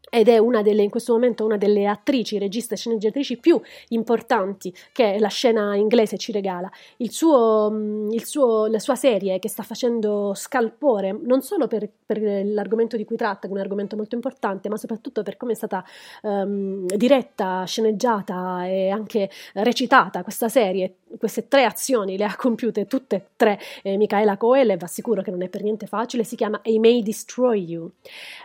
ed 0.10 0.28
è 0.28 0.38
una 0.38 0.62
delle, 0.62 0.84
in 0.84 0.90
questo 0.90 1.14
momento 1.14 1.46
una 1.46 1.58
delle 1.58 1.88
attrici, 1.88 2.38
registe 2.38 2.76
e 2.76 2.78
sceneggiatrici 2.78 3.38
più 3.38 3.60
importanti 3.90 4.74
che 4.92 5.18
la 5.20 5.28
scena 5.28 5.76
inglese 5.76 6.18
ci 6.18 6.32
regala. 6.32 6.72
Il 6.98 7.12
suo, 7.12 7.70
mm, 7.72 8.12
il 8.12 8.26
suo, 8.26 8.68
la 8.68 8.80
sua 8.80 8.96
serie 8.96 9.40
che 9.40 9.50
sta 9.50 9.64
facendo 9.64 10.34
scalpore, 10.36 11.12
non 11.12 11.42
solo 11.42 11.68
per, 11.68 11.90
per, 12.06 12.22
l'argomento 12.46 12.98
di 12.98 13.06
cui 13.06 13.16
tratta, 13.16 13.42
che 13.42 13.48
è 13.48 13.52
un 13.52 13.60
argomento 13.60 13.96
molto 13.96 14.16
importante, 14.16 14.70
ma 14.70 14.78
soprattutto 14.78 15.24
per 15.24 15.38
come 15.38 15.54
è 15.54 15.56
stata 15.56 15.84
um, 16.22 16.86
diretta, 16.86 17.64
sceneggiata 17.66 18.66
e 18.66 18.90
anche 18.90 19.30
recitata 19.54 20.24
questa 20.24 20.50
serie. 20.50 20.96
Queste 21.18 21.48
tre 21.48 21.64
azioni 21.64 22.18
le 22.18 22.26
ha 22.26 22.36
compiute 22.36 22.88
tutte 22.88 23.16
e 23.16 23.24
tre 23.36 23.60
eh, 23.84 23.96
Michaela 23.96 24.38
Coel 24.38 24.72
e 24.72 24.78
vi 24.78 24.84
assicuro 24.84 25.22
che 25.22 25.32
non 25.32 25.42
è 25.42 25.50
per 25.50 25.64
niente 25.64 25.88
facile. 25.88 26.24
Si 26.24 26.36
chiama 26.36 26.60
I 26.64 26.80
May 26.80 27.02
Destroy 27.02 27.64
You. 27.64 27.90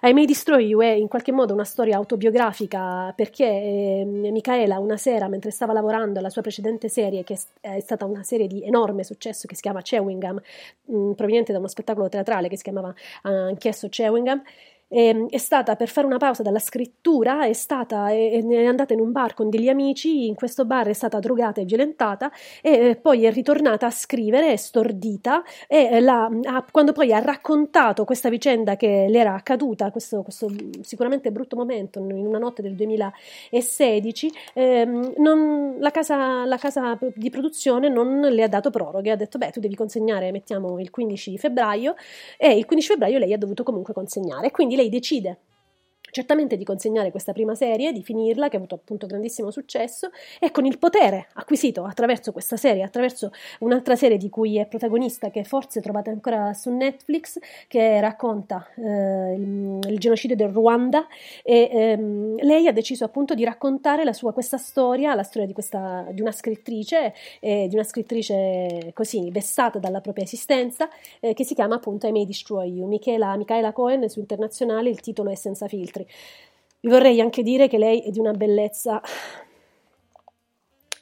I 0.03 0.13
May 0.13 0.25
Destroy 0.25 0.67
You 0.67 0.81
è 0.81 0.91
in 0.91 1.09
qualche 1.09 1.33
modo 1.33 1.55
una 1.61 1.69
storia 1.69 1.97
autobiografica 1.97 3.13
perché 3.15 3.45
eh, 3.45 4.05
Michaela 4.05 4.79
una 4.79 4.97
sera 4.97 5.29
mentre 5.29 5.51
stava 5.51 5.73
lavorando 5.73 6.19
alla 6.19 6.31
sua 6.31 6.43
precedente 6.43 6.89
serie 6.89 7.23
che 7.23 7.39
è 7.61 7.81
stata 7.81 8.05
una 8.05 8.23
serie 8.23 8.47
di 8.47 8.65
enorme 8.65 9.05
successo 9.05 9.47
che 9.47 9.55
si 9.55 9.61
chiama 9.63 9.83
Chewingham 9.83 10.41
mh, 10.87 11.13
proveniente 11.13 11.53
da 11.53 11.59
uno 11.59 11.69
spettacolo 11.69 12.09
teatrale 12.09 12.49
che 12.49 12.57
si 12.57 12.63
chiamava 12.63 12.93
anch'esso 13.23 13.89
Chewingham 13.89 14.43
è, 14.91 15.15
è 15.29 15.39
stata 15.39 15.77
per 15.77 15.89
fare 15.89 16.07
una 16.07 16.17
pausa 16.17 16.43
dalla 16.43 16.59
scrittura, 16.59 17.45
è, 17.45 17.53
stata, 17.53 18.11
è, 18.11 18.45
è 18.45 18.67
andata 18.67 18.93
in 18.93 19.01
un 19.01 19.13
bar 19.13 19.35
con 19.35 19.49
degli 19.49 19.69
amici, 19.69 20.27
in 20.27 20.35
questo 20.35 20.65
bar 20.65 20.89
è 20.89 20.93
stata 20.93 21.21
drogata 21.21 21.61
e 21.61 21.65
violentata 21.65 22.31
e 22.61 22.99
poi 23.01 23.25
è 23.25 23.33
ritornata 23.33 23.87
a 23.87 23.91
scrivere, 23.91 24.53
è 24.53 24.57
stordita 24.57 25.45
e 25.69 26.01
la, 26.01 26.29
ha, 26.45 26.65
quando 26.71 26.91
poi 26.91 27.13
ha 27.13 27.21
raccontato 27.21 28.05
questa 28.05 28.29
vicenda 28.29 28.75
che 28.77 29.07
le 29.09 29.19
era 29.19 29.35
accaduta, 29.35 29.93
questo, 29.93 30.23
questo 30.23 30.51
sicuramente 30.83 31.31
brutto 31.31 31.55
momento 31.55 32.01
in 32.01 32.27
una 32.27 32.39
notte 32.39 32.61
del 32.61 32.75
2016, 32.75 34.33
ehm, 34.55 35.13
non, 35.19 35.77
la, 35.79 35.91
casa, 35.93 36.45
la 36.47 36.57
casa 36.57 36.99
di 37.15 37.31
produzione 37.31 37.89
non 37.89 38.21
le 38.21 38.43
ha 38.43 38.49
dato 38.49 38.71
proroghe, 38.71 39.13
ha 39.13 39.17
detto 39.17 39.39
beh 39.39 39.51
tu 39.51 39.61
devi 39.61 39.77
consegnare, 39.77 40.33
mettiamo 40.33 40.81
il 40.81 40.91
15 40.91 41.39
febbraio 41.39 41.95
e 42.37 42.57
il 42.57 42.67
15 42.67 42.89
febbraio 42.89 43.19
lei 43.19 43.33
ha 43.33 43.39
dovuto 43.39 43.63
comunque 43.63 43.95
consegnare, 43.95 44.51
quindi 44.51 44.79
lei 44.81 44.89
decide 44.89 45.37
certamente 46.11 46.57
di 46.57 46.65
consegnare 46.65 47.11
questa 47.11 47.33
prima 47.33 47.55
serie, 47.55 47.93
di 47.93 48.03
finirla, 48.03 48.49
che 48.49 48.57
ha 48.57 48.59
avuto 48.59 48.75
appunto 48.75 49.07
grandissimo 49.07 49.51
successo, 49.51 50.11
e 50.39 50.51
con 50.51 50.67
il 50.67 50.79
potere 50.79 51.29
acquisito 51.35 51.85
attraverso 51.85 52.33
questa 52.33 52.57
serie, 52.57 52.83
attraverso 52.83 53.31
un'altra 53.61 53.97
serie 53.97 54.17
di 54.17 54.29
cui 54.29 54.59
è 54.59 54.67
protagonista, 54.67 55.31
che 55.31 55.45
forse 55.45 55.81
trovate 55.81 56.11
ancora 56.11 56.53
su 56.55 56.71
Netflix, 56.71 57.39
che 57.69 58.01
racconta 58.01 58.67
eh, 58.77 59.35
il, 59.35 59.81
il, 59.89 59.99
genocidio 59.99 60.37
del 60.37 60.49
Ruanda, 60.49 61.07
e 61.43 61.69
ehm, 61.73 62.37
lei 62.43 62.67
ha 62.67 62.73
deciso 62.73 63.05
appunto 63.05 63.35
di 63.35 63.45
raccontare 63.45 64.05
la 64.05 64.13
sua, 64.13 64.33
questa 64.33 64.59
storia, 64.59 65.15
la 65.15 65.23
storia 65.23 65.47
di, 65.47 65.53
questa, 65.53 66.07
di 66.11 66.21
una 66.21 66.33
scrittrice, 66.33 67.15
eh, 67.41 67.67
di 67.69 67.75
una 67.75 67.85
scrittrice 67.85 68.91
così 68.95 69.31
vessata 69.31 69.79
dalla 69.79 70.01
propria 70.01 70.25
esistenza, 70.25 70.89
eh, 71.21 71.35
che 71.35 71.45
si 71.45 71.55
chiama 71.55 71.77
appunto 71.77 72.07
I 72.07 72.13
May 72.13 72.27
Destroy 72.27 72.71
You, 72.73 72.87
Michaela, 72.87 73.37
Michaela 73.37 73.73
Cohen 73.73 74.09
su 74.09 74.19
internazionale, 74.19 74.91
il 74.91 75.01
titolo 75.01 75.31
è 75.31 75.35
Senza 75.35 75.69
filtri 75.69 76.00
altri. 76.01 76.07
Vi 76.81 76.89
vorrei 76.89 77.21
anche 77.21 77.43
dire 77.43 77.69
che 77.69 77.79
lei 77.79 78.01
è 78.03 78.11
di 78.11 78.19
una 78.19 78.33
bellezza 78.33 79.01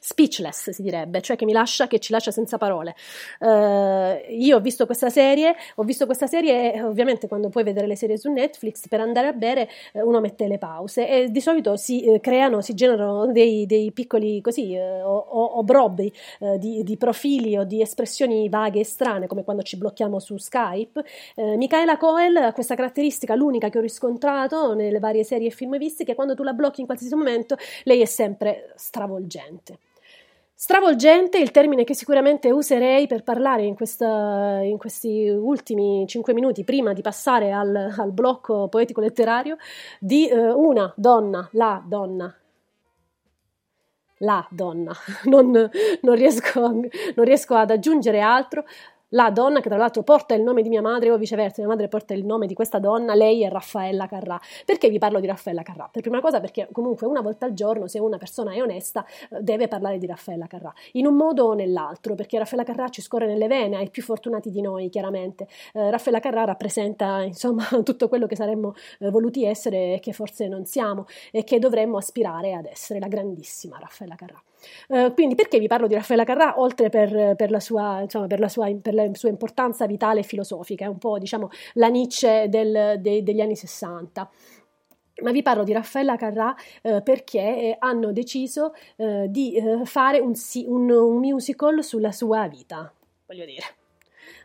speechless, 0.09 0.71
si 0.71 0.81
direbbe, 0.81 1.21
cioè 1.21 1.35
che 1.35 1.45
mi 1.45 1.51
lascia, 1.51 1.87
che 1.87 1.99
ci 1.99 2.11
lascia 2.11 2.31
senza 2.31 2.57
parole. 2.57 2.95
Uh, 3.39 4.17
io 4.29 4.57
ho 4.57 4.59
visto 4.59 4.87
questa 4.87 5.09
serie, 5.09 5.55
ho 5.75 5.83
visto 5.83 6.07
questa 6.07 6.25
serie 6.25 6.81
ovviamente 6.81 7.27
quando 7.27 7.49
puoi 7.49 7.63
vedere 7.63 7.85
le 7.85 7.95
serie 7.95 8.17
su 8.17 8.31
Netflix 8.31 8.87
per 8.87 9.01
andare 9.01 9.27
a 9.27 9.33
bere 9.33 9.69
uh, 9.93 10.07
uno 10.07 10.19
mette 10.19 10.47
le 10.47 10.57
pause 10.57 11.07
e 11.07 11.29
di 11.29 11.41
solito 11.41 11.75
si 11.75 12.03
uh, 12.07 12.19
creano, 12.19 12.61
si 12.61 12.73
generano 12.73 13.31
dei, 13.31 13.67
dei 13.67 13.91
piccoli 13.91 14.41
così 14.41 14.75
obrobbi 14.79 16.11
di, 16.57 16.83
di, 16.83 16.97
profili 16.97 17.57
o 17.57 17.63
di 17.63 17.81
espressioni 17.81 18.49
vaghe 18.49 18.79
e 18.79 18.85
strane 18.85 19.27
come 19.27 19.43
quando 19.43 19.61
ci 19.61 19.77
blocchiamo 19.77 20.19
su 20.19 20.37
Skype. 20.37 21.03
Michaela 21.35 21.97
Coel 21.97 22.35
ha 22.37 22.53
questa 22.53 22.75
caratteristica, 22.75 23.35
l'unica 23.35 23.69
che 23.69 23.77
ho 23.77 23.81
riscontrato 23.81 24.73
nelle 24.73 24.99
varie 24.99 25.23
serie 25.23 25.47
e 25.47 25.51
film 25.51 25.77
visti, 25.77 26.03
che 26.03 26.15
quando 26.15 26.35
tu 26.35 26.43
la 26.43 26.53
blocchi 26.53 26.81
in 26.81 26.85
qualsiasi 26.85 27.15
momento 27.15 27.57
lei 27.83 28.01
è 28.01 28.05
sempre 28.05 28.73
stravolgente. 28.75 29.77
Stravolgente 30.61 31.37
il 31.37 31.51
termine 31.51 31.85
che 31.85 31.95
sicuramente 31.95 32.51
userei 32.51 33.07
per 33.07 33.23
parlare 33.23 33.63
in, 33.63 33.75
questa, 33.75 34.59
in 34.61 34.77
questi 34.77 35.29
ultimi 35.29 36.05
cinque 36.05 36.33
minuti, 36.33 36.65
prima 36.65 36.91
di 36.91 37.01
passare 37.01 37.53
al, 37.53 37.93
al 37.97 38.11
blocco 38.11 38.67
poetico-letterario, 38.67 39.55
di 40.01 40.27
eh, 40.27 40.51
una 40.51 40.93
donna, 40.97 41.47
la 41.53 41.81
donna, 41.87 42.35
la 44.17 44.45
donna, 44.51 44.93
non, 45.31 45.49
non, 46.01 46.15
riesco, 46.15 46.59
non, 46.59 46.89
riesco, 47.15 47.55
ad 47.55 47.71
aggiungere 47.71 48.19
altro, 48.19 48.65
la 49.09 49.31
donna 49.31 49.61
che 49.61 49.69
tra 49.69 49.77
l'altro 49.77 50.03
porta 50.03 50.35
il 50.35 50.43
nome 50.43 50.61
di 50.61 50.69
mia 50.69 50.81
madre 50.81 51.11
o 51.11 51.17
viceversa, 51.17 51.61
mia 51.61 51.69
madre 51.69 51.87
porta 51.87 52.13
il 52.13 52.25
nome 52.25 52.47
di 52.47 52.53
questa 52.53 52.79
donna, 52.79 53.15
lei 53.15 53.43
è 53.43 53.49
Raffaella 53.49 54.07
Carrà. 54.07 54.39
Perché 54.65 54.89
vi 54.89 54.99
parlo 54.99 55.19
di 55.19 55.27
Raffaella 55.27 55.63
Carrà? 55.63 55.89
Per 55.91 56.01
prima 56.01 56.21
cosa 56.21 56.39
perché 56.39 56.67
comunque 56.71 57.07
una 57.07 57.21
volta 57.21 57.45
al 57.45 57.53
giorno, 57.53 57.87
se 57.87 57.99
una 57.99 58.17
persona 58.17 58.53
è 58.53 58.61
onesta, 58.61 59.05
eh, 59.31 59.41
deve 59.41 59.67
parlare 59.67 59.97
di 59.97 60.05
Raffaella 60.05 60.47
Carrà, 60.47 60.73
in 60.93 61.05
un 61.05 61.15
modo 61.15 61.45
o 61.45 61.53
nell'altro, 61.53 62.15
perché 62.15 62.37
Raffaella 62.37 62.63
Carrà 62.63 62.89
ci 62.89 63.01
scorre 63.01 63.25
nelle 63.25 63.47
vene, 63.47 63.77
ai 63.77 63.89
più 63.89 64.03
fortunati 64.03 64.49
di 64.51 64.61
noi 64.61 64.89
chiaramente. 64.89 65.47
Eh, 65.73 65.89
Raffaella 65.89 66.19
Carrà 66.19 66.43
rappresenta 66.43 67.21
insomma 67.23 67.65
tutto 67.83 68.07
quello 68.07 68.27
che 68.27 68.35
saremmo 68.35 68.73
eh, 68.99 69.09
voluti 69.09 69.43
essere 69.43 69.95
e 69.95 69.99
che 69.99 70.13
forse 70.13 70.47
non 70.47 70.65
siamo 70.65 71.05
e 71.31 71.43
che 71.43 71.59
dovremmo 71.59 71.97
aspirare 71.97 72.53
ad 72.53 72.65
essere, 72.65 72.99
la 72.99 73.07
grandissima 73.07 73.77
Raffaella 73.79 74.15
Carrà. 74.15 74.41
Uh, 74.87 75.13
quindi 75.13 75.35
perché 75.35 75.59
vi 75.59 75.67
parlo 75.67 75.87
di 75.87 75.93
Raffaella 75.93 76.23
Carrà? 76.23 76.59
Oltre 76.59 76.89
per, 76.89 77.35
per, 77.35 77.51
la, 77.51 77.59
sua, 77.59 78.01
insomma, 78.01 78.27
per, 78.27 78.39
la, 78.39 78.49
sua, 78.49 78.69
per 78.81 78.93
la, 78.93 79.09
sua, 79.13 79.29
importanza 79.29 79.85
vitale 79.85 80.21
e 80.21 80.23
filosofica, 80.23 80.85
è 80.85 80.87
un 80.87 80.97
po' 80.97 81.17
diciamo 81.17 81.49
la 81.73 81.87
Nietzsche 81.87 82.47
del, 82.49 82.95
de, 82.99 83.23
degli 83.23 83.41
anni 83.41 83.55
60 83.55 84.29
ma 85.21 85.31
vi 85.31 85.41
parlo 85.41 85.63
di 85.63 85.73
Raffaella 85.73 86.15
Carrà 86.15 86.55
eh, 86.81 87.01
perché 87.01 87.39
eh, 87.39 87.75
hanno 87.79 88.13
deciso 88.13 88.73
eh, 88.95 89.25
di 89.29 89.53
eh, 89.53 89.83
fare 89.83 90.19
un, 90.19 90.33
un, 90.65 90.89
un 90.89 91.17
musical 91.17 91.83
sulla 91.83 92.13
sua 92.13 92.47
vita, 92.47 92.89
voglio 93.25 93.43
dire 93.43 93.78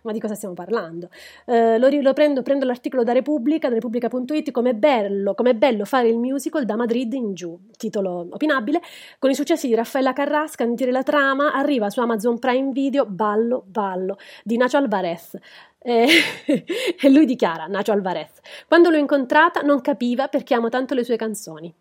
ma 0.03 0.13
di 0.13 0.21
cosa 0.21 0.35
stiamo 0.35 0.55
parlando? 0.55 1.09
Eh, 1.47 1.79
lo, 1.79 1.89
lo 1.89 2.13
prendo, 2.13 2.43
prendo, 2.43 2.65
l'articolo 2.65 3.03
da 3.03 3.13
Repubblica, 3.13 3.69
da 3.69 3.75
Repubblica.it, 3.75 4.51
come 4.51 4.75
bello, 4.75 5.35
come 5.35 5.55
bello 5.55 5.85
fare 5.85 6.09
il 6.09 6.19
musical 6.19 6.65
da 6.65 6.77
Madrid 6.77 7.13
in 7.13 7.35
giù, 7.35 7.59
titolo 7.77 8.29
opinabile, 8.31 8.81
con 9.19 9.31
i 9.31 9.35
successi 9.35 9.67
di 9.69 9.75
Raffaella 9.75 10.13
Carrà, 10.13 10.47
scandire 10.47 10.91
la 10.91 11.03
trama, 11.03 11.53
arriva 11.53 11.91
su 11.91 12.01
Amazon 12.01 12.39
Prime 12.39 12.73
Video, 12.73 13.07
ballo, 13.07 13.65
ballo, 13.67 14.17
di 14.43 14.57
Nacho 14.57 14.77
Alvarez. 14.77 15.39
Eh, 15.79 16.07
e 17.01 17.11
lui 17.11 17.27
dichiara, 17.27 17.67
Nacho 17.67 17.93
Alvarez, 17.93 18.41
quando 18.67 18.91
l'ho 18.91 18.97
incontrata 18.97 19.61
non 19.61 19.81
capiva 19.81 20.29
perché 20.29 20.55
amo 20.55 20.71
tanto 20.71 20.95
le 20.95 21.05
sue 21.05 21.17
canzoni 21.17 21.75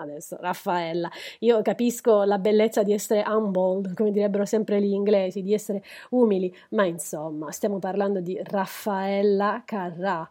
adesso 0.00 0.36
Raffaella. 0.40 1.10
Io 1.40 1.62
capisco 1.62 2.22
la 2.22 2.38
bellezza 2.38 2.82
di 2.82 2.92
essere 2.92 3.24
humble, 3.26 3.94
come 3.94 4.10
direbbero 4.10 4.44
sempre 4.44 4.80
gli 4.80 4.92
inglesi, 4.92 5.42
di 5.42 5.54
essere 5.54 5.82
umili, 6.10 6.54
ma 6.70 6.84
insomma, 6.84 7.50
stiamo 7.50 7.78
parlando 7.78 8.20
di 8.20 8.40
Raffaella 8.42 9.62
Carrà. 9.64 10.28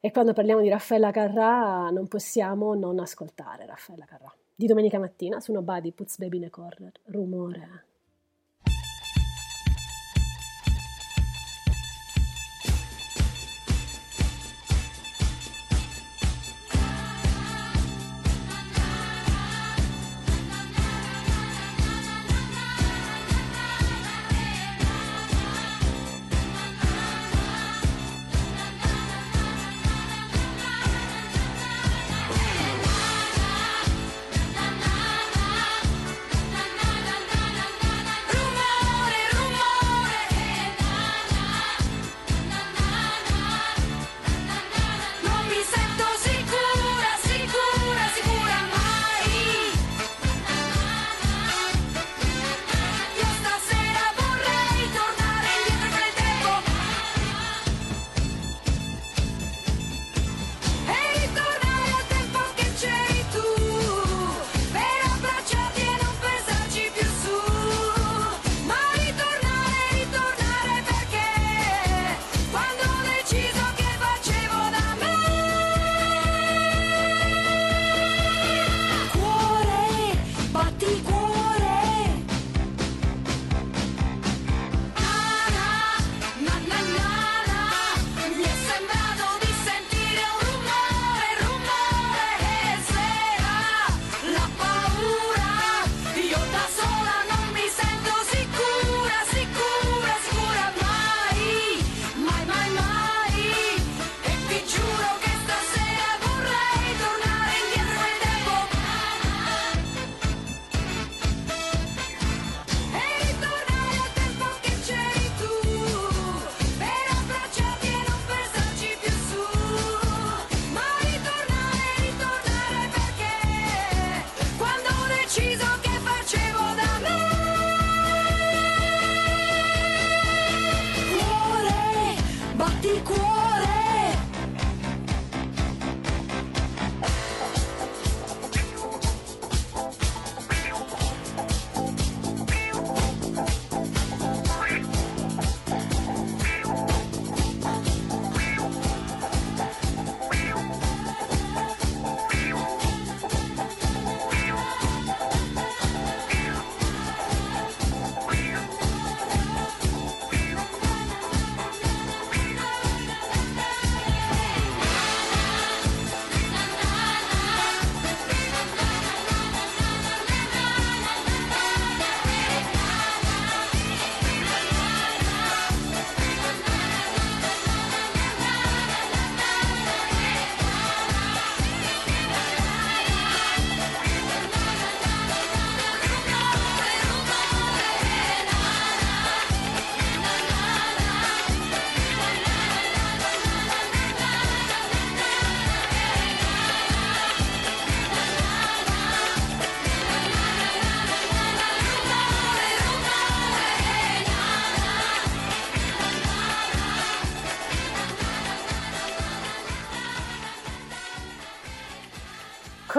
E 0.00 0.10
quando 0.10 0.32
parliamo 0.32 0.62
di 0.62 0.68
Raffaella 0.68 1.10
Carrà 1.10 1.90
non 1.90 2.08
possiamo 2.08 2.74
non 2.74 2.98
ascoltare 2.98 3.66
Raffaella 3.66 4.06
Carrà. 4.06 4.32
Di 4.54 4.66
domenica 4.66 4.98
mattina 4.98 5.40
su 5.40 5.52
Nobody 5.52 5.92
Puts 5.92 6.18
Baby 6.18 6.38
in 6.38 6.44
a 6.44 6.50
Corner. 6.50 6.92
Rumore. 7.04 7.89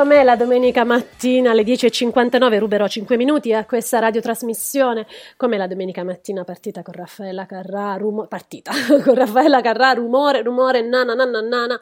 Com'è 0.01 0.23
la 0.23 0.35
domenica 0.35 0.83
mattina 0.83 1.51
alle 1.51 1.61
10.59? 1.61 2.57
Ruberò 2.57 2.87
5 2.87 3.15
minuti 3.17 3.53
a 3.53 3.65
questa 3.65 3.99
radiotrasmissione. 3.99 5.05
Com'è 5.37 5.57
la 5.57 5.67
domenica 5.67 6.03
mattina 6.03 6.43
partita 6.43 6.81
con 6.81 6.95
Raffaella 6.95 7.45
Carrà? 7.45 7.97
Rumo- 7.97 8.25
partita 8.25 8.71
con 9.05 9.13
Raffaella 9.13 9.61
Carrà, 9.61 9.91
rumore, 9.91 10.41
rumore, 10.41 10.81
nana, 10.81 11.13
nana, 11.13 11.41
nana. 11.41 11.79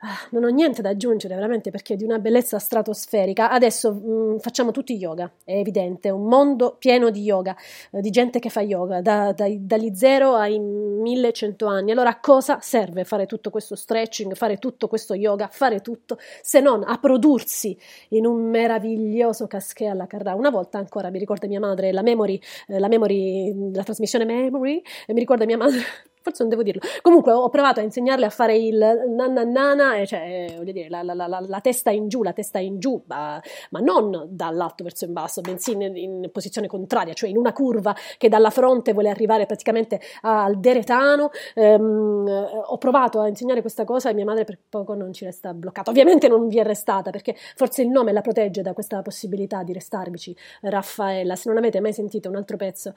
Ah, 0.00 0.16
non 0.30 0.44
ho 0.44 0.48
niente 0.48 0.80
da 0.80 0.90
aggiungere 0.90 1.34
veramente 1.34 1.72
perché 1.72 1.94
è 1.94 1.96
di 1.96 2.04
una 2.04 2.20
bellezza 2.20 2.60
stratosferica. 2.60 3.50
Adesso 3.50 3.92
mh, 3.92 4.10
mm, 4.34 4.36
facciamo 4.38 4.70
tutti 4.70 4.94
yoga, 4.94 5.28
è 5.42 5.54
evidente, 5.54 6.10
un 6.10 6.28
mondo 6.28 6.76
pieno 6.78 7.10
di 7.10 7.22
yoga, 7.22 7.56
eh, 7.90 8.00
di 8.00 8.10
gente 8.10 8.38
che 8.38 8.48
fa 8.48 8.60
yoga, 8.60 9.00
da, 9.00 9.32
da, 9.32 9.46
dagli 9.58 9.92
zero 9.96 10.36
ai 10.36 10.60
1100 10.60 11.66
anni. 11.66 11.90
Allora 11.90 12.10
a 12.10 12.20
cosa 12.20 12.60
serve 12.60 13.02
fare 13.02 13.26
tutto 13.26 13.50
questo 13.50 13.74
stretching, 13.74 14.34
fare 14.36 14.58
tutto 14.58 14.86
questo 14.86 15.14
yoga, 15.14 15.48
fare 15.50 15.80
tutto, 15.80 16.16
se 16.42 16.60
non 16.60 16.84
a 16.86 16.96
prodursi 16.98 17.76
in 18.10 18.24
un 18.24 18.48
meraviglioso 18.48 19.48
casché 19.48 19.86
alla 19.86 20.06
carrà. 20.06 20.34
Una 20.34 20.50
volta 20.50 20.78
ancora 20.78 21.10
mi 21.10 21.18
ricorda 21.18 21.48
mia 21.48 21.58
madre 21.58 21.90
la 21.90 22.02
memory, 22.02 22.40
eh, 22.68 22.78
la 22.78 22.86
memory, 22.86 23.72
la 23.72 23.82
trasmissione 23.82 24.24
memory, 24.24 24.80
e 25.06 25.12
mi 25.12 25.18
ricorda 25.18 25.44
mia 25.44 25.56
madre 25.56 25.80
forse 26.22 26.42
non 26.42 26.50
devo 26.50 26.62
dirlo. 26.62 26.80
Comunque 27.02 27.32
ho 27.32 27.48
provato 27.48 27.80
a 27.80 27.82
insegnarle 27.82 28.26
a 28.26 28.30
fare 28.30 28.56
il 28.56 28.78
nanna 29.08 29.44
nana, 29.44 30.04
cioè, 30.04 30.54
voglio 30.56 30.72
dire, 30.72 30.88
la, 30.88 31.02
la, 31.02 31.14
la, 31.14 31.40
la, 31.46 31.60
testa 31.60 31.90
in 31.90 32.08
giù, 32.08 32.22
la 32.22 32.32
testa 32.32 32.58
in 32.58 32.78
giù, 32.78 33.02
ma, 33.06 33.40
ma 33.70 33.80
non 33.80 34.26
dall'alto 34.30 34.84
verso 34.84 35.04
in 35.04 35.12
basso, 35.12 35.40
bensì 35.40 35.72
in, 35.72 35.96
in, 35.96 36.30
posizione 36.32 36.66
contraria, 36.66 37.14
cioè 37.14 37.28
in 37.28 37.36
una 37.36 37.52
curva 37.52 37.94
che 38.16 38.28
dalla 38.28 38.50
fronte 38.50 38.92
vuole 38.92 39.10
arrivare 39.10 39.46
praticamente 39.46 40.00
al 40.22 40.58
deretano. 40.58 41.30
Ehm, 41.54 42.48
ho 42.66 42.78
provato 42.78 43.20
a 43.20 43.28
insegnare 43.28 43.60
questa 43.60 43.84
cosa 43.84 44.10
e 44.10 44.14
mia 44.14 44.24
madre 44.24 44.44
per 44.44 44.58
poco 44.68 44.94
non 44.94 45.12
ci 45.12 45.24
resta 45.24 45.52
bloccata. 45.54 45.90
Ovviamente 45.90 46.28
non 46.28 46.48
vi 46.48 46.58
è 46.58 46.64
restata 46.64 47.10
perché 47.10 47.34
forse 47.56 47.82
il 47.82 47.88
nome 47.88 48.12
la 48.12 48.20
protegge 48.20 48.62
da 48.62 48.72
questa 48.72 49.02
possibilità 49.02 49.62
di 49.62 49.72
restarvici. 49.72 50.36
Raffaella, 50.62 51.36
se 51.36 51.48
non 51.48 51.58
avete 51.58 51.80
mai 51.80 51.92
sentito 51.92 52.28
un 52.28 52.36
altro 52.36 52.56
pezzo 52.56 52.94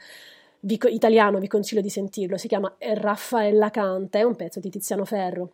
vi, 0.62 0.80
italiano, 0.90 1.40
vi 1.40 1.48
consiglio 1.48 1.82
di 1.82 1.90
sentirlo, 1.90 2.38
si 2.38 2.48
chiama 2.48 2.74
Raffaella 2.78 3.70
Canta, 3.70 4.20
è 4.20 4.24
un 4.24 4.36
pezzo 4.36 4.60
di 4.60 4.70
Tiziano 4.70 5.06
Ferro. 5.06 5.52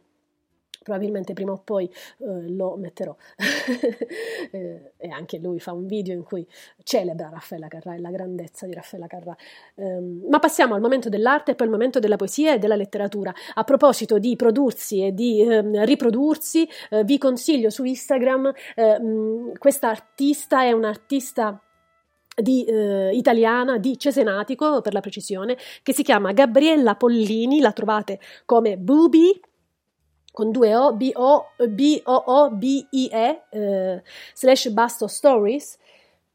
Probabilmente 0.87 1.33
prima 1.33 1.51
o 1.51 1.61
poi 1.61 1.83
eh, 1.85 2.47
lo 2.49 2.77
metterò. 2.77 3.13
eh, 4.51 4.93
e 4.95 5.09
anche 5.09 5.37
lui 5.37 5.59
fa 5.59 5.73
un 5.73 5.85
video 5.85 6.13
in 6.13 6.23
cui 6.23 6.47
celebra 6.83 7.27
Raffaella 7.27 7.67
Carrà 7.67 7.95
e 7.95 7.99
la 7.99 8.09
grandezza 8.09 8.65
di 8.65 8.73
Raffaella 8.73 9.07
Carrà. 9.07 9.35
Um, 9.75 10.21
ma 10.29 10.39
passiamo 10.39 10.75
al 10.75 10.81
momento 10.81 11.09
dell'arte 11.09 11.51
e 11.51 11.55
poi 11.55 11.67
al 11.67 11.73
momento 11.73 11.99
della 11.99 12.15
poesia 12.15 12.53
e 12.53 12.57
della 12.57 12.77
letteratura. 12.77 13.33
A 13.55 13.65
proposito 13.65 14.17
di 14.17 14.37
prodursi 14.37 15.03
e 15.03 15.13
di 15.13 15.45
um, 15.45 15.83
riprodursi, 15.83 16.65
uh, 16.91 17.03
vi 17.03 17.17
consiglio 17.17 17.69
su 17.69 17.83
Instagram 17.83 18.53
uh, 18.77 19.51
questa 19.57 19.89
artista, 19.89 20.63
è 20.63 20.71
un'artista 20.71 21.61
di, 22.41 22.63
eh, 22.65 23.15
italiana 23.15 23.77
di 23.77 23.97
Cesenatico, 23.97 24.81
per 24.81 24.93
la 24.93 25.01
precisione, 25.01 25.57
che 25.83 25.93
si 25.93 26.03
chiama 26.03 26.31
Gabriella 26.31 26.95
Pollini, 26.95 27.59
la 27.59 27.71
trovate 27.71 28.19
come 28.45 28.77
Bubi 28.77 29.41
con 30.31 30.51
due 30.51 30.75
O, 30.75 30.93
B-O, 30.93 31.47
B-O-O-B-I-E, 31.67 33.41
eh, 33.49 34.03
slash 34.35 34.69
Basto 34.69 35.07
Stories, 35.07 35.79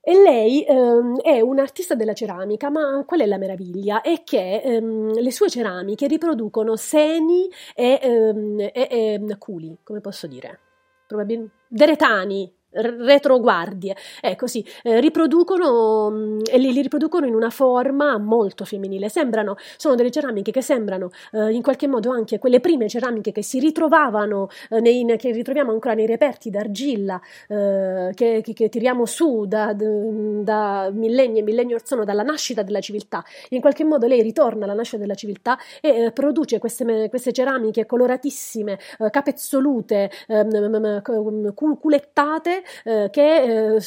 e 0.05 0.21
lei 0.21 0.65
ehm, 0.65 1.21
è 1.21 1.41
un'artista 1.41 1.95
della 1.95 2.13
ceramica, 2.13 2.69
ma 2.69 3.05
qual 3.07 3.21
è 3.21 3.27
la 3.27 3.39
meraviglia? 3.39 4.01
È 4.01 4.25
che 4.25 4.57
ehm, 4.57 5.13
le 5.13 5.31
sue 5.31 5.49
ceramiche 5.49 6.09
riproducono 6.09 6.75
seni 6.75 7.49
e, 7.77 8.01
ehm, 8.03 8.59
e, 8.59 8.73
e 8.73 9.37
culi, 9.39 9.79
come 9.85 10.01
posso 10.01 10.27
dire? 10.27 10.59
Probabilmente 11.07 11.55
deretani, 11.69 12.53
retroguardie, 12.73 13.97
ecco 14.21 14.47
sì, 14.47 14.65
eh, 14.83 15.01
riproducono 15.01 16.11
mm, 16.11 16.41
e 16.51 16.59
li, 16.59 16.73
li, 16.73 16.83
riproducono 16.83 17.27
in 17.27 17.35
una 17.35 17.51
forma 17.51 18.19
molto 18.19 18.65
femminile. 18.65 19.09
Sembrano, 19.09 19.57
sono 19.77 19.95
delle 19.95 20.11
ceramiche 20.11 20.51
che 20.51 20.63
sembrano 20.63 21.11
eh, 21.33 21.53
in 21.53 21.63
qualche 21.63 21.87
modo 21.87 22.11
anche 22.11 22.39
quelle 22.39 22.61
prime 22.61 22.89
ceramiche 22.89 23.33
che 23.33 23.43
si 23.43 23.59
ritrovavano, 23.59 24.49
eh, 24.71 24.81
nei, 24.81 25.05
che 25.17 25.33
ritroviamo 25.33 25.71
ancora 25.71 25.95
nei 25.95 26.07
reperti 26.07 26.51
d'argilla 26.51 27.21
eh, 27.49 28.11
che, 28.15 28.41
che, 28.43 28.53
che, 28.53 28.69
tiriamo 28.69 29.05
su 29.05 29.45
da, 29.47 29.75
da 29.75 30.91
millenni 30.93 31.41
e 31.41 31.43
millenni 31.43 31.75
or 31.75 31.83
sono, 31.85 32.05
dalla 32.05 32.23
nascita 32.23 32.63
della 32.63 32.81
civiltà. 32.81 33.25
In 33.51 33.61
qualche 33.61 33.85
modo 33.85 34.07
lei 34.07 34.23
ritorna 34.23 34.65
alla 34.65 34.75
nascita 34.75 34.99
della 34.99 35.15
civiltà 35.15 35.59
e 35.81 36.05
eh, 36.05 36.13
produce 36.13 36.59
queste, 36.59 37.09
queste, 37.09 37.33
ceramiche 37.33 37.87
coloratissime, 37.87 38.79
eh, 38.99 39.11
capezzolute, 39.11 40.11
ehm, 40.29 41.53
culettate 41.79 42.62
eh, 42.85 43.09
che 43.11 43.75
eh, 43.75 43.81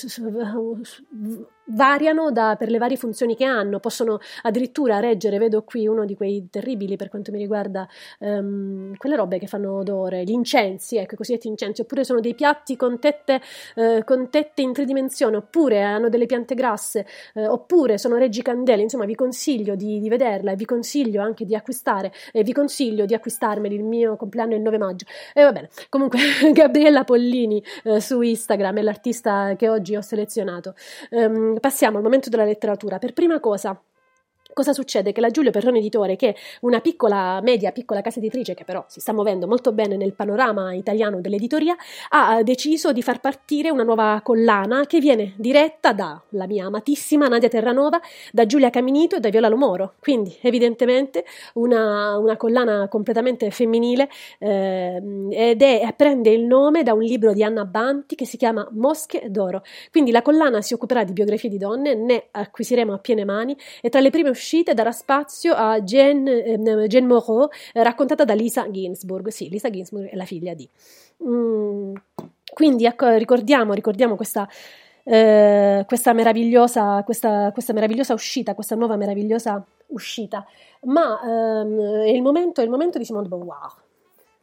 variano 1.65 2.31
da, 2.31 2.55
per 2.57 2.69
le 2.69 2.77
varie 2.77 2.97
funzioni 2.97 3.35
che 3.35 3.45
hanno, 3.45 3.79
possono 3.79 4.19
addirittura 4.43 4.99
reggere, 4.99 5.37
vedo 5.37 5.63
qui 5.63 5.87
uno 5.87 6.05
di 6.05 6.15
quei 6.15 6.47
terribili 6.49 6.95
per 6.95 7.09
quanto 7.09 7.31
mi 7.31 7.37
riguarda 7.39 7.87
um, 8.19 8.95
quelle 8.97 9.15
robe 9.15 9.39
che 9.39 9.47
fanno 9.47 9.77
odore, 9.77 10.23
gli 10.23 10.31
incensi, 10.31 10.97
ecco, 10.97 11.15
i 11.15 11.17
cosiddetti 11.17 11.47
incensi, 11.47 11.81
oppure 11.81 12.03
sono 12.03 12.19
dei 12.19 12.35
piatti 12.35 12.75
con 12.75 12.99
tette, 12.99 13.41
uh, 13.75 14.03
con 14.03 14.29
tette 14.29 14.61
in 14.61 14.73
tre 14.73 14.85
dimensioni, 14.85 15.35
oppure 15.35 15.81
hanno 15.81 16.09
delle 16.09 16.25
piante 16.25 16.55
grasse, 16.55 17.05
uh, 17.35 17.41
oppure 17.51 17.97
sono 17.97 18.17
reggi 18.17 18.41
candele, 18.41 18.81
insomma 18.81 19.05
vi 19.05 19.15
consiglio 19.15 19.75
di, 19.75 19.99
di, 19.99 20.09
vederla 20.09 20.51
e 20.51 20.55
vi 20.55 20.65
consiglio 20.65 21.21
anche 21.21 21.45
di 21.45 21.55
acquistare 21.55 22.11
e 22.31 22.43
vi 22.43 22.53
consiglio 22.53 23.05
di 23.05 23.13
acquistarmeli, 23.13 23.75
il 23.75 23.83
mio 23.83 24.15
compleanno 24.15 24.53
è 24.53 24.55
il 24.55 24.61
9 24.61 24.77
maggio. 24.77 25.05
E 25.33 25.43
va 25.43 25.51
bene, 25.51 25.69
comunque 25.89 26.19
Gabriella 26.53 27.03
Pollini 27.03 27.63
uh, 27.85 27.99
su 27.99 28.21
Instagram 28.21 28.77
è 28.77 28.81
l'artista 28.81 29.55
che 29.57 29.69
oggi 29.69 29.95
ho 29.95 30.01
selezionato. 30.01 30.75
Um, 31.11 31.54
passiamo 31.59 31.97
al 31.97 32.03
momento 32.03 32.29
della 32.29 32.45
letteratura. 32.45 32.97
Per 32.97 33.13
prima 33.13 33.39
cosa, 33.39 33.79
Cosa 34.55 34.71
succede? 34.71 35.11
Che 35.11 35.19
la 35.19 35.31
Giulio 35.31 35.51
Perrone 35.51 35.79
Editore, 35.79 36.15
che 36.15 36.29
è 36.29 36.35
una 36.61 36.79
piccola, 36.79 37.41
media, 37.43 37.73
piccola 37.73 37.99
casa 37.99 38.19
editrice 38.19 38.53
che 38.53 38.63
però 38.63 38.85
si 38.87 39.01
sta 39.01 39.11
muovendo 39.11 39.47
molto 39.47 39.73
bene 39.73 39.97
nel 39.97 40.13
panorama 40.13 40.73
italiano 40.73 41.19
dell'editoria, 41.19 41.75
ha 42.11 42.41
deciso 42.41 42.93
di 42.93 43.01
far 43.01 43.19
partire 43.19 43.69
una 43.69 43.83
nuova 43.83 44.21
collana 44.23 44.85
che 44.85 44.99
viene 44.99 45.33
diretta 45.35 45.91
dalla 45.91 46.47
mia 46.47 46.67
amatissima 46.67 47.27
Nadia 47.27 47.49
Terranova, 47.49 47.99
da 48.31 48.45
Giulia 48.45 48.69
Caminito 48.69 49.17
e 49.17 49.19
da 49.19 49.27
Viola 49.27 49.49
Lomoro. 49.49 49.95
Quindi, 49.99 50.33
evidentemente, 50.39 51.25
una, 51.55 52.17
una 52.17 52.37
collana 52.37 52.87
completamente 52.87 53.51
femminile 53.51 54.07
eh, 54.39 55.03
ed 55.31 55.61
è, 55.61 55.93
prende 55.97 56.29
il 56.29 56.45
nome 56.45 56.83
da 56.83 56.93
un 56.93 57.01
libro 57.01 57.33
di 57.33 57.43
Anna 57.43 57.65
Banti 57.65 58.15
che 58.15 58.25
si 58.25 58.37
chiama 58.37 58.65
Mosche 58.71 59.23
d'Oro. 59.27 59.63
Quindi 59.91 60.11
la 60.11 60.21
collana 60.21 60.61
si 60.61 60.73
occuperà 60.73 61.03
di 61.03 61.11
biografie 61.11 61.49
di 61.49 61.57
donne, 61.57 61.93
ne 61.93 62.27
acquisiremo 62.31 62.93
a 62.93 62.99
piene 62.99 63.25
mani 63.25 63.53
e 63.81 63.89
tra 63.89 63.99
le 63.99 64.11
prime 64.11 64.29
uscite 64.29 64.43
uscite 64.45 64.75
darà 64.75 64.91
spazio 64.91 65.53
a 65.55 65.81
Jane, 65.81 66.43
eh, 66.43 66.87
Jane 66.87 67.07
Moreau, 67.07 67.49
raccontata 67.73 68.23
da 68.23 68.35
Lisa 68.35 68.69
Ginsburg. 68.69 69.29
Sì, 69.29 69.49
Lisa 69.49 69.71
Ginsburg 69.71 70.07
è 70.09 70.15
la 70.15 70.25
figlia 70.25 70.53
di. 70.53 70.69
Mm, 71.23 71.95
quindi 72.53 72.85
ecco, 72.85 73.09
ricordiamo, 73.15 73.73
ricordiamo 73.73 74.15
questa, 74.15 74.47
eh, 75.03 75.83
questa, 75.87 76.13
meravigliosa, 76.13 77.01
questa, 77.03 77.51
questa, 77.51 77.73
meravigliosa, 77.73 78.13
uscita, 78.13 78.53
questa 78.53 78.75
nuova 78.75 78.95
meravigliosa 78.95 79.63
uscita. 79.87 80.45
Ma 80.83 81.19
ehm, 81.23 82.03
è, 82.03 82.09
il 82.09 82.21
momento, 82.21 82.61
è 82.61 82.63
il 82.63 82.69
momento 82.69 82.99
di 82.99 83.05
Simone 83.05 83.23
de 83.23 83.29
Beauvoir. 83.29 83.83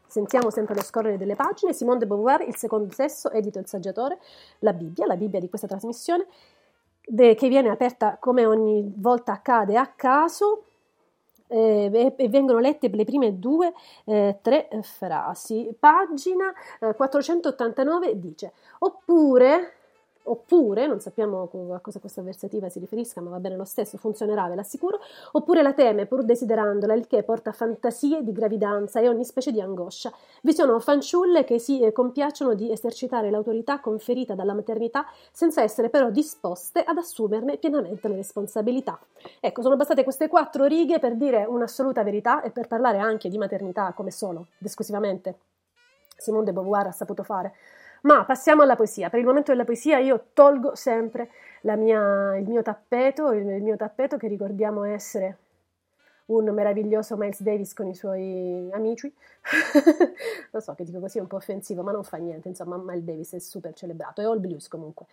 Sentiamo 0.07 0.51
sempre 0.51 0.75
lo 0.75 0.83
scorrere 0.83 1.17
delle 1.17 1.37
pagine. 1.37 1.73
Simone 1.73 1.99
de 1.99 2.07
Beauvoir, 2.07 2.43
Il 2.43 2.57
secondo 2.57 2.93
sesso, 2.93 3.31
edito 3.31 3.61
il 3.61 3.67
saggiatore, 3.67 4.19
la 4.59 4.73
Bibbia, 4.73 5.07
la 5.07 5.17
Bibbia 5.17 5.39
di 5.39 5.49
questa 5.49 5.69
trasmissione 5.69 6.27
de, 7.05 7.35
che 7.35 7.49
viene 7.49 7.69
aperta 7.69 8.17
come 8.19 8.47
ogni 8.47 8.93
volta 8.97 9.33
accade 9.33 9.77
a 9.77 9.87
caso 9.87 10.65
eh, 11.53 11.91
e, 11.93 12.15
e, 12.17 12.29
vengono 12.29 12.59
lette 12.59 12.89
le 12.89 13.05
prime 13.05 13.39
due, 13.39 13.73
eh, 14.05 14.39
tre 14.41 14.69
frasi. 14.83 15.75
Pagina 15.79 16.53
eh, 16.81 16.95
489 16.95 18.19
dice, 18.19 18.53
oppure 18.79 19.75
oppure, 20.25 20.87
non 20.87 21.01
sappiamo 21.01 21.49
a 21.73 21.81
cosa 21.81 21.99
questa 21.99 22.21
avversativa 22.21 22.69
si 22.69 22.79
riferisca, 22.79 23.21
ma 23.21 23.31
va 23.31 23.41
bene 23.41 23.57
lo 23.57 23.65
stesso, 23.65 23.97
funzionerà, 23.97 24.47
ve 24.49 24.55
l'assicuro, 24.55 25.01
oppure 25.33 25.63
la 25.63 25.73
teme 25.73 26.07
pur 26.07 26.25
desiderandola, 26.25 26.95
il 26.95 27.07
che 27.07 27.23
porta 27.23 27.53
fantasie 27.53 28.23
di 28.23 28.33
gravidanza 28.33 29.01
e 29.01 29.09
ogni 29.09 29.25
specie 29.25 29.53
di 29.53 29.61
angoscia. 29.61 30.13
Vi 30.43 30.53
sono 30.53 30.79
fanciulle 30.81 31.45
che 31.45 31.59
si 31.59 31.81
eh, 31.81 31.93
compiacciono 31.93 32.55
di 32.55 32.71
esercitare 32.71 33.31
l'autorità 33.31 33.81
conferita 33.81 34.35
dalla 34.35 34.55
maternità 34.55 35.07
senza 35.31 35.63
essere 35.63 35.89
però 35.89 36.11
disposte 36.11 36.83
ad 36.83 36.97
assumerne 36.97 37.57
pienamente 37.57 38.09
le 38.09 38.17
responsabilità. 38.17 38.99
Ecco, 39.41 39.63
sono 39.63 39.77
bastate 39.77 40.05
queste 40.05 40.29
quattro 40.29 40.65
righe 40.65 40.99
per 40.99 41.17
dire 41.17 41.45
un'assoluta 41.45 42.03
verità 42.03 42.43
e 42.43 42.51
per 42.51 42.67
parlare 42.67 42.99
anche 42.99 43.29
di 43.29 43.39
maternità 43.39 43.93
come 43.93 44.11
solo 44.11 44.47
ed 44.59 44.67
esclusivamente 44.67 45.37
Simone 46.23 46.45
de 46.45 46.53
Beauvoir 46.53 46.87
ha 46.87 46.93
saputo 46.93 47.23
fare. 47.23 47.53
Ma 48.03 48.25
passiamo 48.25 48.63
alla 48.63 48.77
poesia. 48.77 49.11
Per 49.11 49.19
il 49.19 49.27
momento 49.27 49.53
della 49.53 49.65
poesia 49.65 49.99
io 49.99 50.29
tolgo 50.33 50.75
sempre 50.75 51.31
mia, 51.63 52.37
il 52.37 52.49
mio 52.49 52.63
tappeto, 52.63 53.33
il, 53.33 53.49
il 53.49 53.63
mio 53.63 53.77
tappeto 53.77 54.17
che 54.17 54.29
ricordiamo 54.29 54.85
essere 54.85 55.39
un 56.27 56.49
meraviglioso 56.51 57.17
Miles 57.17 57.43
Davis 57.43 57.75
con 57.75 57.89
i 57.89 57.95
suoi 57.95 58.69
amici. 58.73 59.13
Lo 60.51 60.61
so 60.61 60.75
che 60.75 60.85
dico 60.85 61.01
così 61.01 61.19
è 61.19 61.21
un 61.21 61.27
po' 61.27 61.37
offensivo, 61.37 61.83
ma 61.83 61.93
non 61.93 62.05
fa 62.05 62.17
niente, 62.17 62.49
insomma 62.49 62.77
Miles 62.77 63.05
Davis 63.05 63.33
è 63.35 63.39
super 63.39 63.75
celebrato, 63.75 64.21
è 64.21 64.25
all 64.25 64.41
blues 64.41 64.69
comunque 64.69 65.07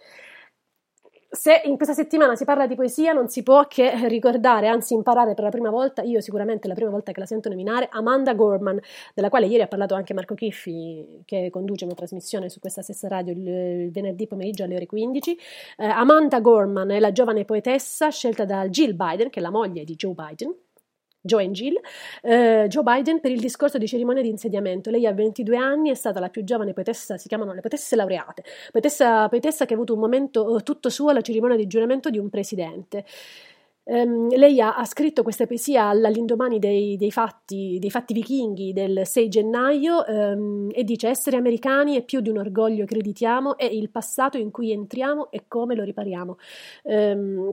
se 1.32 1.62
in 1.66 1.76
questa 1.76 1.94
settimana 1.94 2.36
si 2.36 2.44
parla 2.44 2.66
di 2.66 2.74
poesia 2.74 3.14
non 3.14 3.28
si 3.30 3.44
può 3.44 3.68
che 3.68 3.92
ricordare, 4.10 4.68
anzi 4.68 4.96
imparare 4.96 5.36
per 5.36 5.44
la 5.44 5.50
prima 5.50 5.70
volta, 5.70 6.02
io 6.02 6.22
sicuramente 6.22 6.68
la 6.68 6.74
prima 6.74 6.90
volta 6.90 7.12
che 7.12 7.20
la 7.20 7.26
sento 7.28 7.50
nominare, 7.50 7.88
Amanda 7.92 8.34
Gorman, 8.34 8.80
della 9.14 9.30
quale 9.30 9.46
ieri 9.46 9.62
ha 9.62 9.68
parlato 9.68 9.94
anche 9.94 10.14
Marco 10.14 10.34
Chiffi, 10.34 11.22
che 11.26 11.50
conduce 11.52 11.86
una 11.86 11.94
trasmissione 11.94 12.50
su 12.50 12.60
questa 12.60 12.82
stessa 12.82 13.08
radio 13.08 13.34
il, 13.34 13.48
il 13.48 13.92
venerdì 13.92 14.26
pomeriggio 14.26 14.64
alle 14.64 14.76
ore 14.76 14.86
15. 14.88 15.38
Eh, 15.78 15.86
Amanda 15.86 16.40
Gorman 16.40 16.90
è 16.90 17.00
la 17.00 17.12
giovane 17.12 17.46
poetessa 17.46 18.10
scelta 18.10 18.46
da 18.46 18.68
Jill 18.68 18.96
Biden, 18.96 19.30
che 19.30 19.40
è 19.40 19.42
la 19.42 19.52
moglie 19.52 19.84
di 19.84 19.96
Joe 19.96 20.14
Biden, 20.14 20.54
Joe 21.22 21.44
and 21.44 21.54
Jill, 21.54 21.80
eh, 22.22 22.66
Joe 22.68 22.84
Biden 22.84 23.20
per 23.20 23.32
il 23.32 23.40
discorso 23.40 23.78
di 23.78 23.88
cerimonia 23.88 24.22
di 24.22 24.30
insediamento. 24.30 24.90
Lei 24.90 25.06
ha 25.06 25.14
22 25.14 25.58
anni, 25.58 25.90
è 25.90 25.96
stata 25.96 26.20
la 26.20 26.30
più 26.30 26.44
giovane 26.44 26.74
poetessa, 26.74 27.18
si 27.18 27.28
chiamano 27.28 27.54
le 27.54 27.60
poetesse 27.60 27.96
laureate, 27.96 28.44
poetessa, 28.72 29.28
poetessa 29.28 29.66
che 29.66 29.74
ha 29.74 29.76
avuto 29.76 29.94
un 29.94 30.00
momento 30.00 30.58
eh, 30.58 30.64
tutto 30.64 30.90
suo 30.90 31.10
alla 31.10 31.22
cerimonia 31.22 31.58
di 31.58 31.68
giuramento 31.68 32.10
di 32.10 32.18
un 32.18 32.30
presidente. 32.30 33.06
Um, 33.90 34.30
lei 34.36 34.62
ha, 34.62 34.76
ha, 34.76 34.86
scritto 34.86 35.24
questa 35.24 35.48
poesia 35.48 35.88
all'indomani 35.88 36.60
dei, 36.60 36.96
dei, 36.96 37.10
fatti, 37.10 37.78
dei, 37.80 37.90
fatti, 37.90 38.14
vichinghi 38.14 38.72
del 38.72 39.02
6 39.04 39.30
gennaio 39.30 40.04
um, 40.08 40.70
e 40.72 40.84
dice 40.84 41.08
essere 41.08 41.38
americani 41.38 41.96
è 41.96 42.04
più 42.04 42.20
di 42.20 42.30
un 42.30 42.38
orgoglio 42.38 42.86
che 42.86 42.94
ereditiamo, 42.94 43.58
è 43.58 43.66
il 43.66 43.90
passato 43.90 44.38
in 44.38 44.52
cui 44.52 44.72
entriamo 44.72 45.32
e 45.32 45.46
come 45.48 45.74
lo 45.74 45.84
ripariamo. 45.84 46.38
Um, 46.84 47.52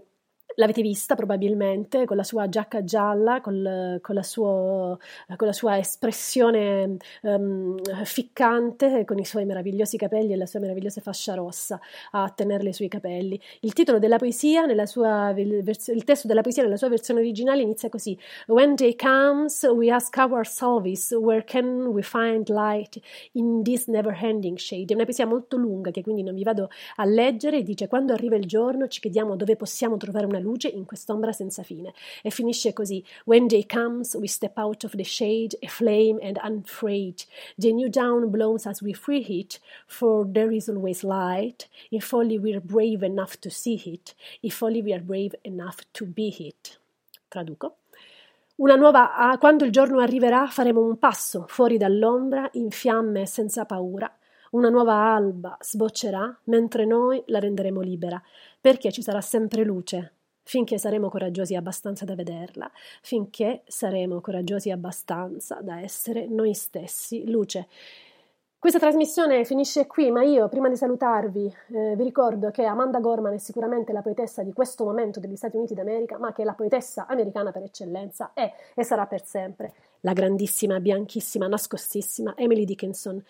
L'avete 0.59 0.81
vista 0.81 1.15
probabilmente 1.15 2.07
con 2.07 2.16
la 2.16 2.23
sua 2.23 2.49
giacca 2.49 2.83
gialla, 2.83 3.43
col, 3.43 3.99
con, 4.01 4.15
la 4.15 4.23
suo, 4.23 4.99
con, 5.37 5.47
la 5.47 5.53
sua 5.53 5.77
espressione 5.77 6.97
um, 7.23 7.77
ficcante, 8.05 9.05
con 9.05 9.19
i 9.19 9.27
suoi 9.27 9.45
meravigliosi 9.45 9.99
capelli 9.99 10.33
e 10.33 10.37
la 10.37 10.47
sua 10.47 10.61
meravigliosa 10.61 11.03
fascia 11.03 11.35
rossa 11.35 11.78
a 12.12 12.33
tenerle 12.35 12.73
sui 12.73 12.89
capelli. 12.89 13.39
Il 13.61 13.74
titolo 13.74 13.99
della 13.99 14.16
poesia, 14.16 14.65
sua, 14.87 15.28
il 15.37 16.05
testo 16.05 16.27
della 16.27 16.41
poesia 16.41 16.62
nella 16.62 16.78
sua 16.78 16.89
versione 16.89 17.20
originale 17.20 17.61
inizia 17.61 17.91
così: 17.91 18.19
When 18.47 18.77
day 18.77 18.97
comes, 18.97 19.62
we 19.65 19.91
ask 19.91 20.16
ourselves, 20.16 21.11
where 21.11 21.45
can 21.45 21.85
we 21.89 22.01
find 22.01 22.49
light 22.49 22.99
in 23.33 23.62
this 23.62 23.89
never-ending 23.89 24.57
shade? 24.57 24.87
È 24.91 24.95
una 24.95 25.05
poesia 25.05 25.27
molto 25.27 25.59
lunga 25.59 25.91
che 25.91 26.03
quindi 26.03 26.23
non 26.23 26.35
vi 26.35 26.45
vado 26.45 26.70
a 26.95 27.05
leggere. 27.05 27.62
Dice: 27.62 27.89
Quando 27.89 28.15
arriva 28.15 28.37
il 28.37 28.47
giorno, 28.47 28.89
ci 28.89 29.01
chiediamo 29.01 29.37
dove 29.37 29.57
possiamo 29.57 29.99
trovare 29.99 30.24
una 30.24 30.39
luce 30.39 30.45
in 30.73 30.85
quest'ombra 30.85 31.32
senza 31.32 31.62
fine. 31.62 31.93
E 32.23 32.31
finisce 32.31 32.73
così: 32.73 33.05
When 33.24 33.47
day 33.47 33.66
comes, 33.66 34.14
we 34.14 34.28
step 34.28 34.56
out 34.59 34.85
of 34.85 34.94
the 34.94 35.05
shade, 35.05 35.59
aflame 35.62 36.18
and 36.23 36.39
unafraid. 36.43 37.24
The 37.56 37.73
new 37.73 37.89
dawn 37.89 38.31
blows 38.31 38.66
as 38.66 38.81
we 38.81 38.93
free 38.93 39.24
it, 39.28 39.60
for 39.86 40.27
there 40.31 40.55
is 40.55 40.68
always 40.68 41.02
light. 41.02 41.68
If 41.90 42.12
only 42.12 42.39
we 42.39 42.59
brave 42.60 43.05
enough 43.05 43.39
to 43.40 43.51
see 43.51 43.81
it, 43.85 44.14
if 44.43 44.62
only 44.62 44.82
we 44.82 44.98
brave 44.98 45.35
enough 45.43 45.78
to 45.93 46.06
be 46.06 46.35
it. 46.39 46.78
Traduco. 47.28 47.78
Una 48.56 48.74
nuova, 48.74 49.14
ah, 49.14 49.36
quando 49.36 49.66
il 49.66 49.70
giorno 49.70 49.98
arriverà, 49.98 50.47
faremo 50.47 50.81
un 50.81 50.98
passo 50.98 51.44
fuori 51.47 51.77
dall'ombra, 51.77 52.48
in 52.52 52.70
fiamme 52.70 53.27
senza 53.27 53.66
paura. 53.66 54.10
Una 54.52 54.70
nuova 54.70 55.14
alba 55.14 55.59
sboccerà, 55.60 56.40
mentre 56.44 56.86
noi 56.86 57.23
la 57.27 57.39
renderemo 57.39 57.82
libera, 57.82 58.23
perché 58.59 58.90
ci 58.90 59.02
sarà 59.02 59.20
sempre 59.20 59.62
luce, 59.62 60.14
finché 60.47 60.78
saremo 60.78 61.09
coraggiosi 61.09 61.56
abbastanza 61.56 62.05
da 62.05 62.14
vederla, 62.14 62.70
finché 63.02 63.62
saremo 63.66 64.20
coraggiosi 64.20 64.70
abbastanza 64.70 65.59
da 65.60 65.81
essere 65.81 66.27
noi 66.27 66.55
stessi 66.55 67.28
luce. 67.28 67.66
Questa 68.56 68.78
trasmissione 68.78 69.44
finisce 69.44 69.86
qui, 69.86 70.10
ma 70.12 70.23
io 70.23 70.48
prima 70.48 70.68
di 70.68 70.77
salutarvi 70.77 71.52
eh, 71.74 71.94
vi 71.97 72.02
ricordo 72.05 72.51
che 72.51 72.64
Amanda 72.64 73.01
Gorman 73.01 73.35
è 73.35 73.39
sicuramente 73.39 73.93
la 73.93 74.02
poetessa 74.02 74.44
di 74.44 74.52
questo 74.52 74.85
momento 74.85 75.18
degli 75.18 75.36
Stati 75.36 75.56
Uniti 75.56 75.74
d'America, 75.74 76.16
ma 76.16 76.32
che 76.32 76.44
la 76.44 76.55
poetessa 76.55 77.06
americana 77.09 77.51
per 77.51 77.64
eccellenza 77.64 78.31
è 78.32 78.52
e 78.74 78.85
sarà 78.85 79.06
per 79.06 79.24
sempre 79.24 79.73
la 80.01 80.12
grandissima, 80.12 80.78
bianchissima, 80.78 81.48
nascostissima 81.48 82.35
Emily 82.36 82.64
Dickinson, 82.64 83.23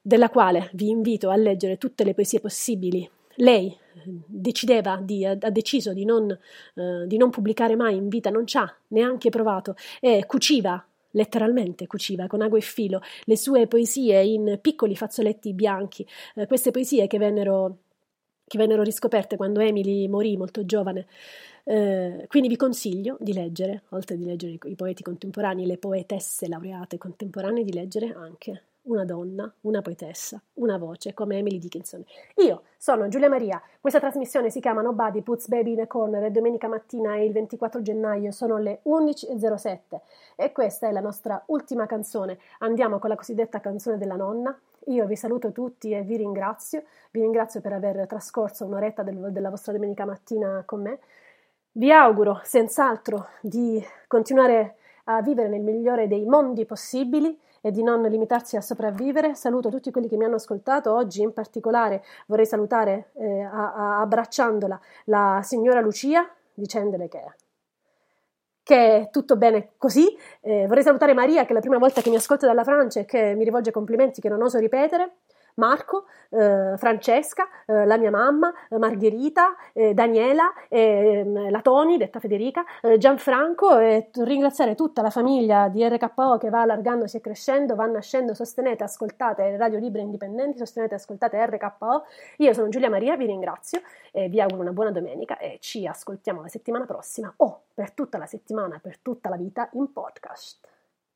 della 0.00 0.30
quale 0.30 0.70
vi 0.74 0.88
invito 0.88 1.30
a 1.30 1.36
leggere 1.36 1.78
tutte 1.78 2.04
le 2.04 2.14
poesie 2.14 2.40
possibili 2.40 3.08
lei 3.40 3.74
decideva 4.04 5.00
di, 5.02 5.24
ha 5.24 5.34
deciso 5.34 5.92
di 5.92 6.04
non, 6.04 6.30
eh, 6.30 7.06
di 7.06 7.16
non 7.16 7.30
pubblicare 7.30 7.76
mai 7.76 7.96
in 7.96 8.08
vita, 8.08 8.30
non 8.30 8.46
ci 8.46 8.56
ha 8.56 8.74
neanche 8.88 9.30
provato, 9.30 9.74
e 10.00 10.24
cuciva 10.26 10.84
letteralmente 11.12 11.86
cuciva 11.86 12.26
con 12.26 12.40
ago 12.40 12.56
e 12.56 12.60
filo 12.60 13.00
le 13.24 13.36
sue 13.36 13.66
poesie 13.66 14.22
in 14.22 14.58
piccoli 14.60 14.94
fazzoletti 14.96 15.52
bianchi, 15.54 16.06
eh, 16.34 16.46
queste 16.46 16.70
poesie 16.70 17.06
che 17.06 17.18
vennero, 17.18 17.78
che 18.46 18.58
vennero, 18.58 18.82
riscoperte 18.82 19.36
quando 19.36 19.60
Emily 19.60 20.08
morì 20.08 20.36
molto 20.36 20.64
giovane. 20.64 21.06
Eh, 21.64 22.24
quindi 22.28 22.48
vi 22.48 22.56
consiglio 22.56 23.16
di 23.20 23.32
leggere, 23.32 23.82
oltre 23.90 24.16
di 24.16 24.24
leggere 24.24 24.52
i, 24.52 24.58
i 24.64 24.74
poeti 24.74 25.02
contemporanei, 25.02 25.66
le 25.66 25.78
poetesse 25.78 26.48
laureate 26.48 26.98
contemporanee, 26.98 27.64
di 27.64 27.72
leggere 27.72 28.12
anche 28.14 28.62
una 28.90 29.04
donna, 29.04 29.52
una 29.62 29.82
poetessa, 29.82 30.40
una 30.54 30.76
voce 30.76 31.14
come 31.14 31.38
Emily 31.38 31.58
Dickinson. 31.58 32.04
Io 32.36 32.62
sono 32.76 33.08
Giulia 33.08 33.28
Maria, 33.28 33.62
questa 33.80 34.00
trasmissione 34.00 34.50
si 34.50 34.60
chiama 34.60 34.82
Nobody 34.82 35.22
Puts 35.22 35.48
Baby 35.48 35.72
in 35.72 35.80
a 35.80 35.86
Corner 35.86 36.24
e 36.24 36.30
domenica 36.30 36.68
mattina 36.68 37.14
è 37.14 37.20
il 37.20 37.32
24 37.32 37.82
gennaio, 37.82 38.32
sono 38.32 38.58
le 38.58 38.80
11.07 38.84 39.78
e 40.36 40.52
questa 40.52 40.88
è 40.88 40.92
la 40.92 41.00
nostra 41.00 41.42
ultima 41.46 41.86
canzone. 41.86 42.38
Andiamo 42.58 42.98
con 42.98 43.10
la 43.10 43.16
cosiddetta 43.16 43.60
canzone 43.60 43.96
della 43.96 44.16
nonna. 44.16 44.58
Io 44.86 45.06
vi 45.06 45.16
saluto 45.16 45.52
tutti 45.52 45.92
e 45.92 46.02
vi 46.02 46.16
ringrazio, 46.16 46.82
vi 47.10 47.20
ringrazio 47.20 47.60
per 47.60 47.72
aver 47.72 48.06
trascorso 48.06 48.64
un'oretta 48.64 49.02
del, 49.02 49.30
della 49.30 49.50
vostra 49.50 49.72
domenica 49.72 50.04
mattina 50.04 50.62
con 50.66 50.82
me. 50.82 50.98
Vi 51.72 51.92
auguro 51.92 52.40
senz'altro 52.42 53.28
di 53.40 53.82
continuare 54.08 54.76
a 55.04 55.22
vivere 55.22 55.48
nel 55.48 55.60
migliore 55.60 56.08
dei 56.08 56.24
mondi 56.24 56.64
possibili 56.64 57.38
e 57.60 57.70
di 57.70 57.82
non 57.82 58.02
limitarsi 58.02 58.56
a 58.56 58.60
sopravvivere. 58.60 59.34
Saluto 59.34 59.68
tutti 59.68 59.90
quelli 59.90 60.08
che 60.08 60.16
mi 60.16 60.24
hanno 60.24 60.36
ascoltato. 60.36 60.94
Oggi 60.94 61.22
in 61.22 61.32
particolare 61.32 62.02
vorrei 62.26 62.46
salutare, 62.46 63.10
eh, 63.14 63.42
a, 63.42 63.74
a, 63.74 64.00
abbracciandola, 64.00 64.80
la 65.06 65.40
signora 65.42 65.80
Lucia, 65.80 66.28
dicendole 66.54 67.08
che, 67.08 67.22
che 68.62 68.96
è 68.96 69.10
tutto 69.10 69.36
bene 69.36 69.72
così. 69.76 70.06
Eh, 70.40 70.66
vorrei 70.66 70.82
salutare 70.82 71.14
Maria, 71.14 71.44
che 71.44 71.50
è 71.50 71.54
la 71.54 71.60
prima 71.60 71.78
volta 71.78 72.00
che 72.00 72.10
mi 72.10 72.16
ascolta 72.16 72.46
dalla 72.46 72.64
Francia 72.64 73.00
e 73.00 73.04
che 73.04 73.34
mi 73.34 73.44
rivolge 73.44 73.70
complimenti 73.70 74.20
che 74.20 74.28
non 74.28 74.42
oso 74.42 74.58
ripetere. 74.58 75.16
Marco, 75.54 76.06
eh, 76.30 76.74
Francesca, 76.76 77.48
eh, 77.66 77.84
la 77.84 77.96
mia 77.96 78.10
mamma, 78.10 78.52
eh, 78.68 78.78
Margherita, 78.78 79.56
eh, 79.72 79.94
Daniela, 79.94 80.52
ehm, 80.68 81.50
la 81.50 81.60
Toni, 81.60 81.96
detta 81.96 82.20
Federica, 82.20 82.64
eh, 82.82 82.98
Gianfranco 82.98 83.78
e 83.78 84.10
ringraziare 84.14 84.74
tutta 84.74 85.02
la 85.02 85.10
famiglia 85.10 85.68
di 85.68 85.86
RKO 85.86 86.38
che 86.38 86.50
va 86.50 86.62
allargandosi 86.62 87.16
e 87.16 87.20
crescendo, 87.20 87.74
va 87.74 87.86
nascendo, 87.86 88.34
sostenete, 88.34 88.84
ascoltate 88.84 89.56
Radio 89.56 89.78
Libere 89.78 90.04
Indipendenti, 90.04 90.58
sostenete, 90.58 90.94
ascoltate 90.94 91.44
RKO. 91.46 92.04
Io 92.38 92.52
sono 92.52 92.68
Giulia 92.68 92.90
Maria, 92.90 93.16
vi 93.16 93.26
ringrazio 93.26 93.80
e 94.12 94.28
vi 94.28 94.40
auguro 94.40 94.62
una 94.62 94.72
buona 94.72 94.90
domenica 94.90 95.38
e 95.38 95.58
ci 95.60 95.86
ascoltiamo 95.86 96.42
la 96.42 96.48
settimana 96.48 96.84
prossima 96.84 97.32
o 97.36 97.62
per 97.74 97.92
tutta 97.92 98.18
la 98.18 98.26
settimana, 98.26 98.78
per 98.80 98.98
tutta 98.98 99.28
la 99.28 99.36
vita 99.36 99.68
in 99.72 99.92
podcast. 99.92 100.66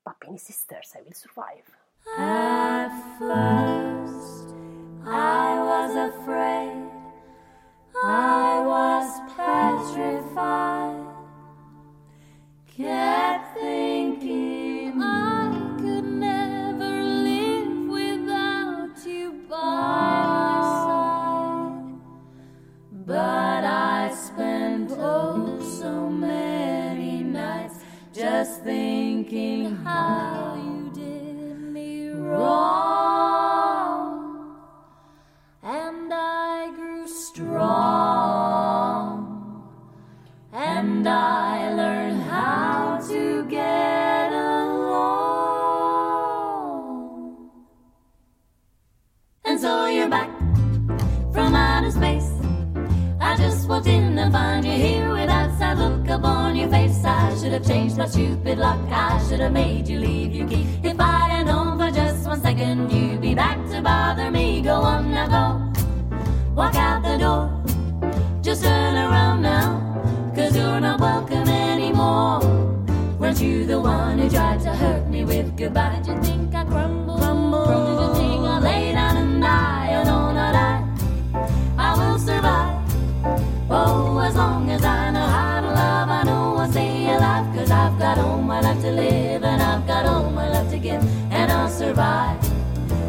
Pappini 0.03 0.39
Sisters, 0.39 0.95
I 0.95 1.01
will 1.03 1.13
survive. 1.13 1.84
At 2.07 2.91
first, 3.19 4.55
I 5.05 5.59
was 5.59 6.13
afraid, 6.13 6.91
I 8.05 8.63
was 8.65 9.21
petrified, 9.35 11.07
kept 12.77 13.59
thinking 13.59 15.03
I 15.03 15.77
could 15.81 16.05
never 16.05 17.03
live 17.03 17.89
without 17.89 19.07
you 19.07 19.33
by 19.49 19.57
my 19.57 20.61
side. 20.85 22.01
But 23.07 23.65
I 23.65 24.15
spent 24.15 24.93
oh 24.93 25.59
so 25.81 26.09
many 26.11 27.25
nights 27.25 27.79
just 28.13 28.63
thinking 28.63 29.75
how 29.77 30.54
wrong, 32.35 34.17
and 35.63 36.13
I 36.13 36.71
grew 36.75 37.07
strong, 37.09 38.33
and 40.53 41.09
I 41.09 41.75
learned 41.75 42.23
how 42.23 43.01
to 43.09 43.45
get 43.47 44.33
along. 44.33 45.15
And 49.45 49.61
so 49.61 49.87
you're 49.87 50.09
back 50.09 50.31
from 51.33 51.55
outer 51.55 51.91
space. 51.91 52.31
I 53.21 53.37
just 53.37 53.69
walked 53.69 53.87
in 53.87 54.19
find 54.33 54.65
you 54.67 54.73
here 54.73 55.15
your 56.65 56.71
face. 56.71 57.05
I 57.05 57.37
should 57.37 57.53
have 57.53 57.67
changed 57.67 57.97
my 57.99 58.07
stupid 58.07 58.59
luck. 58.59 58.79
I 58.91 59.23
should 59.29 59.41
have 59.41 59.53
made 59.53 59.89
you 59.89 59.99
leave 59.99 60.35
your 60.35 60.49
key. 60.49 60.67
If 60.83 60.99
I 60.99 61.29
had 61.29 61.47
known 61.47 61.74
one 62.35 62.43
second 62.43 62.91
you'd 62.91 63.21
be 63.21 63.33
back 63.33 63.57
to 63.71 63.81
bother 63.81 64.29
me, 64.29 64.61
go 64.61 64.75
on 64.75 65.13
now, 65.13 65.29
go. 65.29 65.47
Walk 66.57 66.75
out 66.75 67.01
the 67.05 67.17
door. 67.17 67.47
Just 68.43 68.65
turn 68.65 68.97
around 68.97 69.41
now, 69.43 69.79
cause 70.35 70.57
you're 70.57 70.81
not 70.81 70.99
welcome 71.01 71.49
anymore. 71.49 72.41
Weren't 73.21 73.41
you 73.41 73.65
the 73.65 73.79
one 73.79 74.19
who 74.19 74.29
tried 74.29 74.61
to 74.63 74.71
hurt 74.71 75.07
me 75.09 75.25
with 75.25 75.57
goodbye? 75.57 76.01
Did 76.03 76.17
you 76.17 76.23
think 76.23 76.55
I 76.57 76.65
crumble? 76.65 77.19
crumble? 77.19 77.67
Did 77.67 78.03
you 78.03 78.15
think 78.19 78.43
I 78.43 78.59
lay 78.59 78.93
down 78.93 79.17
and 79.17 79.41
die? 79.41 79.91
Oh 79.95 80.03
no, 80.03 80.33
not 80.33 80.55
I. 80.57 80.75
I 81.79 81.91
will 81.99 82.19
survive. 82.19 82.83
Oh, 83.71 84.19
as 84.19 84.35
long 84.35 84.69
as 84.71 84.85
I 84.85 85.11
know 85.13 85.27
how 85.37 85.61
to 85.61 85.69
love, 85.69 86.09
I 86.09 86.23
know 86.25 86.57
I'll 86.57 86.73
stay 86.73 87.15
alive. 87.15 87.55
Cause 87.55 87.71
I've 87.71 87.97
got 87.97 88.19
all 88.19 88.43
my 88.43 88.61
life 88.61 88.81
to 88.81 88.91
live, 88.91 89.44
survive. 91.75 92.39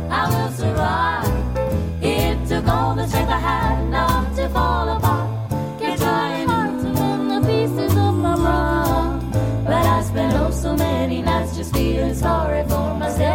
I 0.10 0.22
will 0.32 0.52
survive. 0.52 2.04
It 2.04 2.48
took 2.48 2.68
all 2.68 2.96
the 2.96 3.08
strength 3.08 3.30
I 3.30 3.38
had 3.38 3.90
not 3.90 4.36
to 4.38 4.50
fall 4.50 4.90
apart. 4.90 5.52
Kept 5.80 6.02
trying 6.02 6.48
hard 6.48 6.80
to 6.82 6.90
mend 7.00 7.32
the 7.32 7.48
pieces 7.48 7.96
of 7.96 8.16
my 8.16 8.36
wrong. 8.36 9.32
But 9.66 9.86
I 9.86 10.02
spent 10.02 10.34
oh 10.34 10.50
so 10.50 10.76
many 10.76 11.22
nights 11.22 11.56
just 11.56 11.74
feeling 11.74 12.16
sorry 12.16 12.64
for 12.64 12.96
myself. 12.96 13.35